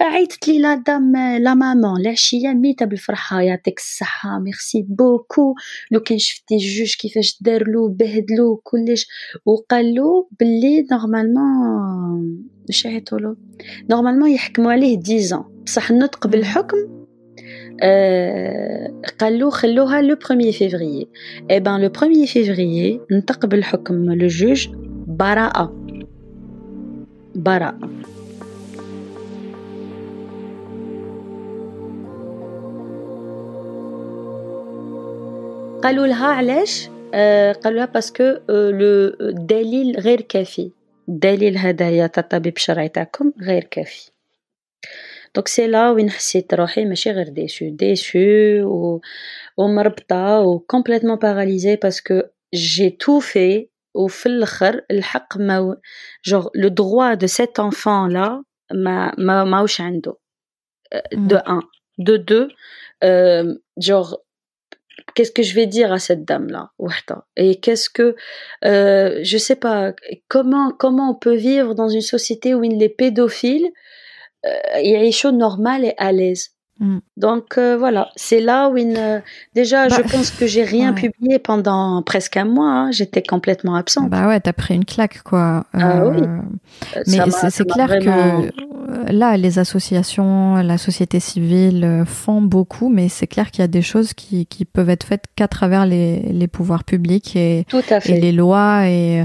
عيطت 0.00 0.48
لي 0.48 0.58
لا 0.58 0.74
دام 0.74 1.16
لا 1.16 1.54
مامون 1.54 2.00
العشيه 2.00 2.48
ميتة 2.48 2.86
بالفرحة. 2.86 3.40
يعطيك 3.40 3.78
الصحة 3.78 4.38
ميرسي 4.38 4.82
بوكو. 4.88 5.54
لو 5.90 6.00
كان 6.00 6.18
شفتي 6.18 6.54
الجوج 6.54 6.96
كيفاش 6.96 7.38
دارلو 7.40 7.88
بهدلو 7.88 8.56
كلش 8.64 9.06
وقالو 9.46 10.28
باللي 10.40 10.86
نورمالمون 10.92 12.42
واش 12.68 12.86
عيطولو 12.86 13.36
نورمالمون 13.90 14.30
يحكموا 14.30 14.72
عليه 14.72 14.98
10 15.26 15.50
بصح 15.66 15.90
النطق 15.90 16.26
بالحكم 16.26 16.76
آه 17.82 18.92
قالو 19.18 19.50
خلوها 19.50 20.02
لو 20.02 20.16
1 20.30 20.50
فيفري 20.50 21.08
اي 21.50 21.60
بان 21.60 21.80
لو 21.80 21.90
1 22.02 22.24
فيفري 22.24 23.00
نطق 23.12 23.46
بالحكم 23.46 23.94
لو 24.12 24.26
جوج 24.26 24.68
براءة. 25.06 25.86
براءة. 27.34 27.99
قالوا 35.83 36.07
لها 36.07 36.27
علاش 36.27 36.89
آه 37.13 37.51
قالوا 37.51 37.77
لها 37.77 37.85
باسكو 37.85 38.23
آه 38.23 38.39
لو 38.49 39.15
دليل 39.31 39.99
غير 39.99 40.21
كافي 40.21 40.71
الدليل 41.09 41.57
هدايا 41.57 42.07
تاع 42.07 42.23
الطبيب 42.23 42.55
الشرعي 42.55 42.89
تاعكم 42.89 43.31
غير 43.41 43.63
كافي 43.63 44.11
دونك 45.35 45.47
سي 45.47 45.67
لا 45.67 45.91
وين 45.91 46.09
حسيت 46.09 46.53
روحي 46.53 46.85
ماشي 46.85 47.11
غير 47.11 47.29
ديسو 47.29 47.69
ديسو 47.69 48.19
و 48.63 49.01
ومربطه 49.57 50.39
و 50.39 50.59
كومبليتمون 50.59 51.15
باراليزي 51.15 51.75
باسكو 51.75 52.21
جي 52.53 52.89
تو 52.89 53.19
في 53.19 53.69
وفي 53.95 54.25
الاخر 54.25 54.81
الحق 54.91 55.37
ما 55.37 55.77
جوغ 56.25 56.47
لو 56.55 56.67
دروا 56.67 57.13
دو 57.13 57.27
سيت 57.27 57.59
انفون 57.59 58.13
لا 58.13 58.43
ما 58.73 59.15
ما 59.17 59.43
ماوش 59.43 59.81
عنده 59.81 60.17
دو 61.13 61.35
ان 61.35 61.61
دو 61.99 62.15
دو 62.15 62.47
جوغ 63.77 64.15
qu'est-ce 65.14 65.32
que 65.32 65.42
je 65.42 65.54
vais 65.54 65.66
dire 65.66 65.92
à 65.92 65.98
cette 65.98 66.24
dame-là? 66.24 66.70
Et 67.36 67.60
qu'est-ce 67.60 67.90
que, 67.90 68.16
euh, 68.64 69.20
je 69.22 69.38
sais 69.38 69.56
pas, 69.56 69.92
comment, 70.28 70.74
on 70.80 71.14
peut 71.14 71.34
vivre 71.34 71.74
dans 71.74 71.88
une 71.88 72.00
société 72.00 72.54
où 72.54 72.62
les 72.62 72.88
pédophiles, 72.88 73.68
euh, 74.46 74.80
il 74.82 74.94
est 74.94 75.12
chaud 75.12 75.32
normal 75.32 75.84
et 75.84 75.94
à 75.98 76.12
l'aise? 76.12 76.50
Mm. 76.80 76.98
Donc 77.18 77.58
euh, 77.58 77.76
voilà, 77.76 78.08
c'est 78.16 78.40
là 78.40 78.68
où 78.68 78.76
une... 78.76 79.22
déjà 79.54 79.86
bah, 79.86 79.96
je 79.98 80.02
pense 80.10 80.30
que 80.30 80.46
j'ai 80.46 80.64
rien 80.64 80.94
publié 80.94 81.38
pendant 81.38 82.02
presque 82.02 82.36
un 82.38 82.46
mois. 82.46 82.70
Hein. 82.70 82.90
J'étais 82.90 83.22
complètement 83.22 83.74
absente. 83.74 84.08
Bah 84.10 84.26
ouais, 84.26 84.40
t'as 84.40 84.54
pris 84.54 84.74
une 84.74 84.86
claque 84.86 85.22
quoi. 85.22 85.66
Ah 85.74 86.06
oui. 86.06 86.22
Euh, 86.22 87.02
mais 87.06 87.18
c'est 87.50 87.68
clair 87.68 87.86
vraiment... 87.86 88.42
que 88.42 89.12
là, 89.12 89.36
les 89.36 89.58
associations, 89.58 90.56
la 90.56 90.78
société 90.78 91.20
civile 91.20 91.84
euh, 91.84 92.04
font 92.04 92.40
beaucoup, 92.40 92.88
mais 92.88 93.08
c'est 93.08 93.26
clair 93.26 93.50
qu'il 93.50 93.60
y 93.60 93.64
a 93.64 93.68
des 93.68 93.82
choses 93.82 94.14
qui, 94.14 94.46
qui 94.46 94.64
peuvent 94.64 94.90
être 94.90 95.04
faites 95.04 95.24
qu'à 95.36 95.48
travers 95.48 95.84
les, 95.86 96.20
les 96.20 96.48
pouvoirs 96.48 96.84
publics 96.84 97.36
et, 97.36 97.66
et 98.06 98.20
les 98.20 98.32
lois 98.32 98.88
et. 98.88 99.24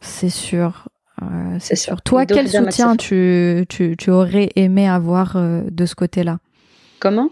C'est 0.00 0.30
sûr. 0.30 0.88
Euh, 1.22 1.56
c'est 1.58 1.76
sûr. 1.76 2.00
Toi, 2.02 2.26
quel 2.26 2.48
soutien 2.48 2.96
tu, 2.96 3.64
tu, 3.68 3.96
tu, 3.96 4.10
aurais 4.10 4.50
aimé 4.56 4.88
avoir 4.88 5.36
euh, 5.36 5.62
de 5.70 5.86
ce 5.86 5.94
côté-là? 5.94 6.38
Comment? 7.00 7.30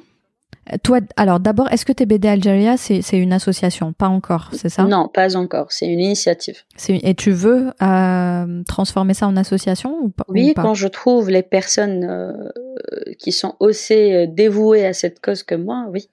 Toi, 0.82 0.98
alors 1.16 1.38
d'abord, 1.38 1.70
est-ce 1.70 1.84
que 1.84 1.92
TBD 1.92 2.26
Algeria, 2.26 2.76
c'est 2.76 3.00
une 3.12 3.32
association? 3.32 3.92
Pas 3.92 4.08
encore, 4.08 4.50
c'est 4.52 4.68
ça? 4.68 4.82
Non, 4.82 5.06
pas 5.06 5.36
encore. 5.36 5.70
C'est 5.70 5.86
une 5.86 6.00
initiative. 6.00 6.56
Et 6.88 7.14
tu 7.14 7.30
veux 7.30 7.70
euh, 7.80 8.62
transformer 8.66 9.14
ça 9.14 9.28
en 9.28 9.36
association 9.36 9.96
ou 10.02 10.08
pas 10.08 10.24
Oui, 10.26 10.54
quand 10.56 10.74
je 10.74 10.88
trouve 10.88 11.30
les 11.30 11.44
personnes 11.44 12.02
euh, 12.04 12.50
qui 13.20 13.30
sont 13.30 13.54
aussi 13.60 14.26
dévouées 14.26 14.84
à 14.84 14.92
cette 14.92 15.20
cause 15.20 15.44
que 15.44 15.54
moi, 15.54 15.86
oui. 15.92 16.08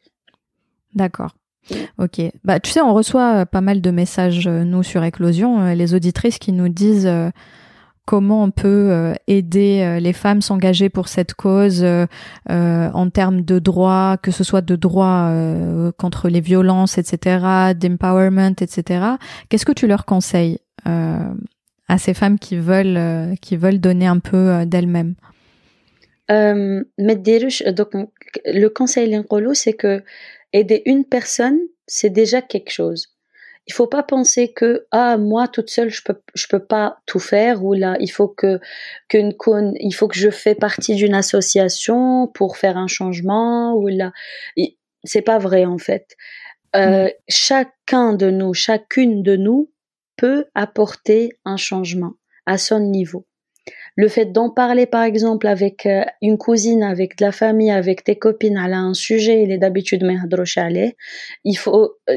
D'accord. 0.93 1.35
Ok. 1.97 2.21
Bah, 2.43 2.59
tu 2.59 2.69
sais, 2.69 2.81
on 2.81 2.93
reçoit 2.93 3.47
pas 3.47 3.61
mal 3.61 3.81
de 3.81 3.89
messages, 3.89 4.47
nous, 4.47 4.83
sur 4.83 5.03
Éclosion, 5.03 5.73
les 5.73 5.95
auditrices 5.95 6.37
qui 6.37 6.51
nous 6.51 6.69
disent 6.69 7.09
comment 8.05 8.43
on 8.43 8.51
peut 8.51 8.89
euh, 8.91 9.13
aider 9.27 9.81
euh, 9.81 9.99
les 9.99 10.13
femmes 10.13 10.41
s'engager 10.41 10.89
pour 10.89 11.07
cette 11.07 11.33
cause 11.33 11.83
euh, 11.83 12.07
en 12.47 13.09
termes 13.09 13.41
de 13.41 13.59
droits, 13.59 14.17
que 14.21 14.31
ce 14.31 14.43
soit 14.43 14.61
de 14.61 14.75
droits 14.75 15.31
contre 15.97 16.29
les 16.29 16.41
violences, 16.41 16.97
etc., 16.97 17.73
d'empowerment, 17.75 18.55
etc. 18.59 19.05
Qu'est-ce 19.49 19.65
que 19.65 19.71
tu 19.71 19.87
leur 19.87 20.05
conseilles 20.05 20.59
à 20.85 21.97
ces 21.97 22.13
femmes 22.13 22.39
qui 22.39 22.57
veulent 22.57 23.29
donner 23.79 24.07
un 24.07 24.19
peu 24.19 24.65
d'elles-mêmes? 24.65 25.15
Donc 26.29 27.91
le 28.45 28.67
conseil 28.67 29.23
c'est 29.53 29.73
que 29.73 30.03
aider 30.51 30.81
une 30.85 31.05
personne 31.05 31.59
c'est 31.87 32.09
déjà 32.09 32.41
quelque 32.41 32.71
chose 32.71 33.12
il 33.67 33.73
faut 33.73 33.87
pas 33.87 34.03
penser 34.03 34.51
que 34.51 34.85
ah 34.91 35.17
moi 35.17 35.47
toute 35.47 35.69
seule 35.69 35.89
je 35.89 36.01
peux 36.03 36.21
je 36.35 36.47
peux 36.47 36.63
pas 36.63 36.97
tout 37.05 37.19
faire 37.19 37.63
ou 37.63 37.73
là 37.73 37.95
il 37.99 38.11
faut 38.11 38.27
que 38.27 38.59
qu'une 39.09 39.33
il 39.79 39.93
faut 39.93 40.07
que 40.07 40.17
je 40.17 40.29
fais 40.29 40.55
partie 40.55 40.95
d'une 40.95 41.13
association 41.13 42.27
pour 42.27 42.57
faire 42.57 42.77
un 42.77 42.87
changement 42.87 43.73
ou 43.75 43.87
là. 43.87 44.11
C'est 45.05 45.21
pas 45.21 45.37
vrai 45.37 45.65
en 45.65 45.77
fait. 45.77 46.15
Euh, 46.75 47.09
chacun 47.27 48.13
de 48.13 48.29
nous 48.29 48.53
chacune 48.53 49.21
de 49.21 49.35
nous 49.35 49.71
peut 50.17 50.45
apporter 50.55 51.37
un 51.45 51.57
changement 51.57 52.13
à 52.45 52.57
son 52.57 52.79
niveau 52.79 53.25
le 53.98 54.06
fait 54.06 54.26
d'en 54.26 54.48
parler 54.48 54.86
par 54.86 55.02
exemple 55.02 55.48
avec 55.48 55.84
euh, 55.84 56.04
une 56.22 56.38
cousine, 56.38 56.84
avec 56.84 57.18
de 57.18 57.24
la 57.24 57.32
famille, 57.32 57.72
avec 57.72 58.04
tes 58.04 58.16
copines 58.16 58.56
à 58.56 58.66
un 58.66 58.94
sujet, 58.94 59.42
il 59.42 59.50
est 59.50 59.58
d'habitude 59.58 60.02
il 61.44 61.58
faut 61.58 61.96
euh, 62.08 62.14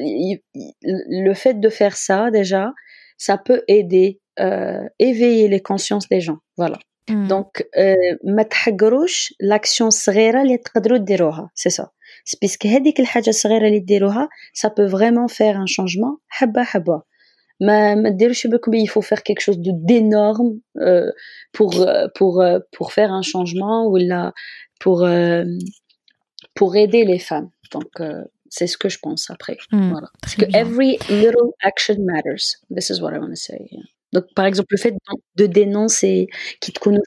le 1.30 1.34
fait 1.34 1.60
de 1.60 1.70
faire 1.70 1.98
ça 1.98 2.30
déjà, 2.30 2.74
ça 3.18 3.40
peut 3.40 3.64
aider 3.68 4.20
euh, 4.40 4.84
éveiller 5.00 5.48
les 5.48 5.60
consciences 5.60 6.08
des 6.08 6.22
gens. 6.22 6.38
Voilà. 6.56 6.78
Hmm. 7.10 7.28
Donc 7.28 7.64
ما 8.24 8.44
تحقروش 8.44 9.34
l'action 9.44 9.90
صغيره 9.90 10.42
اللي 10.42 10.58
تقدروا 10.58 10.98
ديروها 10.98 11.50
c'est 11.56 11.72
ça 11.72 11.86
c'est 12.26 12.40
puisque 12.40 12.66
هذيك 12.66 13.00
الحاجه 13.00 13.30
الصغيره 13.30 13.68
اللي 13.68 13.80
ديروها 13.80 14.30
ça 14.54 14.70
peut 14.70 14.88
vraiment 14.88 15.28
faire 15.28 15.58
un 15.58 15.66
changement 15.66 16.20
حبه 17.62 18.60
حبه 18.66 18.78
il 18.78 18.88
faut 18.88 19.02
faire 19.02 19.24
quelque 19.24 19.42
chose 19.42 19.60
de 19.60 19.72
d'énorme 19.74 20.60
euh, 20.78 21.12
pour 21.52 21.82
euh, 21.82 22.08
pour 22.16 22.42
euh, 22.42 22.60
pour 22.72 22.92
faire 22.94 23.12
un 23.12 23.22
changement 23.22 23.88
ou 23.88 23.98
là 23.98 24.34
pour 24.80 25.08
pour 26.56 26.76
aider 26.76 27.06
les 27.06 27.20
femmes 27.20 27.50
donc 27.72 27.92
c'est 28.50 28.68
ce 28.68 28.78
que 28.78 28.90
je 28.90 29.00
pense 29.00 29.30
après 29.30 29.58
hmm, 29.72 29.92
voilà 29.92 30.10
parce 30.22 30.36
que 30.36 30.46
every 30.56 30.98
little 31.10 31.52
action 31.62 31.98
matters 32.00 32.46
this 32.76 32.90
is 32.90 33.00
what 33.02 33.14
I 33.14 33.20
want 33.20 33.30
to 33.30 33.36
say 33.36 33.70
donc, 34.14 34.26
par 34.36 34.46
exemple, 34.46 34.68
le 34.72 34.78
fait 34.78 34.94
de 35.38 35.46
dénoncer, 35.46 36.28
qui 36.60 36.74
te 36.74 36.80
connaît 36.80 37.00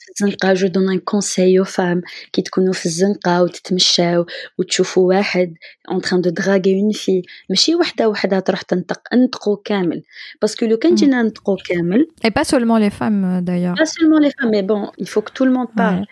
je 0.55 0.67
donne 0.67 0.89
un 0.89 0.99
conseil 0.99 1.59
aux 1.61 1.65
femmes, 1.65 2.03
qui 2.33 2.43
te 2.43 2.51
connaît 2.51 2.71
ou 2.71 3.49
تتمشاو 3.49 4.27
وتشوفوا 4.59 5.09
واحد 5.09 5.55
en 5.91 6.01
train 6.01 6.19
de 6.19 6.31
draguer 6.31 6.71
une 6.71 6.95
fille 6.95 7.23
ماشي 7.51 7.75
وحده 7.75 8.09
وحده 8.09 8.39
تروح 8.39 8.63
تنطق 8.63 9.01
انطقوا 9.13 9.57
كامل 9.65 10.03
parce 10.45 10.55
que 10.55 10.65
لو 10.65 10.77
كان 10.77 10.95
جينا 10.95 11.23
نطقوا 11.23 11.57
كامل 11.69 12.07
et 12.27 12.31
pas 12.31 12.45
seulement 12.45 12.79
les 12.79 12.91
femmes 12.91 13.41
d'ailleurs 13.43 13.75
pas 13.75 13.87
seulement 13.87 14.19
les 14.19 14.31
femmes 14.31 14.51
mais 14.51 14.63
bon 14.63 14.91
il 14.99 15.09
faut 15.09 15.23
que 15.23 15.33
tout 15.33 15.45
le 15.45 15.53
monde 15.53 15.73
parle 15.77 16.07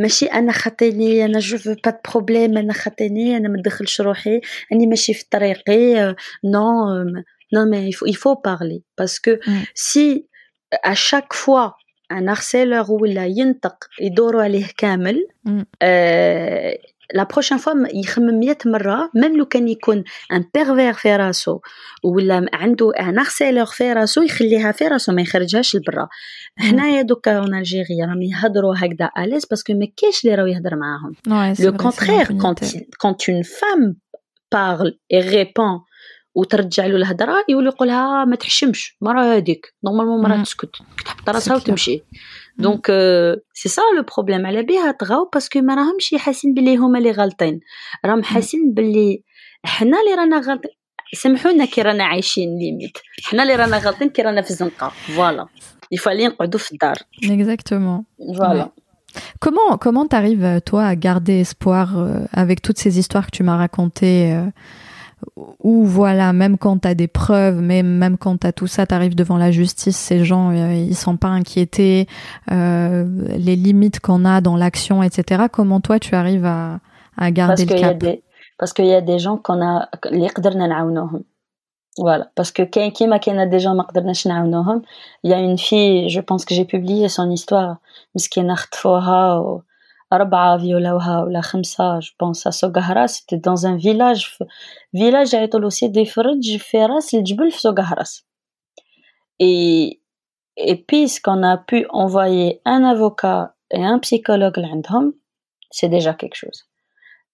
ماشي 0.00 0.26
انا 0.26 0.52
خاطيني 0.52 1.24
انا 1.24 1.38
جو 1.38 1.58
veux 1.58 1.76
pas 1.88 1.92
de 1.92 2.10
problème 2.12 2.56
انا 2.56 2.72
خاطيني 2.72 3.36
انا 3.36 3.48
ما 3.48 3.58
ندخلش 3.58 4.00
روحي 4.00 4.40
اني 4.72 4.86
ماشي 4.86 5.14
في 5.14 5.24
طريقي 5.30 6.14
non 6.46 7.24
non, 7.52 7.66
mais 7.66 7.88
il 7.88 7.92
faut, 7.92 8.06
il 8.06 8.16
faut 8.16 8.36
parler 8.36 8.82
parce 8.96 9.18
que 9.18 9.32
mm. 9.46 9.62
si 9.74 10.26
à 10.82 10.94
chaque 10.94 11.34
fois 11.34 11.76
un 12.10 12.26
harceleur 12.28 12.90
ou 12.90 13.04
la 13.04 13.26
ينطق 13.26 13.76
يدوروا 14.00 14.42
عليه 14.42 14.66
كامل 14.76 15.26
euh, 15.48 16.74
la 17.14 17.26
prochaine 17.26 17.58
fois 17.58 17.74
يخمم 17.94 18.40
100 18.40 18.56
مرة 18.66 19.10
même 19.16 19.36
لو 19.36 19.46
كان 19.46 19.68
يكون 19.68 20.04
un 20.32 20.42
pervers 20.42 20.96
في 20.96 21.16
راسو 21.16 21.60
ولا 22.04 22.46
عنده 22.52 22.92
un 22.98 23.24
harceleur 23.24 23.70
في 23.70 23.92
راسو 23.92 24.22
يخليها 24.22 24.72
في 24.72 24.84
راسو 24.84 25.12
ما 25.12 25.22
يخرجهاش 25.22 25.76
لبرا 25.76 26.08
حنايا 26.58 27.02
دوكا 27.02 27.38
اون 27.38 27.54
الجيريا 27.54 28.06
راهم 28.06 28.22
يهضروا 28.22 28.74
هكذا 28.76 29.10
اليس 29.18 29.46
باسكو 29.46 29.72
ما 29.72 29.86
كاينش 29.96 30.24
اللي 30.24 30.34
راهو 30.34 30.46
يهضر 30.46 30.76
معاهم 30.76 31.14
لو 31.60 31.76
كونترير 31.76 32.24
quand 32.24 32.64
quand 33.04 33.28
une 33.28 33.44
femme 33.44 33.94
parle 34.50 34.92
et 35.10 35.20
répond 35.20 35.80
وترجع 36.39 36.85
له 36.85 36.95
الهضره 36.95 37.45
يولي 37.49 37.67
يقول 37.67 37.87
لها 37.87 38.25
ما 38.25 38.35
تحشمش 38.35 38.97
مرة 39.01 39.21
هذيك 39.21 39.73
نورمالمون 39.83 40.21
مرة 40.21 40.43
تسكت 40.43 40.69
تحط 41.05 41.29
راسها 41.29 41.55
وتمشي. 41.55 42.03
دونك 42.57 42.85
سي 43.53 43.69
سا 43.69 43.81
لو 43.97 44.03
بروبليم 44.03 44.45
على 44.45 44.63
بها 44.63 44.91
طغاو 44.91 45.29
باسكو 45.33 45.61
ما 45.61 45.75
راهمش 45.75 46.15
حاسين 46.17 46.53
بلي 46.53 46.77
هما 46.77 46.99
اللي 46.99 47.11
غالطين 47.11 47.59
راهم 48.05 48.23
حاسين 48.23 48.73
بلي 48.73 49.23
حنا 49.63 49.97
اللي 50.01 50.15
رانا 50.15 50.41
غالطين 50.47 50.71
سمحونا 51.13 51.65
كي 51.65 51.81
رانا 51.81 52.03
عايشين 52.03 52.59
ليميت 52.59 52.97
حنا 53.23 53.43
اللي 53.43 53.55
رانا 53.55 53.77
غالطين 53.77 54.09
كي 54.09 54.21
رانا 54.21 54.41
في 54.41 54.49
الزنقه 54.49 54.89
فوالا 54.89 55.47
يفالي 55.91 56.27
نقعدوا 56.27 56.59
في 56.59 56.71
الدار 56.71 56.95
اكزاكتومون 57.23 58.03
فوالا 58.37 58.71
Comment 59.45 59.71
comment 59.85 60.07
t'arrives 60.13 60.61
toi 60.69 60.83
à 60.93 60.95
garder 61.07 61.37
espoir 61.45 61.87
euh, 61.97 62.41
avec 62.43 62.57
toutes 62.61 62.79
ces 62.83 62.93
histoires 63.01 63.25
que 63.27 63.35
tu 63.37 63.43
m'as 63.47 63.57
racontées 63.65 64.21
ou 65.59 65.85
voilà, 65.85 66.33
même 66.33 66.57
quand 66.57 66.79
tu 66.79 66.87
as 66.87 66.95
des 66.95 67.07
preuves, 67.07 67.61
mais 67.61 67.83
même 67.83 68.17
quand 68.17 68.39
tu 68.39 68.47
as 68.47 68.53
tout 68.53 68.67
ça, 68.67 68.85
tu 68.85 68.95
arrives 68.95 69.15
devant 69.15 69.37
la 69.37 69.51
justice, 69.51 69.97
ces 69.97 70.23
gens, 70.23 70.51
euh, 70.51 70.73
ils 70.73 70.95
sont 70.95 71.17
pas 71.17 71.27
inquiétés, 71.27 72.07
euh, 72.51 73.05
les 73.37 73.55
limites 73.55 73.99
qu'on 73.99 74.25
a 74.25 74.41
dans 74.41 74.55
l'action, 74.55 75.03
etc. 75.03 75.45
Comment 75.51 75.81
toi, 75.81 75.99
tu 75.99 76.15
arrives 76.15 76.45
à, 76.45 76.79
à 77.17 77.31
garder 77.31 77.65
parce 77.65 77.81
le 77.81 77.87
cap 77.87 77.97
des, 77.97 78.23
Parce 78.57 78.73
qu'il 78.73 78.85
y 78.85 78.93
a 78.93 79.01
des 79.01 79.19
gens 79.19 79.37
qu'on 79.37 79.61
a... 79.61 79.89
Voilà, 81.97 82.29
parce 82.35 82.51
que 82.51 82.61
il 82.61 82.69
y 85.29 85.33
a 85.33 85.39
une 85.39 85.57
fille, 85.57 86.09
je 86.09 86.21
pense 86.21 86.45
que 86.45 86.55
j'ai 86.55 86.63
publié 86.63 87.09
son 87.09 87.29
histoire, 87.29 87.79
أربعة 90.12 90.58
فيولاوها 90.58 91.22
ولا 91.22 91.40
خمسة 91.40 91.98
جو 91.98 92.12
بونس 92.20 92.48
سوق 92.48 93.06
سيتي 93.06 93.36
دون 93.36 93.56
ان 93.66 93.78
فيلاج 93.78 94.26
فيلاج 94.92 95.34
يعيطولو 95.34 95.68
سيدي 95.68 96.04
فرج 96.04 96.56
في 96.56 96.84
راس 96.86 97.14
الجبل 97.14 97.50
في 97.50 97.60
سوق 97.60 97.80
هراس 97.80 98.26
اي 99.40 100.00
et 100.56 100.76
puisqu'on 100.76 101.42
a 101.42 101.56
pu 101.56 101.86
envoyer 101.90 102.60
un 102.64 102.84
avocat 102.84 103.54
et 103.70 103.84
un 103.84 103.98
psychologue 103.98 104.58
لعندهم 104.58 105.14
c'est 105.70 105.88
déjà 105.88 106.14
quelque 106.14 106.36
chose 106.36 106.60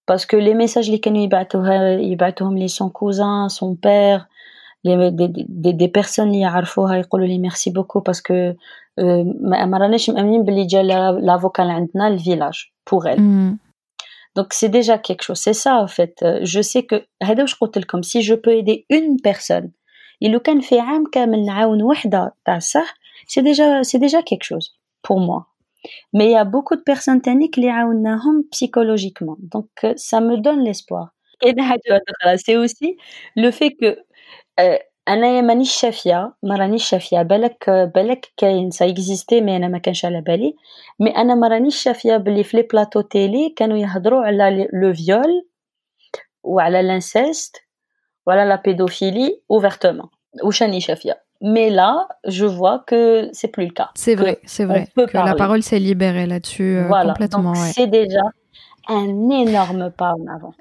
parce 0.07 0.25
que 0.25 0.37
les 0.37 0.53
messages 0.53 0.87
اللي 0.87 0.97
كانوا 0.97 1.23
يبعثوها 1.23 1.91
يبعثوهم 1.99 2.57
لي 2.57 2.67
son 2.67 2.89
cousin 2.89 3.49
son 3.49 3.75
père 3.75 4.27
les, 4.83 5.11
des, 5.11 5.27
des, 5.47 5.73
des 5.73 5.87
personnes 5.87 6.27
اللي 6.27 6.39
يعرفوها 6.39 6.95
يقولوا 6.95 7.27
لي 7.27 7.49
merci 7.49 7.71
beaucoup 7.71 8.01
parce 8.01 8.21
que 8.21 8.55
ما 8.97 9.77
راناش 9.77 10.09
مامنين 10.09 10.43
باللي 10.43 10.65
جا 10.65 10.83
لافوكا 10.83 11.63
اللي 11.63 11.73
عندنا 11.73 12.07
الفيلاج 12.07 12.71
pour 12.89 13.07
elle 13.07 13.19
mm. 13.19 13.55
donc 14.37 14.53
c'est 14.53 14.69
déjà 14.69 14.97
quelque 14.97 15.23
chose 15.23 15.39
c'est 15.45 15.59
ça 15.65 15.73
en 15.75 15.87
fait 15.87 16.15
je 16.41 16.61
sais 16.61 16.83
que 16.83 16.95
هذا 17.23 17.41
واش 17.41 17.55
قلت 17.55 17.77
لكم 17.77 18.01
si 18.01 18.21
je 18.21 18.33
peux 18.33 18.53
aider 18.61 18.85
une 18.93 19.31
personne 19.31 19.69
لو 20.21 20.39
كان 20.39 20.61
في 20.61 20.79
عام 20.79 21.03
كامل 21.11 21.45
نعاون 21.45 21.83
وحده 21.83 22.35
تاع 22.45 22.57
الصح 22.57 22.93
c'est 23.27 23.41
déjà 23.41 23.83
c'est 23.83 23.99
déjà 23.99 24.21
quelque 24.21 24.43
chose 24.43 24.67
pour 25.07 25.19
moi 25.19 25.45
mais 26.13 26.25
il 26.25 26.31
y 26.31 26.37
a 26.37 26.45
beaucoup 26.45 26.75
de 26.75 26.83
personnes 26.93 27.21
تانيك 27.21 27.57
اللي 27.57 27.69
عاوناهم 27.69 28.49
psychologiquement 28.55 29.37
donc 29.55 29.69
ça 29.95 30.19
me 30.19 30.37
donne 30.37 30.63
l'espoir 30.63 31.05
et 31.45 31.53
c'est 32.37 32.57
aussi 32.57 32.97
le 33.35 33.51
fait 33.51 33.71
que 33.71 33.97
euh, 34.59 34.77
انايا 35.09 35.41
مانيش 35.41 35.71
شافيه 35.71 36.33
ما 36.43 36.55
رانيش 36.55 36.89
شافيه 36.89 37.21
بالك 37.21 37.69
بالك 37.69 38.33
كاين 38.37 38.71
سا 38.71 38.89
اكزيستي 38.89 39.41
مي 39.41 39.55
انا 39.55 39.67
ما 39.67 39.77
كانش 39.77 40.05
على 40.05 40.21
بالي 40.21 40.55
مي 40.99 41.17
انا 41.17 41.35
ما 41.35 41.47
رانيش 41.47 41.83
شافيه 41.83 42.17
بلي 42.17 42.43
في 42.43 42.57
لي 42.57 42.63
بلاطو 42.63 43.01
تيلي 43.01 43.53
كانوا 43.57 43.77
يهضروا 43.77 44.25
على 44.25 44.67
لو 44.73 44.93
فيول 44.93 45.47
وعلى 46.43 46.81
لانسيست 46.81 47.57
وعلى 48.27 48.49
لا 48.49 48.61
بيدوفيلي 48.65 49.41
اوفرتومون 49.51 50.09
واش 50.43 50.63
راني 50.63 50.81
شافيه 50.81 51.21
Mais 51.41 51.71
là, 51.71 52.07
je 52.27 52.45
vois 52.45 52.83
que 52.85 53.29
c'est 53.33 53.47
plus 53.47 53.65
le 53.65 53.71
cas. 53.71 53.89
C'est 53.95 54.13
vrai, 54.13 54.39
c'est 54.45 54.65
vrai. 54.65 54.87
Que 54.95 55.11
parler. 55.11 55.31
la 55.31 55.35
parole 55.35 55.63
s'est 55.63 55.79
libérée 55.79 56.27
là-dessus 56.27 56.77
euh, 56.77 56.87
voilà. 56.87 57.13
complètement. 57.13 57.53
Donc, 57.53 57.55
ouais. 57.55 57.71
c'est 57.73 57.87
déjà 57.87 58.21
un 58.87 59.29
énorme 59.29 59.89
pas 59.89 60.13
en 60.13 60.27
avant. 60.27 60.53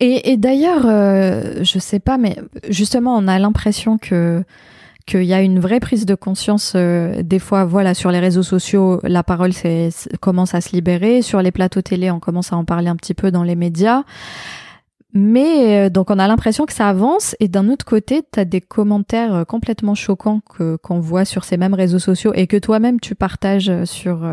Et, 0.00 0.32
et 0.32 0.36
d'ailleurs, 0.36 0.84
euh, 0.86 1.62
je 1.62 1.78
sais 1.78 2.00
pas, 2.00 2.18
mais 2.18 2.36
justement, 2.68 3.16
on 3.16 3.28
a 3.28 3.38
l'impression 3.38 3.96
que 3.98 4.44
qu'il 5.06 5.22
y 5.22 5.32
a 5.32 5.40
une 5.40 5.60
vraie 5.60 5.80
prise 5.80 6.04
de 6.04 6.16
conscience 6.16 6.72
euh, 6.74 7.22
des 7.22 7.38
fois 7.38 7.64
voilà 7.64 7.94
sur 7.94 8.10
les 8.10 8.18
réseaux 8.18 8.42
sociaux 8.42 9.00
la 9.04 9.22
parole 9.22 9.52
c'est, 9.52 9.90
commence 10.20 10.54
à 10.54 10.60
se 10.60 10.72
libérer. 10.72 11.22
Sur 11.22 11.40
les 11.40 11.52
plateaux 11.52 11.80
télé 11.80 12.10
on 12.10 12.18
commence 12.18 12.52
à 12.52 12.56
en 12.56 12.64
parler 12.64 12.88
un 12.88 12.96
petit 12.96 13.14
peu 13.14 13.30
dans 13.30 13.44
les 13.44 13.54
médias. 13.54 14.02
Mais 15.12 15.86
euh, 15.86 15.90
donc 15.90 16.10
on 16.10 16.18
a 16.18 16.26
l'impression 16.26 16.66
que 16.66 16.72
ça 16.72 16.88
avance. 16.88 17.36
Et 17.38 17.46
d'un 17.46 17.68
autre 17.68 17.84
côté 17.84 18.22
tu 18.30 18.40
as 18.40 18.44
des 18.44 18.60
commentaires 18.60 19.32
euh, 19.32 19.44
complètement 19.44 19.94
choquants 19.94 20.40
que 20.40 20.74
qu'on 20.76 20.98
voit 20.98 21.24
sur 21.24 21.44
ces 21.44 21.56
mêmes 21.56 21.74
réseaux 21.74 22.00
sociaux 22.00 22.32
et 22.34 22.48
que 22.48 22.56
toi-même 22.56 22.98
tu 22.98 23.14
partages 23.14 23.84
sur 23.84 24.28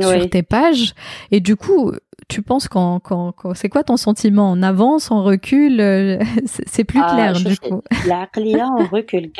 sur 0.00 0.30
tes 0.30 0.42
pages. 0.42 0.94
Et 1.30 1.40
du 1.40 1.56
coup 1.56 1.92
tu 2.28 2.42
penses 2.42 2.68
quand, 2.68 3.00
quand, 3.00 3.32
c'est 3.54 3.68
quoi 3.68 3.84
ton 3.84 3.96
sentiment? 3.96 4.50
En 4.50 4.62
avance, 4.62 5.10
en 5.10 5.22
recul 5.22 5.78
C'est 6.44 6.84
plus 6.84 7.00
ah, 7.02 7.12
clair 7.12 7.32
du 7.34 7.58
coup. 7.58 7.82
La 8.06 8.28
en 8.66 8.86
recul, 8.86 9.30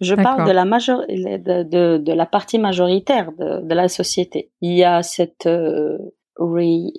je 0.00 0.14
parle 0.14 0.46
de 0.46 0.52
la, 0.52 0.64
major 0.64 1.00
de, 1.08 1.62
de, 1.62 1.98
de, 1.98 2.12
la 2.12 2.26
partie 2.26 2.58
majoritaire 2.58 3.32
de, 3.32 3.66
de, 3.66 3.74
la 3.74 3.88
société. 3.88 4.50
Il 4.60 4.76
y 4.76 4.84
a 4.84 5.02
cette 5.02 5.46
euh, 5.46 5.96
re... 6.38 6.90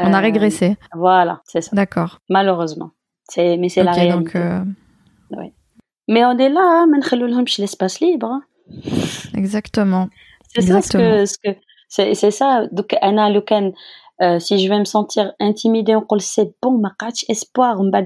On 0.00 0.12
a 0.12 0.20
régressé. 0.20 0.70
Euh, 0.70 0.98
voilà, 0.98 1.40
c'est 1.44 1.60
ça. 1.60 1.70
D'accord. 1.74 2.18
Malheureusement. 2.28 2.90
C'est 3.28 3.56
mais 3.56 3.68
c'est 3.68 3.84
la 3.84 3.92
réalité. 3.92 4.16
Donc, 4.16 4.36
euh... 4.36 4.64
ouais. 5.30 5.52
Mais 6.08 6.24
on 6.24 6.36
est 6.36 6.50
là, 6.50 6.84
hein, 6.84 7.44
l'espace 7.58 8.00
libre. 8.00 8.26
Hein. 8.26 8.42
Exactement. 9.34 10.08
C'est 10.48 10.62
ça 10.62 10.82
ce 10.82 10.96
que, 10.96 11.26
ce 11.26 11.38
que 11.38 11.56
c'est 11.94 12.30
ça. 12.30 12.66
Donc, 12.72 12.96
Anna, 13.00 13.30
le 13.30 13.40
euh, 14.22 14.38
si 14.38 14.58
je 14.60 14.68
vais 14.68 14.78
me 14.78 14.84
sentir 14.84 15.32
intimidée, 15.40 15.96
on 15.96 16.16
dit 16.16 16.24
c'est 16.24 16.54
bon, 16.62 16.78
ma 16.78 16.92
catch 16.98 17.24
espoir, 17.28 17.80
on 17.80 17.90
va 17.90 18.00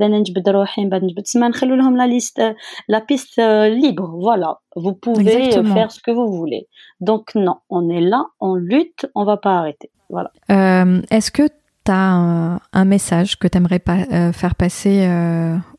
la 1.97 2.07
liste, 2.07 2.39
euh, 2.39 2.55
la 2.89 3.01
piste 3.01 3.39
euh, 3.39 3.69
libre. 3.69 4.15
Voilà. 4.19 4.59
Vous 4.75 4.95
pouvez 4.95 5.35
euh, 5.35 5.39
Exactement. 5.39 5.75
faire 5.75 5.91
ce 5.91 6.01
que 6.01 6.11
vous 6.11 6.33
voulez. 6.33 6.67
Donc, 7.01 7.35
non, 7.35 7.57
on 7.69 7.91
est 7.91 8.01
là, 8.01 8.25
on 8.41 8.55
lutte, 8.55 9.07
on 9.15 9.25
va 9.25 9.37
pas 9.37 9.59
arrêter. 9.59 9.91
Voilà. 10.09 10.33
Euh, 10.51 11.03
Est-ce 11.11 11.31
que 11.31 11.47
tu 11.85 11.93
as 11.93 12.13
un, 12.13 12.61
un, 12.73 12.85
message 12.87 13.39
que 13.39 13.47
tu 13.47 13.59
aimerais 13.59 13.79
pa 13.79 13.99
euh, 14.11 14.33
faire 14.33 14.55
passer 14.55 15.07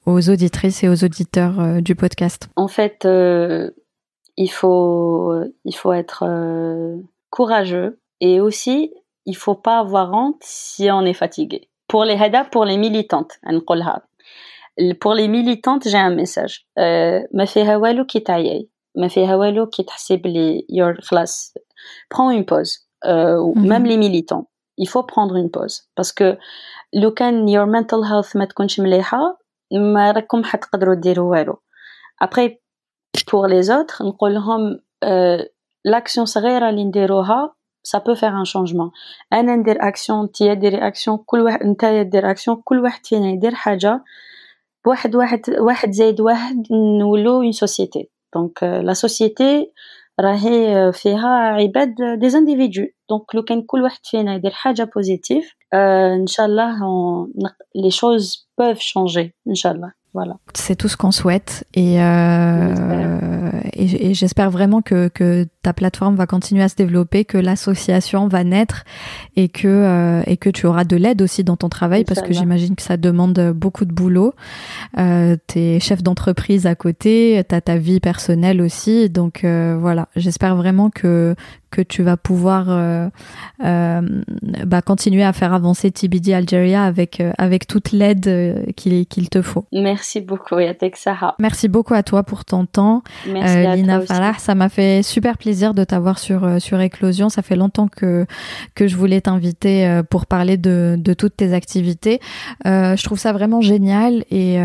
aux 0.05 0.29
auditrices 0.29 0.83
et 0.83 0.89
aux 0.89 1.03
auditeurs 1.03 1.81
du 1.81 1.95
podcast? 1.95 2.49
En 2.55 2.67
fait, 2.67 3.07
il, 4.37 4.51
faut, 4.51 5.33
il 5.65 5.75
faut 5.75 5.93
être 5.93 6.25
courageux 7.31 7.98
et 8.20 8.40
aussi 8.40 8.92
il 9.26 9.36
faut 9.36 9.54
pas 9.54 9.78
avoir 9.78 10.12
honte 10.12 10.42
si 10.42 10.90
on 10.90 11.02
est 11.02 11.14
fatigué. 11.14 11.68
Pour 11.88 12.04
les 12.04 12.16
hada, 12.22 12.44
pour 12.44 12.64
les 12.64 12.76
militantes, 12.76 13.38
pour 15.00 15.14
les 15.14 15.28
militantes, 15.28 15.88
j'ai 15.88 15.98
un 15.98 16.14
message. 16.14 16.66
ما 17.34 17.44
فيها 17.44 17.76
والو 17.76 18.06
كي 18.06 18.20
تعيي 18.20 18.68
ما 18.96 19.08
فيها 19.08 19.36
والو 19.36 19.66
كي 19.66 19.82
تحسب 19.82 20.26
لي 20.26 20.66
your 20.70 21.00
خلاص 21.00 21.54
prends 22.14 22.30
une 22.30 22.44
pause 22.44 22.72
euh, 23.06 23.38
mm 23.38 23.52
-hmm. 23.52 23.68
même 23.68 23.84
les 23.86 23.96
militants 23.96 24.44
il 24.76 24.88
faut 24.88 25.04
prendre 25.14 25.36
une 25.36 25.50
pause 25.50 25.76
parce 25.96 26.12
que 26.12 26.38
لو 26.94 27.10
كان 27.10 27.46
your 27.48 27.66
mental 27.66 28.02
health 28.10 28.36
ما 28.36 28.44
تكونش 28.44 28.80
مليحة 28.80 29.38
ما 29.72 30.10
راكم 30.10 30.44
حتقدروا 30.44 30.94
ديروا 30.94 31.30
والو 31.30 31.62
après 32.24 32.48
pour 33.30 33.46
les 33.46 33.70
autres 33.70 34.02
نقول 34.02 34.34
لهم 34.34 34.78
euh, 35.04 35.44
l'action 35.88 36.24
صغيرة 36.24 36.68
اللي 36.68 36.84
نديروها 36.84 37.54
ça 37.82 38.00
peut 38.00 38.14
faire 38.14 38.34
un 38.34 38.44
changement 38.44 38.90
انا 39.32 39.56
ندير 39.56 39.88
اكسيون 39.88 40.32
تي 40.32 40.54
ديري 40.54 40.86
اكسيون 40.86 41.18
كل 41.26 41.40
واحد 41.40 41.66
نتايا 41.66 42.02
دير 42.02 42.30
اكسيون 42.30 42.62
كل 42.64 42.78
واحد 42.80 43.06
فينا 43.06 43.30
يدير 43.30 43.54
حاجه 43.54 44.04
بواحد 44.84 45.16
واحد 45.16 45.40
واحد 45.58 45.90
زايد 45.90 46.20
واحد 46.20 46.62
نولو 46.98 47.42
اون 47.42 47.52
سوسيتي 47.52 48.10
دونك 48.34 48.62
لا 48.62 48.92
سوسيتي 48.92 49.72
راهي 50.20 50.92
فيها 50.92 51.28
عباد 51.28 51.94
دي 52.18 52.38
انديفيدو 52.38 52.86
دونك 53.10 53.34
لو 53.34 53.42
كان 53.42 53.62
كل 53.62 53.82
واحد 53.82 54.00
فينا 54.02 54.34
يدير 54.34 54.50
حاجه 54.50 54.90
بوزيتيف 54.94 55.54
ان 55.74 56.26
شاء 56.26 56.46
الله 56.46 56.78
لي 57.76 57.90
شوز 57.90 58.48
بوف 58.58 58.78
شونجي 58.78 59.34
ان 59.48 59.54
شاء 59.54 59.72
الله 59.72 60.04
Voilà. 60.14 60.36
C'est 60.54 60.76
tout 60.76 60.88
ce 60.88 60.96
qu'on 60.96 61.10
souhaite 61.10 61.64
et, 61.74 62.00
euh, 62.00 63.50
et, 63.72 64.10
et 64.10 64.14
j'espère 64.14 64.48
vraiment 64.48 64.80
que, 64.80 65.08
que, 65.08 65.44
ta 65.61 65.73
plateforme 65.73 66.15
va 66.15 66.25
continuer 66.25 66.63
à 66.63 66.69
se 66.69 66.75
développer, 66.75 67.25
que 67.25 67.37
l'association 67.37 68.27
va 68.27 68.43
naître 68.43 68.85
et 69.35 69.49
que, 69.49 69.67
euh, 69.67 70.21
et 70.25 70.37
que 70.37 70.49
tu 70.49 70.65
auras 70.65 70.85
de 70.85 70.95
l'aide 70.95 71.21
aussi 71.21 71.43
dans 71.43 71.57
ton 71.57 71.67
travail 71.67 72.05
parce 72.05 72.21
que 72.21 72.31
j'imagine 72.33 72.75
que 72.75 72.81
ça 72.81 72.95
demande 72.95 73.51
beaucoup 73.53 73.85
de 73.85 73.91
boulot. 73.91 74.33
Euh, 74.97 75.35
t'es 75.47 75.79
chef 75.81 76.01
d'entreprise 76.01 76.65
à 76.65 76.75
côté, 76.75 77.43
t'as 77.47 77.59
ta 77.59 77.77
vie 77.77 77.99
personnelle 77.99 78.61
aussi, 78.61 79.09
donc 79.09 79.43
euh, 79.43 79.77
voilà. 79.79 80.07
J'espère 80.15 80.55
vraiment 80.55 80.89
que 80.89 81.35
que 81.71 81.81
tu 81.81 82.03
vas 82.03 82.17
pouvoir 82.17 82.65
euh, 82.69 83.09
euh, 83.63 84.01
bah, 84.65 84.81
continuer 84.81 85.23
à 85.23 85.33
faire 85.33 85.53
avancer 85.53 85.91
TBD 85.91 86.33
Algeria 86.33 86.83
avec, 86.83 87.21
euh, 87.21 87.31
avec 87.37 87.67
toute 87.67 87.91
l'aide 87.91 88.73
qu'il 88.75 89.05
qu'il 89.05 89.29
te 89.29 89.41
faut. 89.41 89.65
Merci 89.71 90.21
beaucoup, 90.21 90.59
Yatek 90.59 90.97
Saha. 90.97 91.35
Merci 91.39 91.67
beaucoup 91.67 91.93
à 91.93 92.03
toi 92.03 92.23
pour 92.23 92.45
ton 92.45 92.65
temps. 92.65 93.03
Merci 93.27 93.57
à 93.57 93.75
Lina 93.75 94.01
Farah, 94.01 94.33
ça 94.39 94.55
m'a 94.55 94.69
fait 94.69 95.03
super 95.03 95.37
plaisir 95.37 95.48
de 95.49 95.83
t'avoir 95.83 96.19
sur, 96.19 96.61
sur 96.61 96.79
Éclosion. 96.79 97.29
Ça 97.29 97.41
fait 97.41 97.55
longtemps 97.55 97.87
que, 97.87 98.25
que 98.75 98.87
je 98.87 98.95
voulais 98.95 99.21
t'inviter 99.21 100.01
pour 100.09 100.25
parler 100.25 100.57
de, 100.57 100.95
de 100.97 101.13
toutes 101.13 101.37
tes 101.37 101.53
activités. 101.53 102.19
je 102.65 103.03
trouve 103.03 103.19
ça 103.19 103.33
vraiment 103.33 103.61
génial 103.61 104.23
et 104.29 104.59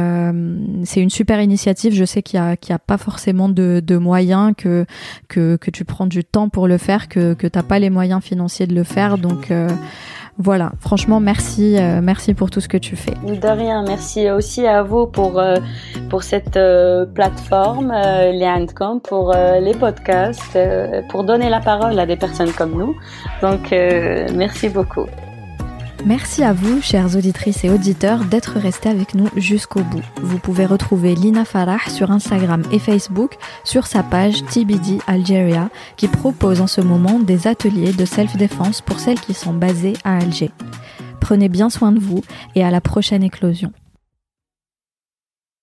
c'est 0.84 1.00
une 1.00 1.10
super 1.10 1.40
initiative. 1.40 1.94
Je 1.94 2.04
sais 2.04 2.22
qu'il 2.22 2.40
n'y 2.40 2.46
a, 2.46 2.56
qu'il 2.56 2.70
y 2.70 2.74
a 2.74 2.78
pas 2.78 2.98
forcément 2.98 3.48
de, 3.48 3.82
de 3.84 3.96
moyens, 3.96 4.52
que, 4.56 4.86
que, 5.28 5.56
que 5.56 5.70
tu 5.70 5.84
prends 5.84 6.06
du 6.06 6.24
temps 6.24 6.48
pour 6.48 6.68
le 6.68 6.78
faire 6.78 7.08
que, 7.08 7.34
que 7.34 7.46
tu 7.46 7.58
n'as 7.58 7.62
pas 7.62 7.78
les 7.78 7.90
moyens 7.90 8.22
financiers 8.22 8.66
de 8.66 8.74
le 8.74 8.84
faire. 8.84 9.18
Donc 9.18 9.50
euh, 9.50 9.68
voilà, 10.38 10.72
franchement, 10.80 11.20
merci, 11.20 11.76
euh, 11.78 12.00
merci 12.02 12.34
pour 12.34 12.50
tout 12.50 12.60
ce 12.60 12.68
que 12.68 12.76
tu 12.76 12.96
fais. 12.96 13.14
De 13.24 13.48
rien, 13.48 13.84
merci 13.86 14.30
aussi 14.30 14.66
à 14.66 14.82
vous 14.82 15.06
pour, 15.06 15.38
euh, 15.38 15.56
pour 16.10 16.22
cette 16.22 16.58
plateforme, 17.14 17.92
les 17.92 18.46
Handcom, 18.46 19.00
pour 19.00 19.32
les 19.32 19.74
podcasts, 19.74 20.58
pour 21.08 21.24
donner 21.24 21.48
la 21.50 21.60
parole 21.60 21.98
à 21.98 22.06
des 22.06 22.16
personnes 22.16 22.52
comme 22.52 22.72
nous. 22.72 22.96
Donc, 23.42 23.70
merci 23.70 24.68
beaucoup. 24.68 25.06
Merci 26.06 26.42
à 26.42 26.52
vous, 26.52 26.82
chères 26.82 27.16
auditrices 27.16 27.64
et 27.64 27.70
auditeurs, 27.70 28.24
d'être 28.24 28.58
restés 28.58 28.90
avec 28.90 29.14
nous 29.14 29.28
jusqu'au 29.36 29.80
bout. 29.80 30.02
Vous 30.22 30.38
pouvez 30.38 30.66
retrouver 30.66 31.14
Lina 31.14 31.44
Farah 31.44 31.88
sur 31.88 32.10
Instagram 32.10 32.62
et 32.72 32.78
Facebook 32.78 33.36
sur 33.64 33.86
sa 33.86 34.02
page 34.02 34.44
TBD 34.46 34.98
Algeria 35.06 35.70
qui 35.96 36.08
propose 36.08 36.60
en 36.60 36.66
ce 36.66 36.80
moment 36.80 37.18
des 37.18 37.46
ateliers 37.46 37.92
de 37.92 38.04
self-défense 38.04 38.82
pour 38.82 39.00
celles 39.00 39.20
qui 39.20 39.32
sont 39.34 39.54
basées 39.54 39.94
à 40.04 40.18
Alger. 40.18 40.50
Prenez 41.20 41.48
bien 41.48 41.70
soin 41.70 41.90
de 41.90 42.00
vous 42.00 42.22
et 42.54 42.62
à 42.62 42.70
la 42.70 42.82
prochaine 42.82 43.22
éclosion. 43.22 43.72